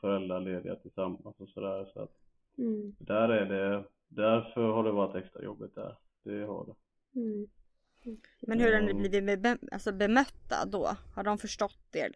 föräldralediga 0.00 0.76
tillsammans 0.76 1.40
och 1.40 1.48
sådär 1.48 1.90
så 1.94 2.02
att 2.02 2.12
mm. 2.58 2.94
där 2.98 3.28
är 3.28 3.46
det, 3.46 3.84
därför 4.08 4.62
har 4.68 4.84
det 4.84 4.92
varit 4.92 5.14
extra 5.14 5.42
jobbigt 5.42 5.74
där. 5.74 5.96
Det 6.24 6.44
har 6.44 6.66
det. 6.66 6.74
Mm. 7.20 7.46
Men 8.40 8.60
hur 8.60 8.74
har 8.74 8.80
ni 8.80 8.94
blivit 8.94 9.42
be 9.42 9.58
alltså 9.72 9.92
bemötta 9.92 10.56
då? 10.72 10.88
Har 11.14 11.24
de 11.24 11.38
förstått 11.38 11.94
er? 11.94 12.10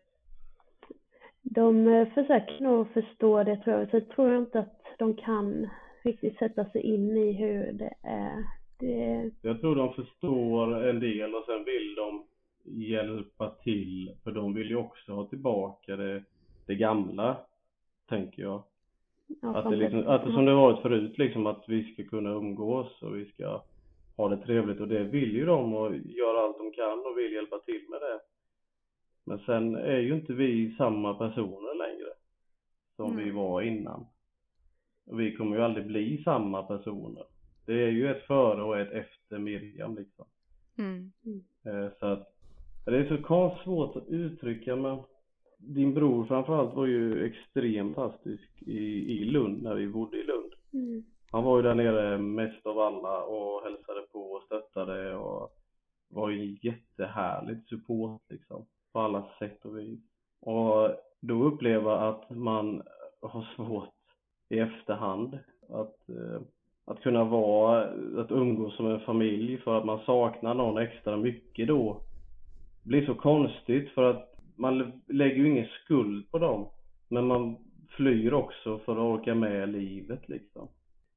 De 1.42 1.86
eh, 1.86 2.08
försöker 2.08 2.60
nog 2.60 2.92
förstå 2.92 3.44
det 3.44 3.56
tror 3.56 3.78
jag. 3.78 3.90
Så 3.90 3.96
jag 3.96 4.08
tror 4.08 4.36
inte 4.36 4.58
att 4.58 4.82
de 4.98 5.16
kan 5.16 5.68
riktigt 6.02 6.38
sätta 6.38 6.64
sig 6.64 6.80
in 6.80 7.16
i 7.16 7.32
hur 7.32 7.72
det 7.72 7.94
är. 8.02 8.44
Det... 8.78 9.30
Jag 9.42 9.60
tror 9.60 9.76
de 9.76 9.92
förstår 9.92 10.88
en 10.88 11.00
del 11.00 11.34
och 11.34 11.44
sen 11.44 11.64
vill 11.64 11.94
de 11.94 12.24
hjälpa 12.64 13.50
till. 13.50 14.16
För 14.24 14.32
de 14.32 14.54
vill 14.54 14.68
ju 14.68 14.76
också 14.76 15.12
ha 15.12 15.26
tillbaka 15.26 15.96
det, 15.96 16.24
det 16.66 16.74
gamla, 16.74 17.36
tänker 18.08 18.42
jag. 18.42 18.62
Ja, 19.42 19.56
att, 19.56 19.70
det 19.70 19.76
liksom, 19.76 20.06
att 20.06 20.24
det 20.24 20.32
som 20.32 20.44
det 20.44 20.54
varit 20.54 20.82
förut 20.82 21.18
liksom, 21.18 21.46
att 21.46 21.64
vi 21.68 21.92
ska 21.92 22.04
kunna 22.04 22.30
umgås 22.30 23.02
och 23.02 23.16
vi 23.16 23.24
ska 23.24 23.62
ha 24.16 24.28
det 24.28 24.36
trevligt 24.36 24.80
och 24.80 24.88
det 24.88 25.04
vill 25.04 25.32
ju 25.32 25.46
de 25.46 25.74
och 25.74 25.96
gör 25.96 26.44
allt 26.44 26.58
de 26.58 26.72
kan 26.72 27.06
och 27.06 27.18
vill 27.18 27.32
hjälpa 27.32 27.58
till 27.58 27.86
med 27.90 28.00
det. 28.00 28.20
Men 29.24 29.38
sen 29.38 29.74
är 29.74 29.98
ju 29.98 30.14
inte 30.14 30.32
vi 30.32 30.74
samma 30.78 31.14
personer 31.14 31.74
längre 31.74 32.08
som 32.96 33.12
mm. 33.12 33.24
vi 33.24 33.30
var 33.30 33.62
innan. 33.62 34.06
Och 35.06 35.20
vi 35.20 35.36
kommer 35.36 35.56
ju 35.56 35.62
aldrig 35.62 35.86
bli 35.86 36.22
samma 36.22 36.62
personer. 36.62 37.24
Det 37.66 37.82
är 37.82 37.90
ju 37.90 38.10
ett 38.10 38.26
före 38.26 38.62
och 38.62 38.78
ett 38.78 38.92
efter 38.92 39.38
Miriam 39.38 39.96
liksom. 39.96 40.24
Mm. 40.78 41.12
Eh, 41.64 41.92
så 41.98 42.06
att 42.06 42.34
det 42.84 42.96
är 42.96 43.08
så 43.08 43.56
svårt 43.64 43.96
att 43.96 44.08
uttrycka 44.08 44.76
men 44.76 44.98
din 45.58 45.94
bror 45.94 46.24
framförallt 46.24 46.74
var 46.74 46.86
ju 46.86 47.24
extremt 47.24 47.94
fantastisk 47.94 48.62
i, 48.62 49.18
i 49.18 49.24
Lund 49.24 49.62
när 49.62 49.74
vi 49.74 49.88
bodde 49.88 50.16
i 50.16 50.22
Lund. 50.22 50.52
Mm. 50.72 51.04
Han 51.32 51.44
var 51.44 51.56
ju 51.56 51.62
där 51.62 51.74
nere 51.74 52.18
mest 52.18 52.66
av 52.66 52.78
alla 52.78 53.22
och 53.22 53.62
hälsade 53.62 54.00
på 54.12 54.18
och 54.18 54.42
stöttade 54.42 55.16
och 55.16 55.50
var 56.08 56.30
ju 56.30 56.58
jättehärligt 56.62 57.68
support 57.68 58.22
liksom 58.28 58.66
på 58.92 59.00
alla 59.00 59.24
sätt 59.38 59.64
och 59.64 59.78
vis. 59.78 60.00
Och 60.40 60.90
då 61.20 61.44
uppleva 61.44 62.08
att 62.08 62.30
man 62.30 62.82
har 63.20 63.48
svårt 63.56 63.94
i 64.48 64.58
efterhand 64.58 65.38
att, 65.68 66.08
eh, 66.08 66.40
att 66.84 67.00
kunna 67.02 67.24
vara, 67.24 67.84
att 68.20 68.30
umgås 68.30 68.76
som 68.76 68.86
en 68.86 69.00
familj 69.00 69.58
för 69.58 69.78
att 69.78 69.84
man 69.84 70.00
saknar 70.06 70.54
någon 70.54 70.78
extra 70.78 71.16
mycket 71.16 71.68
då 71.68 72.00
blir 72.82 73.06
så 73.06 73.14
konstigt 73.14 73.90
för 73.90 74.02
att 74.10 74.34
man 74.56 75.02
lägger 75.06 75.36
ju 75.36 75.50
ingen 75.50 75.68
skuld 75.84 76.30
på 76.30 76.38
dem 76.38 76.68
men 77.08 77.26
man 77.26 77.56
flyr 77.88 78.32
också 78.32 78.78
för 78.78 78.92
att 78.92 79.20
orka 79.20 79.34
med 79.34 79.68
livet 79.68 80.28
liksom. 80.28 80.68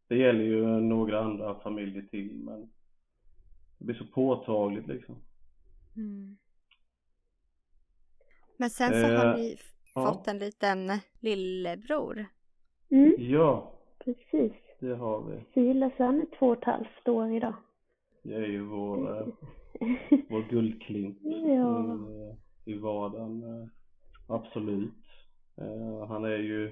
Det 0.08 0.18
gäller 0.18 0.44
ju 0.44 0.66
några 0.66 1.20
andra 1.20 1.60
familjer 1.60 2.02
till 2.02 2.34
men 2.34 2.70
det 3.78 3.86
blir 3.86 3.96
så 3.96 4.06
påtagligt 4.06 4.88
liksom. 4.88 5.16
Mm. 5.96 6.38
Men 8.58 8.70
sen 8.70 8.94
så 8.94 9.08
eh, 9.08 9.20
har 9.20 9.38
ni 9.38 9.58
fått 9.94 10.24
ja. 10.26 10.32
en 10.32 10.40
liten 10.40 10.92
lillebror. 11.20 12.26
Mm. 12.90 13.16
Ja. 13.18 13.72
Precis. 14.00 14.54
Det 14.80 14.96
har 14.96 15.22
vi. 15.22 15.40
Silas 15.54 15.94
han 15.98 16.22
är 16.22 16.38
två 16.40 16.48
och 16.48 16.58
ett 16.58 16.64
halvt 16.64 17.08
år 17.08 17.36
idag. 17.36 17.54
Det 18.24 18.36
är 18.36 18.48
ju 18.48 18.64
vår, 18.64 19.18
äh, 19.18 19.28
vår 20.30 20.50
guldklimp 20.50 21.18
ja. 21.22 21.98
i, 22.66 22.72
i 22.72 22.78
vardagen. 22.78 23.44
Äh, 23.44 23.68
absolut. 24.28 24.94
Han 26.08 26.26
är 26.26 26.38
ju 26.38 26.72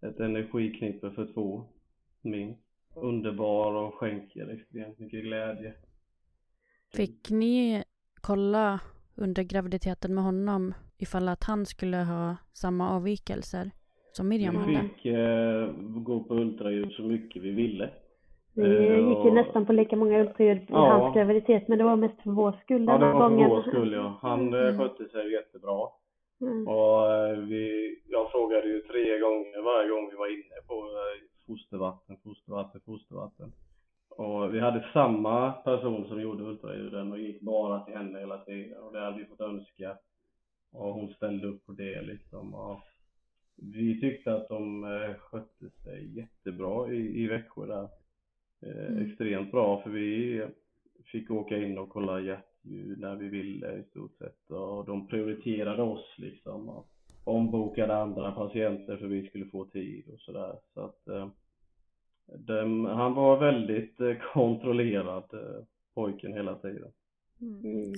ett 0.00 0.20
energiknippe 0.20 1.10
för 1.10 1.32
två, 1.32 1.64
minst. 2.22 2.61
Underbar 2.94 3.74
och 3.74 3.94
skänker 3.94 4.54
extremt 4.54 4.98
mycket 4.98 5.24
glädje. 5.24 5.72
Fick 6.94 7.30
ni 7.30 7.84
kolla 8.20 8.80
under 9.16 9.42
graviditeten 9.42 10.14
med 10.14 10.24
honom 10.24 10.74
ifall 10.98 11.28
att 11.28 11.44
han 11.44 11.66
skulle 11.66 11.96
ha 11.96 12.36
samma 12.52 12.90
avvikelser 12.96 13.70
som 14.12 14.28
Miriam 14.28 14.56
hade? 14.56 14.70
Vi 14.72 14.88
fick 14.88 15.06
eh, 15.06 15.70
gå 16.08 16.24
på 16.24 16.34
ultraljud 16.34 16.92
så 16.92 17.02
mycket 17.02 17.42
vi 17.42 17.50
ville. 17.50 17.90
Vi 18.54 18.62
eh, 18.62 19.08
gick 19.08 19.24
ju 19.24 19.30
och... 19.30 19.34
nästan 19.34 19.66
på 19.66 19.72
lika 19.72 19.96
många 19.96 20.20
ultraljud 20.20 20.58
i 20.58 20.66
ja. 20.68 20.92
hans 20.92 21.14
graviditet 21.14 21.68
men 21.68 21.78
det 21.78 21.84
var 21.84 21.96
mest 21.96 22.22
för 22.22 22.30
vår 22.30 22.52
skull 22.62 22.86
den 22.86 22.94
Ja 22.94 23.06
det 23.06 23.12
var 23.12 23.28
gången. 23.28 23.48
för 23.48 23.56
vår 23.56 23.62
skull 23.62 23.92
ja. 23.92 24.18
Han 24.22 24.54
eh, 24.54 24.60
mm. 24.60 24.78
skötte 24.78 25.08
sig 25.08 25.32
jättebra. 25.32 25.88
Mm. 26.40 26.68
Och 26.68 27.14
eh, 27.14 27.38
vi, 27.38 27.96
jag 28.08 28.30
frågade 28.30 28.68
ju 28.68 28.80
tre 28.80 29.18
gånger 29.18 29.62
varje 29.62 29.88
gång 29.90 30.10
vi 30.10 30.16
var 30.16 30.32
inne 30.32 30.58
på 30.68 30.76
fostervatten, 31.46 32.16
fostervatten, 32.24 32.80
fostervatten. 32.80 33.52
Och 34.08 34.54
vi 34.54 34.60
hade 34.60 34.88
samma 34.92 35.52
person 35.52 36.08
som 36.08 36.20
gjorde 36.20 36.42
ultraljuden 36.44 37.12
och 37.12 37.18
gick 37.18 37.40
bara 37.40 37.84
till 37.84 37.94
henne 37.94 38.18
hela 38.18 38.38
tiden 38.38 38.82
och 38.82 38.92
det 38.92 39.00
hade 39.00 39.18
vi 39.18 39.24
fått 39.24 39.40
önska. 39.40 39.98
Och 40.72 40.94
hon 40.94 41.14
ställde 41.14 41.46
upp 41.46 41.66
på 41.66 41.72
det 41.72 42.02
liksom. 42.02 42.54
Och 42.54 42.80
vi 43.56 44.00
tyckte 44.00 44.34
att 44.34 44.48
de 44.48 44.84
eh, 44.84 45.14
skötte 45.14 45.70
sig 45.70 46.18
jättebra 46.18 46.92
i, 46.92 47.22
i 47.22 47.26
Växjö 47.26 47.66
där. 47.66 47.88
Eh, 48.62 48.86
mm. 48.86 49.06
Extremt 49.06 49.50
bra 49.50 49.82
för 49.82 49.90
vi 49.90 50.42
fick 51.04 51.30
åka 51.30 51.56
in 51.56 51.78
och 51.78 51.88
kolla 51.88 52.20
hjärtljud 52.20 52.98
när 52.98 53.16
vi 53.16 53.28
ville 53.28 53.72
i 53.72 53.82
stort 53.82 54.18
sett 54.18 54.50
och 54.50 54.84
de 54.84 55.08
prioriterade 55.08 55.82
oss 55.82 56.14
liksom 56.18 56.84
ombokade 57.24 57.96
andra 57.96 58.32
patienter 58.32 58.96
för 58.96 59.06
vi 59.06 59.28
skulle 59.28 59.46
få 59.46 59.64
tid 59.64 60.08
och 60.12 60.20
sådär 60.20 60.56
så 60.74 60.80
att 60.80 61.08
eh, 61.08 61.28
de, 62.26 62.84
han 62.84 63.14
var 63.14 63.36
väldigt 63.36 64.00
eh, 64.00 64.14
kontrollerad 64.32 65.24
eh, 65.32 65.64
pojken 65.94 66.32
hela 66.32 66.54
tiden. 66.54 66.92
Mm. 67.40 67.64
mm. 67.64 67.92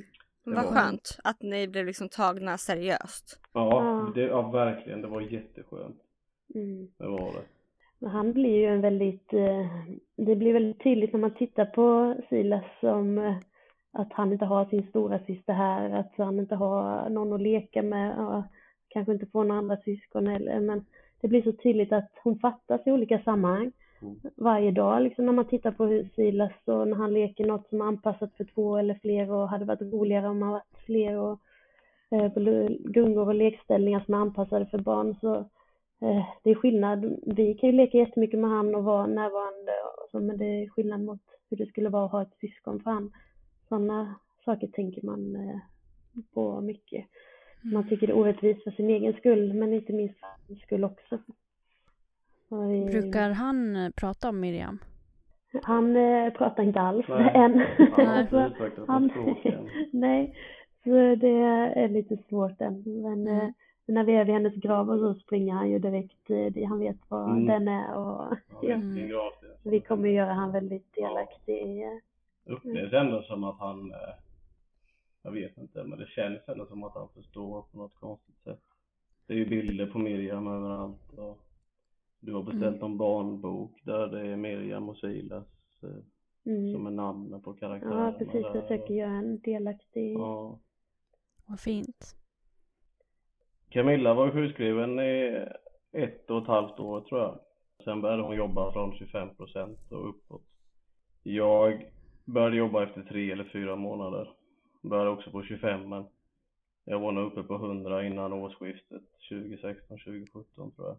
Vad 0.47 0.65
skönt 0.65 1.19
att 1.25 1.43
ni 1.43 1.69
blev 1.69 1.87
liksom 1.87 2.09
tagna 2.09 2.59
seriöst. 2.59 3.41
Ja, 3.53 4.13
det, 4.15 4.21
ja 4.21 4.51
verkligen. 4.51 5.03
Det 5.03 5.09
var 5.09 5.21
jätteskönt. 5.21 6.01
Mm. 6.55 6.89
Det 6.99 7.07
var 7.07 7.33
det. 7.33 7.43
Men 7.99 8.11
han 8.11 8.33
blir 8.33 8.57
ju 8.57 8.67
en 8.67 8.81
väldigt, 8.81 9.33
eh, 9.33 9.67
det 10.17 10.37
blir 10.37 10.53
väldigt 10.53 10.83
tydligt 10.83 11.13
när 11.13 11.21
man 11.21 11.35
tittar 11.35 11.65
på 11.65 12.17
Silas 12.29 12.65
som 12.81 13.35
att 13.93 14.13
han 14.13 14.33
inte 14.33 14.45
har 14.45 14.65
sin 14.65 14.87
stora 14.87 15.19
syster 15.19 15.53
här, 15.53 15.91
att 15.91 16.13
han 16.17 16.39
inte 16.39 16.55
har 16.55 17.09
någon 17.09 17.33
att 17.33 17.41
leka 17.41 17.83
med 17.83 18.19
och 18.19 18.43
kanske 18.95 19.13
inte 19.13 19.27
får 19.27 19.45
några 19.45 19.59
andra 19.59 19.77
syskon 19.77 20.27
eller 20.27 20.61
men 20.61 20.85
det 21.21 21.29
blir 21.29 21.43
så 21.43 21.53
tydligt 21.53 21.93
att 21.93 22.11
hon 22.23 22.39
fattas 22.39 22.87
i 22.87 22.93
olika 22.93 23.19
sammanhang 23.19 23.73
varje 24.37 24.71
dag 24.71 25.03
liksom 25.03 25.27
när 25.27 25.33
man 25.33 25.49
tittar 25.49 25.71
på 25.71 26.05
Silas 26.15 26.53
och 26.65 26.89
när 26.89 26.97
han 26.97 27.15
leker 27.15 27.45
något 27.45 27.69
som 27.69 27.81
är 27.81 27.85
anpassat 27.85 28.37
för 28.37 28.45
två 28.45 28.77
eller 28.77 28.95
fler 28.95 29.31
och 29.31 29.49
hade 29.49 29.65
varit 29.65 29.93
roligare 29.93 30.29
om 30.29 30.39
man 30.39 30.51
varit 30.51 30.79
fler 30.87 31.19
och 31.19 31.41
eh, 32.11 32.33
gungor 32.79 33.29
och 33.29 33.35
lekställningar 33.35 34.01
som 34.01 34.15
är 34.15 34.19
anpassade 34.19 34.67
för 34.67 34.79
barn 34.79 35.17
så 35.21 35.35
eh, 36.01 36.25
det 36.43 36.51
är 36.51 36.55
skillnad. 36.55 37.19
Vi 37.27 37.55
kan 37.55 37.71
ju 37.71 37.77
leka 37.77 37.99
jättemycket 37.99 38.41
med 38.41 38.51
han 38.51 38.75
och 38.75 38.85
vara 38.85 39.07
närvarande 39.07 39.73
och 39.73 40.11
så, 40.11 40.21
men 40.21 40.39
det 40.39 40.45
är 40.45 40.69
skillnad 40.69 41.01
mot 41.01 41.21
hur 41.51 41.57
det 41.57 41.67
skulle 41.67 41.89
vara 41.89 42.05
att 42.05 42.13
ha 42.13 42.23
ett 42.23 42.39
syskon 42.41 42.81
för 42.81 42.91
han. 42.91 43.13
Sådana 43.69 44.15
saker 44.45 44.67
tänker 44.67 45.03
man 45.03 45.37
eh, 45.37 45.59
på 46.35 46.61
mycket. 46.61 47.05
Man 47.65 47.83
mm. 47.83 47.89
tycker 47.89 48.07
det 48.07 48.13
är 48.13 48.17
orättvist 48.17 48.65
för 48.65 48.71
sin 48.71 48.91
egen 48.91 49.13
skull 49.13 49.53
men 49.55 49.73
inte 49.73 49.93
minst 49.93 50.21
för 50.21 50.29
hans 50.49 50.61
skull 50.61 50.85
också. 50.85 51.19
Vi... 52.49 52.85
Brukar 52.85 53.31
han 53.31 53.77
eh, 53.77 53.91
prata 53.97 54.29
om 54.29 54.41
Miriam? 54.41 54.79
Han 55.63 55.97
eh, 55.97 56.33
pratar 56.33 56.63
inte 56.63 56.81
alls 56.81 57.07
nej. 57.09 57.31
än. 57.35 57.53
Nej, 57.97 58.27
han, 58.87 59.11
nej, 59.93 60.35
så 60.85 60.91
det 61.15 61.39
är 61.77 61.89
lite 61.89 62.17
svårt 62.29 62.61
än. 62.61 62.83
Men 62.87 63.27
mm. 63.27 63.41
eh, 63.41 63.49
när 63.87 64.05
vi 64.05 64.13
är 64.15 64.25
vid 64.25 64.35
hennes 64.35 64.55
grav 64.55 64.91
och 64.91 64.99
så 64.99 65.15
springer 65.15 65.55
han 65.55 65.71
ju 65.71 65.79
direkt, 65.79 66.31
eh, 66.31 66.69
han 66.69 66.79
vet 66.79 66.97
vad 67.09 67.31
mm. 67.31 67.47
den 67.47 67.69
är 67.69 67.95
och 67.95 68.37
ja, 68.63 68.81
ja. 69.09 69.33
vi 69.63 69.81
kommer 69.81 70.09
göra 70.09 70.33
han 70.33 70.53
väldigt 70.53 70.95
delaktig. 70.95 71.81
Ja. 71.81 72.01
Det 72.45 72.53
upplevs 72.53 72.93
ändå 72.93 73.23
som 73.23 73.45
att 73.45 73.59
han 73.59 73.91
eh, 73.91 74.24
jag 75.25 75.33
vet 75.33 75.59
inte, 75.59 75.85
men 75.85 75.99
det 75.99 76.07
känns 76.07 76.49
ändå 76.49 76.67
som 76.67 76.85
att 76.85 76.95
han 76.95 77.09
förstår 77.15 77.63
på 77.63 77.79
något 77.79 77.95
konstigt 77.95 78.43
sätt. 78.45 78.61
Det 79.27 79.33
är 79.33 79.39
ju 79.39 79.47
bilder 79.47 79.87
på 79.87 79.99
Miriam 79.99 80.47
överallt 80.47 81.13
och 81.17 81.41
du 82.21 82.33
har 82.33 82.43
beställt 82.43 82.77
mm. 82.77 82.91
en 82.91 82.99
barnbok 82.99 83.81
där 83.85 84.07
det 84.07 84.21
är 84.21 84.37
Miriam 84.37 84.89
och 84.89 84.97
Silas 84.97 85.47
eh, 85.83 86.53
mm. 86.53 86.73
som 86.73 86.87
är 86.87 86.91
namnen 86.91 87.43
på 87.43 87.55
karaktärerna. 87.55 88.07
Ja, 88.07 88.13
precis. 88.19 88.47
Jag 88.55 88.63
försöker 88.63 88.95
göra 88.95 89.11
en 89.11 89.41
delaktig. 89.41 90.15
Ja. 90.15 90.59
Vad 91.47 91.61
fint. 91.61 92.17
Camilla 93.69 94.15
var 94.15 94.31
sjukskriven 94.31 95.01
i 95.01 95.47
ett 95.93 96.31
och 96.31 96.43
ett 96.43 96.49
halvt 96.49 96.81
år 96.81 97.01
tror 97.01 97.21
jag. 97.21 97.39
Sen 97.85 98.01
började 98.01 98.23
hon 98.23 98.37
jobba 98.37 98.73
från 98.73 98.93
25 98.93 99.35
procent 99.35 99.93
och 99.93 100.09
uppåt. 100.09 100.45
Jag 101.23 101.93
började 102.25 102.57
jobba 102.57 102.83
efter 102.83 103.03
tre 103.03 103.33
eller 103.33 103.45
fyra 103.45 103.77
månader 103.77 104.29
började 104.89 105.11
också 105.11 105.31
på 105.31 105.43
25 105.43 105.89
men 105.89 106.05
jag 106.85 107.01
var 107.01 107.13
nog 107.13 107.27
uppe 107.27 107.43
på 107.43 107.55
100 107.55 108.05
innan 108.05 108.33
årsskiftet 108.33 109.03
2016-2017 109.31 110.45
tror 110.55 110.73
jag. 110.77 110.97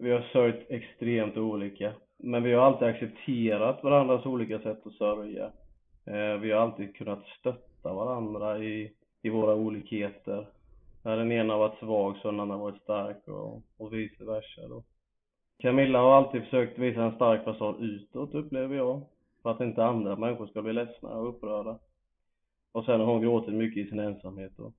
Vi 0.00 0.10
har 0.10 0.20
sörjt 0.32 0.70
extremt 0.70 1.36
olika, 1.36 1.92
men 2.16 2.42
vi 2.42 2.52
har 2.52 2.62
alltid 2.62 2.88
accepterat 2.88 3.84
varandras 3.84 4.26
olika 4.26 4.58
sätt 4.58 4.86
att 4.86 4.92
sörja. 4.92 5.52
Eh, 6.04 6.40
vi 6.40 6.52
har 6.52 6.60
alltid 6.60 6.96
kunnat 6.96 7.26
stötta 7.38 7.92
varandra 7.92 8.58
i, 8.58 8.92
i 9.22 9.28
våra 9.28 9.54
olikheter. 9.54 10.46
När 11.02 11.16
den 11.16 11.32
ena 11.32 11.58
varit 11.58 11.78
svag 11.78 12.16
så 12.16 12.28
har 12.28 12.32
den 12.32 12.40
andra 12.40 12.56
varit 12.56 12.82
stark 12.82 13.28
och, 13.28 13.62
och 13.78 13.92
vice 13.92 14.24
versa 14.24 14.68
då. 14.68 14.82
Camilla 15.58 15.98
har 15.98 16.12
alltid 16.12 16.42
försökt 16.42 16.78
visa 16.78 17.02
en 17.02 17.14
stark 17.14 17.44
fasad 17.44 17.76
utåt 17.80 18.34
upplever 18.34 18.76
jag. 18.76 19.00
För 19.42 19.50
att 19.50 19.60
inte 19.60 19.84
andra 19.84 20.16
människor 20.16 20.46
ska 20.46 20.62
bli 20.62 20.72
ledsna 20.72 21.08
och 21.08 21.28
upprörda. 21.28 21.78
Och 22.72 22.84
sen 22.84 23.00
har 23.00 23.06
hon 23.06 23.22
gråtit 23.22 23.54
mycket 23.54 23.86
i 23.86 23.88
sin 23.88 23.98
ensamhet 23.98 24.58
Och, 24.58 24.72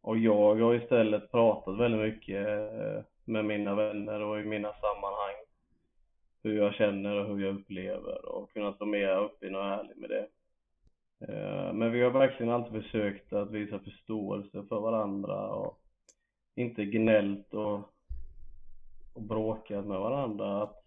Och 0.00 0.18
jag 0.18 0.54
har 0.54 0.74
istället 0.74 1.30
pratat 1.30 1.78
väldigt 1.78 2.00
mycket 2.00 2.46
eh, 2.46 3.02
med 3.24 3.44
mina 3.44 3.74
vänner 3.74 4.20
och 4.20 4.40
i 4.40 4.44
mina 4.44 4.72
sammanhang. 4.72 5.34
Hur 6.42 6.56
jag 6.56 6.74
känner 6.74 7.16
och 7.16 7.26
hur 7.26 7.44
jag 7.44 7.54
upplever 7.54 8.28
och 8.28 8.52
kunnat 8.52 8.80
vara 8.80 8.90
mer 8.90 9.08
öppen 9.08 9.54
och 9.54 9.64
ärlig 9.64 9.96
med 9.96 10.10
det. 10.10 10.28
Eh, 11.28 11.72
men 11.72 11.92
vi 11.92 12.02
har 12.02 12.10
verkligen 12.10 12.52
alltid 12.52 12.82
försökt 12.82 13.32
att 13.32 13.50
visa 13.50 13.78
förståelse 13.78 14.64
för 14.68 14.80
varandra 14.80 15.48
och 15.48 15.80
inte 16.54 16.84
gnällt 16.84 17.54
och, 17.54 17.80
och 19.14 19.22
bråkat 19.22 19.86
med 19.86 19.98
varandra. 19.98 20.62
Att 20.62 20.84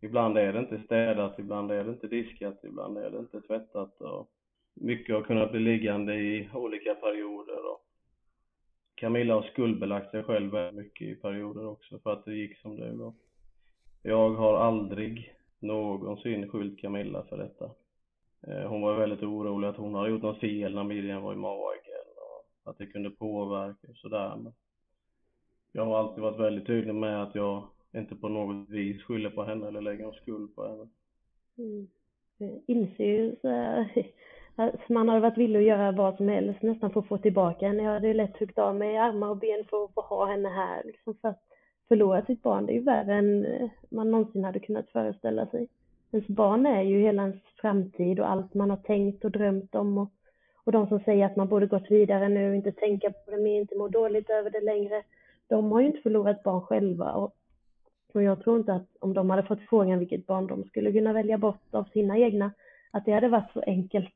ibland 0.00 0.38
är 0.38 0.52
det 0.52 0.58
inte 0.58 0.82
städat, 0.84 1.38
ibland 1.38 1.70
är 1.70 1.84
det 1.84 1.90
inte 1.90 2.06
diskat, 2.08 2.64
ibland 2.64 2.98
är 2.98 3.10
det 3.10 3.18
inte 3.18 3.40
tvättat 3.40 4.00
och 4.00 4.30
mycket 4.76 5.14
har 5.14 5.22
kunnat 5.22 5.50
bli 5.50 5.60
liggande 5.60 6.14
i 6.14 6.48
olika 6.54 6.94
perioder 6.94 7.72
och 7.72 7.82
Camilla 8.94 9.34
har 9.34 9.42
skuldbelagt 9.42 10.10
sig 10.10 10.22
själv 10.22 10.52
väldigt 10.52 10.84
mycket 10.84 11.08
i 11.08 11.14
perioder 11.14 11.66
också 11.66 11.98
för 11.98 12.12
att 12.12 12.24
det 12.24 12.34
gick 12.34 12.58
som 12.58 12.76
det 12.76 12.92
var. 12.92 13.14
Jag 14.02 14.30
har 14.30 14.58
aldrig 14.58 15.34
någonsin 15.58 16.48
skyllt 16.48 16.80
Camilla 16.80 17.22
för 17.22 17.36
detta. 17.36 17.70
Eh, 18.46 18.68
hon 18.68 18.80
var 18.80 18.96
väldigt 18.96 19.22
orolig 19.22 19.68
att 19.68 19.76
hon 19.76 19.94
hade 19.94 20.10
gjort 20.10 20.22
något 20.22 20.40
fel 20.40 20.74
när 20.74 20.84
Miriam 20.84 21.22
var 21.22 21.32
i 21.32 21.36
magen 21.36 22.06
och 22.16 22.70
att 22.70 22.78
det 22.78 22.86
kunde 22.86 23.10
påverka 23.10 23.88
och 23.90 23.96
sådär. 23.96 24.52
Jag 25.72 25.84
har 25.84 25.98
alltid 25.98 26.22
varit 26.22 26.40
väldigt 26.40 26.66
tydlig 26.66 26.94
med 26.94 27.22
att 27.22 27.34
jag 27.34 27.68
inte 27.94 28.16
på 28.16 28.28
något 28.28 28.68
vis 28.68 29.02
skyller 29.02 29.30
på 29.30 29.44
henne 29.44 29.68
eller 29.68 29.80
lägger 29.80 30.04
någon 30.04 30.14
skuld 30.14 30.54
på 30.54 30.66
henne. 30.68 30.88
Mm. 31.58 31.88
Jag 32.38 32.62
inser 32.66 33.04
ju 33.04 33.36
så 33.40 33.48
här, 33.48 34.06
Alltså 34.58 34.92
man 34.92 35.08
har 35.08 35.20
varit 35.20 35.38
villig 35.38 35.58
att 35.58 35.66
göra 35.66 35.92
vad 35.92 36.16
som 36.16 36.28
helst 36.28 36.62
nästan 36.62 36.90
för 36.90 37.00
att 37.00 37.08
få 37.08 37.18
tillbaka 37.18 37.66
henne. 37.66 37.82
Jag 37.82 37.92
hade 37.92 38.14
lätt 38.14 38.36
huggit 38.36 38.58
av 38.58 38.76
mig 38.76 38.96
armar 38.96 39.28
och 39.28 39.36
ben 39.36 39.64
för 39.70 39.84
att 39.84 39.94
få 39.94 40.00
ha 40.00 40.26
henne 40.26 40.48
här. 40.48 40.82
Liksom 40.84 41.14
för 41.14 41.28
att 41.28 41.42
förlora 41.88 42.24
sitt 42.24 42.42
barn, 42.42 42.66
det 42.66 42.72
är 42.72 42.74
ju 42.74 42.82
värre 42.82 43.14
än 43.14 43.44
eh, 43.44 43.68
man 43.90 44.10
någonsin 44.10 44.44
hade 44.44 44.60
kunnat 44.60 44.90
föreställa 44.90 45.46
sig. 45.46 45.68
Ens 46.12 46.26
barn 46.26 46.66
är 46.66 46.82
ju 46.82 47.00
hela 47.00 47.22
ens 47.22 47.42
framtid 47.60 48.20
och 48.20 48.30
allt 48.30 48.54
man 48.54 48.70
har 48.70 48.76
tänkt 48.76 49.24
och 49.24 49.30
drömt 49.30 49.74
om. 49.74 49.98
Och, 49.98 50.10
och 50.64 50.72
de 50.72 50.86
som 50.86 51.00
säger 51.00 51.26
att 51.26 51.36
man 51.36 51.48
borde 51.48 51.66
gått 51.66 51.90
vidare 51.90 52.28
nu, 52.28 52.56
inte 52.56 52.72
tänka 52.72 53.10
på 53.10 53.30
det 53.30 53.42
mer, 53.42 53.60
inte 53.60 53.76
må 53.76 53.88
dåligt 53.88 54.30
över 54.30 54.50
det 54.50 54.60
längre. 54.60 55.02
De 55.48 55.72
har 55.72 55.80
ju 55.80 55.86
inte 55.86 56.02
förlorat 56.02 56.42
barn 56.42 56.60
själva. 56.60 57.12
Och, 57.12 57.34
och 58.14 58.22
jag 58.22 58.44
tror 58.44 58.58
inte 58.58 58.72
att 58.72 58.88
om 59.00 59.14
de 59.14 59.30
hade 59.30 59.42
fått 59.42 59.60
frågan 59.68 59.98
vilket 59.98 60.26
barn 60.26 60.46
de 60.46 60.64
skulle 60.64 60.92
kunna 60.92 61.12
välja 61.12 61.38
bort 61.38 61.74
av 61.74 61.84
sina 61.84 62.18
egna 62.18 62.50
att 62.96 63.04
det 63.04 63.12
hade 63.12 63.28
varit 63.28 63.52
så 63.52 63.62
enkelt. 63.66 64.14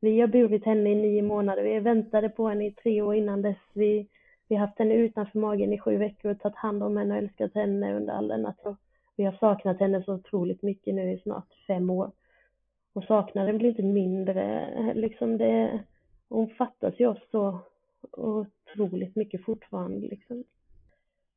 Vi 0.00 0.20
har 0.20 0.28
burit 0.28 0.64
henne 0.64 0.90
i 0.90 0.94
nio 0.94 1.22
månader, 1.22 1.62
vi 1.62 1.80
väntade 1.80 2.28
på 2.28 2.48
henne 2.48 2.66
i 2.66 2.70
tre 2.70 3.02
år 3.02 3.14
innan 3.14 3.42
dess. 3.42 3.58
Vi, 3.72 4.08
vi 4.48 4.56
har 4.56 4.66
haft 4.66 4.78
henne 4.78 4.94
utanför 4.94 5.38
magen 5.38 5.72
i 5.72 5.78
sju 5.78 5.96
veckor 5.96 6.30
och 6.30 6.40
tagit 6.40 6.56
hand 6.56 6.82
om 6.82 6.96
henne 6.96 7.14
och 7.14 7.18
älskat 7.18 7.54
henne 7.54 7.96
under 7.96 8.12
all 8.14 8.28
denna 8.28 8.52
tid. 8.52 8.76
Vi 9.16 9.24
har 9.24 9.32
saknat 9.32 9.80
henne 9.80 10.02
så 10.02 10.14
otroligt 10.14 10.62
mycket 10.62 10.94
nu 10.94 11.12
i 11.12 11.18
snart 11.18 11.54
fem 11.66 11.90
år. 11.90 12.10
Och 12.92 13.04
saknaden 13.04 13.58
blir 13.58 13.68
inte 13.68 13.82
mindre, 13.82 14.68
liksom 14.94 15.38
det, 15.38 15.80
hon 16.28 16.48
fattas 16.48 16.94
ju 17.00 17.06
oss 17.06 17.30
så 17.30 17.58
otroligt 18.12 19.16
mycket 19.16 19.44
fortfarande 19.44 20.06
liksom. 20.06 20.44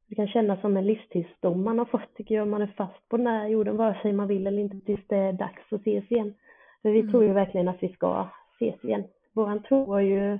Det 0.08 0.16
kan 0.16 0.28
kännas 0.28 0.62
som 0.62 0.78
en 0.78 0.86
livstidsdom 0.86 1.64
man 1.64 1.80
har 1.80 1.86
fått 1.86 2.16
tycker 2.16 2.36
jag, 2.36 2.48
man 2.48 2.62
är 2.62 2.74
fast 2.78 3.10
på 3.10 3.18
den 3.18 3.28
här 3.28 3.48
jorden 3.48 3.78
vare 3.78 4.00
sig 4.02 4.14
man 4.14 4.28
vill 4.28 4.48
eller 4.48 4.62
inte 4.62 4.80
tills 4.80 5.08
det 5.08 5.18
är 5.18 5.34
dags 5.34 5.74
att 5.74 5.82
ses 5.82 6.12
igen. 6.12 6.34
För 6.82 6.90
vi 6.90 7.00
mm. 7.00 7.12
tror 7.12 7.24
ju 7.24 7.34
verkligen 7.34 7.68
att 7.68 7.84
vi 7.84 7.94
ska 7.94 8.28
ses 8.56 8.84
igen. 8.84 9.04
Våran 9.34 9.64
tro 9.64 9.86
har 9.86 10.00
ju 10.00 10.40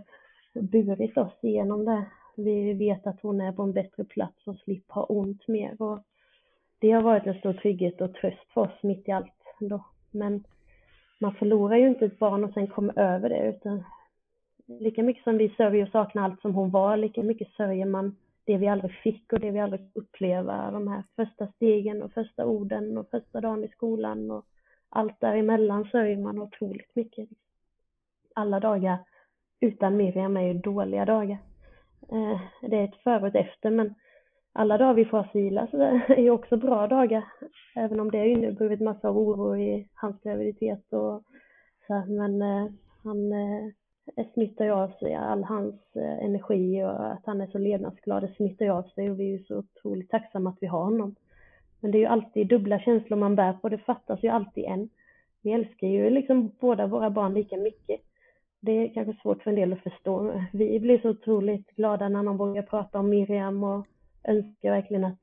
burit 0.54 1.18
oss 1.18 1.34
igenom 1.42 1.86
det. 1.86 2.06
Vi 2.36 2.74
vet 2.74 3.08
att 3.08 3.22
hon 3.22 3.42
är 3.42 3.52
på 3.52 3.64
en 3.64 3.74
bättre 3.74 4.04
plats 4.04 4.48
och 4.48 4.56
slipper 4.56 4.94
ha 4.94 5.04
ont 5.04 5.48
mer. 5.48 5.82
Och 5.82 6.00
det 6.80 6.92
har 6.92 7.02
varit 7.02 7.28
en 7.28 7.40
stor 7.40 7.54
trygghet 7.54 8.02
och 8.02 8.14
tröst 8.14 8.52
för 8.54 8.62
oss 8.62 8.84
mitt 8.84 9.08
i 9.08 9.12
allt 9.12 9.34
då. 9.60 9.86
Men 10.12 10.44
man 11.20 11.34
förlorar 11.34 11.78
ju 11.78 11.88
inte 11.88 12.06
ett 12.06 12.20
barn 12.20 12.44
och 12.44 12.54
sen 12.54 12.68
kommer 12.68 13.00
över 13.00 13.30
det 13.30 13.50
utan 13.50 13.84
lika 14.68 15.04
mycket 15.04 15.24
som 15.24 15.38
vi 15.38 15.50
sörjer 15.50 15.86
och 15.86 15.92
saknar 15.92 16.24
allt 16.24 16.42
som 16.42 16.56
hon 16.56 16.72
var, 16.72 16.98
lika 16.98 17.24
mycket 17.24 17.52
sörjer 17.52 17.86
man 17.86 18.16
det 18.46 18.58
vi 18.58 18.68
aldrig 18.68 18.92
fick 18.92 19.34
och 19.34 19.40
det 19.40 19.52
vi 19.52 19.60
aldrig 19.60 19.82
uppleva, 19.94 20.72
de 20.72 20.88
här 20.88 21.04
första 21.16 21.48
stegen 21.48 22.04
och 22.04 22.12
första 22.12 22.46
orden 22.46 22.98
och 22.98 23.10
första 23.10 23.42
dagen 23.42 23.64
i 23.64 23.68
skolan 23.68 24.32
och 24.32 24.46
allt 24.90 25.20
däremellan 25.20 25.86
sörjer 25.86 26.18
man 26.18 26.42
otroligt 26.42 26.96
mycket. 26.96 27.30
Alla 28.36 28.60
dagar 28.60 28.98
utan 29.60 29.98
Miriam 29.98 30.38
är 30.38 30.42
ju 30.42 30.54
dåliga 30.54 31.06
dagar. 31.06 31.38
Eh, 32.12 32.42
det 32.62 32.78
är 32.78 32.84
ett 32.84 33.04
före 33.04 33.22
och 33.22 33.28
ett 33.28 33.48
efter 33.48 33.70
men 33.70 33.94
alla 34.54 34.78
dagar 34.78 34.94
vi 34.94 35.06
får 35.06 35.28
Silas 35.32 35.62
alltså, 35.62 35.78
är 36.14 36.22
ju 36.22 36.32
också 36.32 36.58
bra 36.58 36.88
dagar. 36.88 37.24
Även 37.76 38.00
om 38.00 38.12
det 38.12 38.18
har 38.18 38.26
inneburit 38.26 38.82
massa 38.82 39.12
oro 39.12 39.58
i 39.58 39.88
hans 39.94 40.22
graviditet 40.22 40.94
och 40.94 41.24
så 41.88 42.04
men 42.08 42.42
eh, 42.42 42.72
han 43.04 43.32
eh, 43.32 44.28
smittar 44.34 44.66
ju 44.66 44.72
av 44.72 44.90
sig 45.00 45.16
all 45.16 45.44
hans 45.44 45.76
eh, 45.96 46.26
energi 46.26 46.84
och 46.84 47.12
att 47.12 47.26
han 47.26 47.42
är 47.42 47.48
så 47.48 47.58
levnadsglad, 47.58 48.24
det 48.24 48.36
smittar 48.36 48.66
ju 48.66 48.72
av 48.72 48.84
sig 48.84 49.12
och 49.12 49.20
vi 49.20 49.24
är 49.24 49.38
ju 49.38 49.44
så 49.44 49.58
otroligt 49.58 50.10
tacksamma 50.10 50.50
att 50.50 50.58
vi 50.62 50.68
har 50.68 50.84
honom. 50.84 51.16
Men 51.80 51.92
det 51.92 51.98
är 51.98 52.00
ju 52.00 52.06
alltid 52.06 52.48
dubbla 52.48 52.80
känslor 52.80 53.18
man 53.18 53.36
bär 53.36 53.54
på, 53.54 53.70
det 53.70 53.78
fattas 53.78 54.24
ju 54.24 54.28
alltid 54.30 54.66
en. 54.66 54.90
Vi 55.42 55.52
älskar 55.52 55.88
ju 55.88 56.10
liksom 56.10 56.52
båda 56.60 56.88
våra 56.88 57.10
barn 57.10 57.34
lika 57.34 57.58
mycket. 57.58 58.02
Det 58.60 58.72
är 58.72 58.94
kanske 58.94 59.22
svårt 59.22 59.44
för 59.44 59.50
en 59.50 59.56
del 59.56 59.74
att 59.74 59.84
förstå. 59.84 60.44
Vi 60.54 60.80
blir 60.80 61.00
så 61.00 61.10
otroligt 61.10 61.76
glada 61.76 62.10
när 62.10 62.24
någon 62.24 62.38
vågar 62.38 62.62
prata 62.62 63.00
om 63.00 63.10
Miriam 63.10 63.64
och 63.64 63.88
önskar 64.24 64.72
verkligen 64.72 65.06
att 65.06 65.22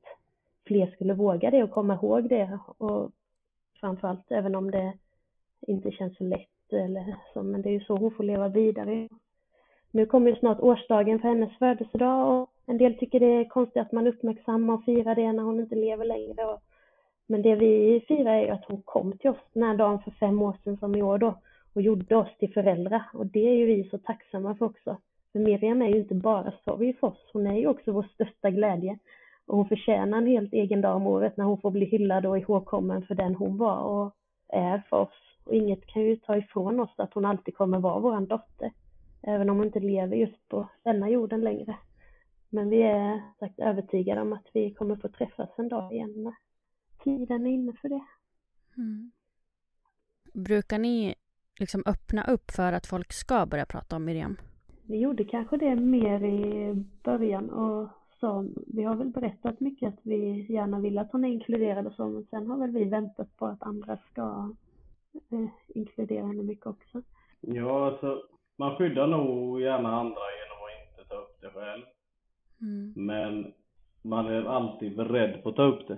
fler 0.67 0.87
skulle 0.87 1.13
våga 1.13 1.51
det 1.51 1.63
och 1.63 1.71
komma 1.71 1.93
ihåg 1.93 2.29
det. 2.29 2.59
Och 2.77 3.11
framförallt, 3.79 4.31
även 4.31 4.55
om 4.55 4.71
det 4.71 4.93
inte 5.67 5.91
känns 5.91 6.17
så 6.17 6.23
lätt 6.23 6.73
eller 6.73 7.15
så, 7.33 7.43
men 7.43 7.61
det 7.61 7.69
är 7.69 7.73
ju 7.73 7.79
så 7.79 7.95
hon 7.95 8.11
får 8.11 8.23
leva 8.23 8.47
vidare. 8.47 9.09
Nu 9.91 10.05
kommer 10.05 10.29
ju 10.29 10.35
snart 10.35 10.59
årsdagen 10.59 11.19
för 11.19 11.27
hennes 11.27 11.57
födelsedag 11.57 12.41
och 12.41 12.49
en 12.65 12.77
del 12.77 12.97
tycker 12.97 13.19
det 13.19 13.25
är 13.25 13.49
konstigt 13.49 13.81
att 13.81 13.91
man 13.91 14.07
uppmärksammar 14.07 14.73
och 14.73 14.83
firar 14.83 15.15
det 15.15 15.31
när 15.31 15.43
hon 15.43 15.59
inte 15.59 15.75
lever 15.75 16.05
längre. 16.05 16.57
Men 17.27 17.41
det 17.41 17.55
vi 17.55 18.05
firar 18.07 18.33
är 18.33 18.45
ju 18.45 18.49
att 18.49 18.65
hon 18.65 18.81
kom 18.81 19.17
till 19.17 19.29
oss 19.29 19.45
den 19.53 19.63
här 19.63 19.75
dagen 19.75 19.99
för 19.99 20.11
fem 20.11 20.41
år 20.41 20.57
sedan 20.63 20.77
som 20.77 20.95
i 20.95 21.01
år 21.01 21.17
då 21.17 21.35
och 21.73 21.81
gjorde 21.81 22.15
oss 22.15 22.37
till 22.39 22.53
föräldrar 22.53 23.03
och 23.13 23.25
det 23.25 23.47
är 23.47 23.53
ju 23.53 23.65
vi 23.65 23.89
så 23.89 23.97
tacksamma 23.97 24.55
för 24.55 24.65
också. 24.65 24.97
För 25.31 25.39
Miriam 25.39 25.81
är 25.81 25.87
ju 25.87 25.99
inte 25.99 26.15
bara 26.15 26.53
sorg 26.65 26.93
för 26.93 27.07
oss, 27.07 27.29
hon 27.33 27.47
är 27.47 27.55
ju 27.55 27.67
också 27.67 27.91
vår 27.91 28.07
största 28.13 28.49
glädje. 28.49 28.99
Och 29.45 29.57
hon 29.57 29.67
förtjänar 29.67 30.17
en 30.17 30.27
helt 30.27 30.53
egen 30.53 30.81
dag 30.81 30.95
om 30.95 31.07
året 31.07 31.37
när 31.37 31.45
hon 31.45 31.61
får 31.61 31.71
bli 31.71 31.85
hyllad 31.85 32.25
och 32.25 32.37
ihågkommen 32.37 33.01
för 33.01 33.15
den 33.15 33.35
hon 33.35 33.57
var 33.57 33.77
och 33.77 34.15
är 34.47 34.83
för 34.89 34.97
oss. 34.97 35.37
Och 35.43 35.53
inget 35.53 35.85
kan 35.85 36.01
ju 36.01 36.15
ta 36.15 36.37
ifrån 36.37 36.79
oss 36.79 36.93
att 36.97 37.13
hon 37.13 37.25
alltid 37.25 37.55
kommer 37.55 37.79
vara 37.79 37.99
vår 37.99 38.19
dotter. 38.19 38.71
Även 39.21 39.49
om 39.49 39.57
hon 39.57 39.65
inte 39.65 39.79
lever 39.79 40.15
just 40.15 40.49
på 40.49 40.67
denna 40.83 41.09
jorden 41.09 41.41
längre. 41.41 41.75
Men 42.55 42.69
vi 42.69 42.81
är 42.81 43.21
sagt 43.39 43.59
övertygade 43.59 44.21
om 44.21 44.33
att 44.33 44.47
vi 44.53 44.73
kommer 44.73 44.95
få 44.95 45.09
träffas 45.09 45.49
en 45.57 45.69
dag 45.69 45.93
igen 45.93 46.23
när 46.23 46.35
tiden 47.03 47.47
är 47.47 47.51
inne 47.51 47.73
för 47.81 47.89
det. 47.89 48.05
Mm. 48.77 49.11
Brukar 50.33 50.79
ni 50.79 51.15
liksom 51.59 51.83
öppna 51.85 52.23
upp 52.23 52.51
för 52.51 52.73
att 52.73 52.87
folk 52.87 53.13
ska 53.13 53.45
börja 53.45 53.65
prata 53.65 53.95
om 53.95 54.05
Miriam? 54.05 54.37
Vi 54.87 54.97
gjorde 54.97 55.23
kanske 55.23 55.57
det 55.57 55.75
mer 55.75 56.23
i 56.23 56.73
början 57.03 57.49
och 57.49 57.89
så 58.19 58.49
vi 58.67 58.83
har 58.83 58.95
väl 58.95 59.09
berättat 59.09 59.59
mycket 59.59 59.93
att 59.93 59.99
vi 60.03 60.45
gärna 60.53 60.79
vill 60.79 60.97
att 60.97 61.11
hon 61.11 61.25
är 61.25 61.29
inkluderad 61.29 61.87
och 61.87 61.93
så 61.93 62.09
men 62.09 62.25
sen 62.25 62.47
har 62.47 62.57
väl 62.57 62.71
vi 62.71 62.83
väntat 62.83 63.37
på 63.37 63.45
att 63.45 63.63
andra 63.63 63.97
ska 64.11 64.55
eh, 65.31 65.47
inkludera 65.67 66.25
henne 66.25 66.43
mycket 66.43 66.67
också. 66.67 67.01
Ja, 67.41 67.87
alltså 67.87 68.23
man 68.57 68.75
skyddar 68.75 69.07
nog 69.07 69.61
gärna 69.61 69.99
andra 69.99 70.21
genom 70.39 70.57
att 70.65 70.91
inte 70.91 71.09
ta 71.09 71.15
upp 71.15 71.41
det 71.41 71.49
själv. 71.49 71.83
Mm. 72.61 72.93
Men 72.95 73.53
man 74.01 74.25
är 74.25 74.45
alltid 74.45 74.95
beredd 74.95 75.43
på 75.43 75.49
att 75.49 75.55
ta 75.55 75.63
upp 75.63 75.87
det. 75.87 75.97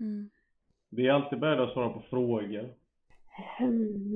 Mm. 0.00 0.30
Vi 0.90 1.06
är 1.06 1.12
alltid 1.12 1.40
beredda 1.40 1.62
att 1.62 1.72
svara 1.72 1.88
på 1.88 2.00
frågor. 2.00 2.68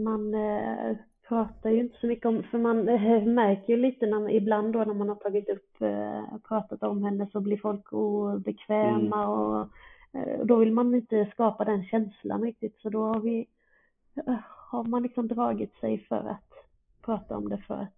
Man 0.05 0.35
eh, 0.35 0.97
pratar 1.29 1.71
ju 1.71 1.81
inte 1.81 1.99
så 2.01 2.07
mycket 2.07 2.27
om, 2.27 2.43
för 2.43 2.59
man 2.59 2.89
eh, 2.89 3.23
märker 3.23 3.73
ju 3.73 3.77
lite 3.77 4.07
när, 4.07 4.31
ibland 4.31 4.73
då 4.73 4.79
när 4.79 4.95
man 4.95 5.09
har 5.09 5.17
tagit 5.17 5.49
upp, 5.49 5.83
eh, 5.83 6.39
pratat 6.49 6.83
om 6.83 7.03
henne 7.05 7.29
så 7.33 7.41
blir 7.41 7.57
folk 7.57 7.93
obekväma 7.93 9.25
mm. 9.25 9.31
och 9.31 9.69
eh, 10.13 10.45
då 10.45 10.57
vill 10.57 10.73
man 10.73 10.95
inte 10.95 11.31
skapa 11.33 11.65
den 11.65 11.85
känslan 11.85 12.43
riktigt 12.43 12.79
så 12.79 12.89
då 12.89 13.03
har 13.03 13.21
vi, 13.21 13.47
eh, 14.27 14.35
har 14.71 14.85
man 14.85 15.03
liksom 15.03 15.29
dragit 15.29 15.75
sig 15.75 15.99
för 15.99 16.29
att 16.29 16.53
prata 17.03 17.37
om 17.37 17.49
det 17.49 17.59
för 17.59 17.75
att 17.75 17.97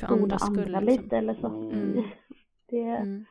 för 0.00 0.06
andra 0.06 0.38
skull 0.38 0.58
andra 0.58 0.80
liksom. 0.80 1.04
lite 1.04 1.16
eller 1.16 1.34
så. 1.34 1.46
Mm. 1.46 2.04
Det, 2.68 2.82
mm. 2.82 3.24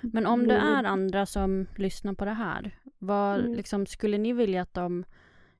Men 0.00 0.26
om 0.26 0.46
det 0.46 0.54
är 0.54 0.84
andra 0.84 1.26
som 1.26 1.66
lyssnar 1.76 2.14
på 2.14 2.24
det 2.24 2.30
här, 2.30 2.78
vad 2.98 3.40
mm. 3.40 3.54
liksom, 3.54 3.86
skulle 3.86 4.18
ni 4.18 4.32
vilja 4.32 4.62
att 4.62 4.74
de 4.74 5.04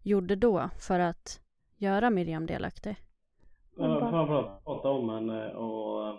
gjorde 0.02 0.36
då 0.36 0.70
för 0.80 1.00
att 1.00 1.40
göra 1.76 2.10
Miriam 2.10 2.46
delaktig? 2.46 2.96
Framförallt 3.76 4.64
prata 4.64 4.88
om 4.88 5.08
henne 5.08 5.54
och 5.54 6.08
eh, 6.08 6.14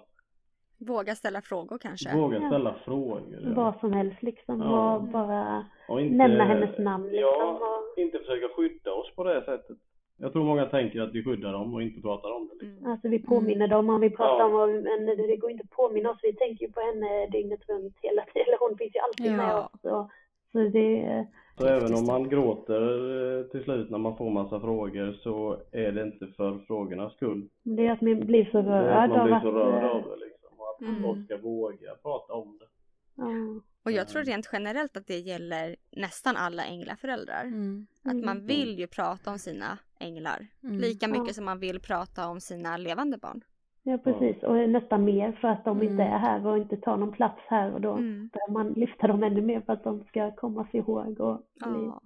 Våga 0.77 1.15
ställa 1.15 1.41
frågor 1.41 1.77
kanske? 1.77 2.15
Våga 2.15 2.47
ställa 2.47 2.69
ja. 2.69 2.83
frågor. 2.85 3.39
Ja. 3.43 3.53
Vad 3.55 3.79
som 3.79 3.93
helst 3.93 4.23
liksom. 4.23 4.59
Ja. 4.59 5.07
bara 5.13 5.65
inte, 5.89 6.15
nämna 6.15 6.43
hennes 6.43 6.77
namn. 6.77 7.03
Liksom. 7.03 7.19
Ja, 7.21 7.59
och... 7.61 7.99
inte 7.99 8.17
försöka 8.17 8.47
skydda 8.55 8.91
oss 8.91 9.15
på 9.15 9.23
det 9.23 9.45
sättet. 9.45 9.77
Jag 10.17 10.33
tror 10.33 10.43
många 10.43 10.65
tänker 10.65 11.01
att 11.01 11.13
vi 11.13 11.23
skyddar 11.23 11.53
dem 11.53 11.73
och 11.73 11.81
inte 11.81 12.01
pratar 12.01 12.31
om 12.31 12.47
det. 12.47 12.65
Liksom. 12.65 12.79
Mm. 12.79 12.91
Alltså 12.91 13.07
vi 13.07 13.19
påminner 13.19 13.67
dem 13.67 13.89
om 13.89 14.01
vi 14.01 14.09
pratar 14.09 14.49
ja. 14.49 14.63
om 14.63 14.71
men 14.71 15.05
det 15.05 15.37
går 15.37 15.51
inte 15.51 15.63
att 15.63 15.77
påminna 15.77 16.11
oss. 16.11 16.19
Vi 16.23 16.33
tänker 16.33 16.65
ju 16.65 16.71
på 16.71 16.81
henne 16.81 17.27
dygnet 17.27 17.69
runt 17.69 17.95
hela 18.01 18.25
tiden. 18.25 18.47
Eller 18.47 18.59
hon 18.59 18.77
finns 18.77 18.95
ju 18.95 18.99
alltid 18.99 19.31
ja. 19.31 19.37
med 19.37 19.55
oss. 19.55 19.83
Och, 19.83 20.09
så 20.51 20.59
det, 20.59 21.27
så 21.57 21.67
även 21.67 21.93
om 21.93 22.05
man 22.05 22.29
gråter 22.29 22.83
eh, 23.39 23.45
till 23.45 23.63
slut 23.63 23.89
när 23.89 23.97
man 23.97 24.17
får 24.17 24.29
massa 24.29 24.59
frågor 24.59 25.13
så 25.23 25.57
är 25.71 25.91
det 25.91 26.03
inte 26.03 26.27
för 26.27 26.57
frågornas 26.67 27.13
skull. 27.13 27.49
Det 27.63 27.87
är 27.87 27.91
att 27.91 28.01
man 28.01 28.19
blir 28.19 28.45
så 28.51 28.61
rörd 28.61 29.11
av 29.11 29.17
att... 29.17 29.17
Man 29.17 29.25
blir 29.25 29.39
så 29.39 29.51
rörd 29.51 29.83
av 29.83 30.01
det 30.01 30.25
liksom. 30.25 30.49
Och 30.57 30.69
att 30.69 30.81
mm. 30.81 31.03
folk 31.03 31.25
ska 31.25 31.37
våga 31.37 31.95
prata 32.03 32.33
om 32.33 32.59
det. 32.59 32.65
Ja. 33.15 33.61
Och 33.85 33.91
jag 33.91 34.07
tror 34.07 34.23
rent 34.23 34.49
generellt 34.51 34.97
att 34.97 35.07
det 35.07 35.19
gäller 35.19 35.75
nästan 35.91 36.35
alla 36.37 36.65
änglaföräldrar. 36.65 37.43
Mm. 37.43 37.87
Att 38.03 38.15
man 38.25 38.37
mm. 38.37 38.45
vill 38.45 38.79
ju 38.79 38.87
prata 38.87 39.31
om 39.31 39.39
sina 39.39 39.77
änglar. 39.99 40.47
Mm. 40.63 40.77
Lika 40.77 41.07
mycket 41.07 41.27
ja. 41.27 41.33
som 41.33 41.45
man 41.45 41.59
vill 41.59 41.79
prata 41.79 42.27
om 42.27 42.41
sina 42.41 42.77
levande 42.77 43.17
barn. 43.17 43.43
Ja 43.83 43.97
precis 43.97 44.43
och 44.43 44.69
nästan 44.69 45.03
mer 45.03 45.31
för 45.31 45.47
att 45.47 45.65
de 45.65 45.77
mm. 45.77 45.91
inte 45.91 46.03
är 46.03 46.17
här 46.17 46.45
och 46.45 46.57
inte 46.57 46.77
tar 46.77 46.97
någon 46.97 47.11
plats 47.11 47.39
här 47.47 47.71
och 47.71 47.81
då 47.81 47.91
mm. 47.91 48.29
behöver 48.33 48.53
man 48.53 48.73
lyfta 48.73 49.07
dem 49.07 49.23
ännu 49.23 49.41
mer 49.41 49.61
för 49.61 49.73
att 49.73 49.83
de 49.83 50.03
ska 50.03 50.35
komma 50.35 50.67
sig 50.67 50.79
ihåg 50.79 51.19
och 51.19 51.41
ja. 51.53 52.01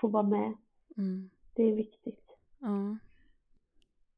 få 0.00 0.08
vara 0.08 0.22
med. 0.22 0.54
Mm. 0.96 1.30
Det 1.54 1.62
är 1.62 1.76
viktigt. 1.76 2.24
Ja. 2.60 2.96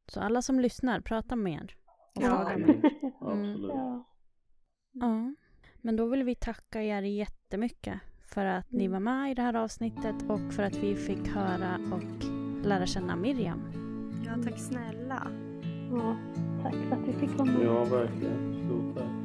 Så 0.06 0.20
alla 0.20 0.42
som 0.42 0.60
lyssnar, 0.60 1.00
prata 1.00 1.36
mer. 1.36 1.76
Ja, 2.14 2.50
mm. 2.52 2.82
absolut. 3.20 3.72
Ja. 3.74 4.04
Men 5.86 5.96
då 5.96 6.06
vill 6.06 6.22
vi 6.22 6.34
tacka 6.34 6.82
er 6.82 7.02
jättemycket 7.02 8.00
för 8.26 8.44
att 8.44 8.72
ni 8.72 8.84
mm. 8.84 8.92
var 8.92 9.00
med 9.00 9.30
i 9.30 9.34
det 9.34 9.42
här 9.42 9.54
avsnittet 9.54 10.14
och 10.28 10.52
för 10.52 10.62
att 10.62 10.76
vi 10.76 10.96
fick 10.96 11.28
höra 11.28 11.78
och 11.92 12.24
lära 12.66 12.86
känna 12.86 13.16
Miriam. 13.16 13.62
Ja, 14.26 14.42
tack 14.44 14.58
snälla. 14.58 15.30
Ja, 15.90 16.16
tack 16.62 16.74
för 16.74 16.96
att 16.96 17.08
vi 17.08 17.12
fick 17.12 17.36
komma. 17.36 17.52
Ja, 17.62 17.84
verkligen. 17.84 18.64
Stort 18.64 18.96
tack. 18.96 19.24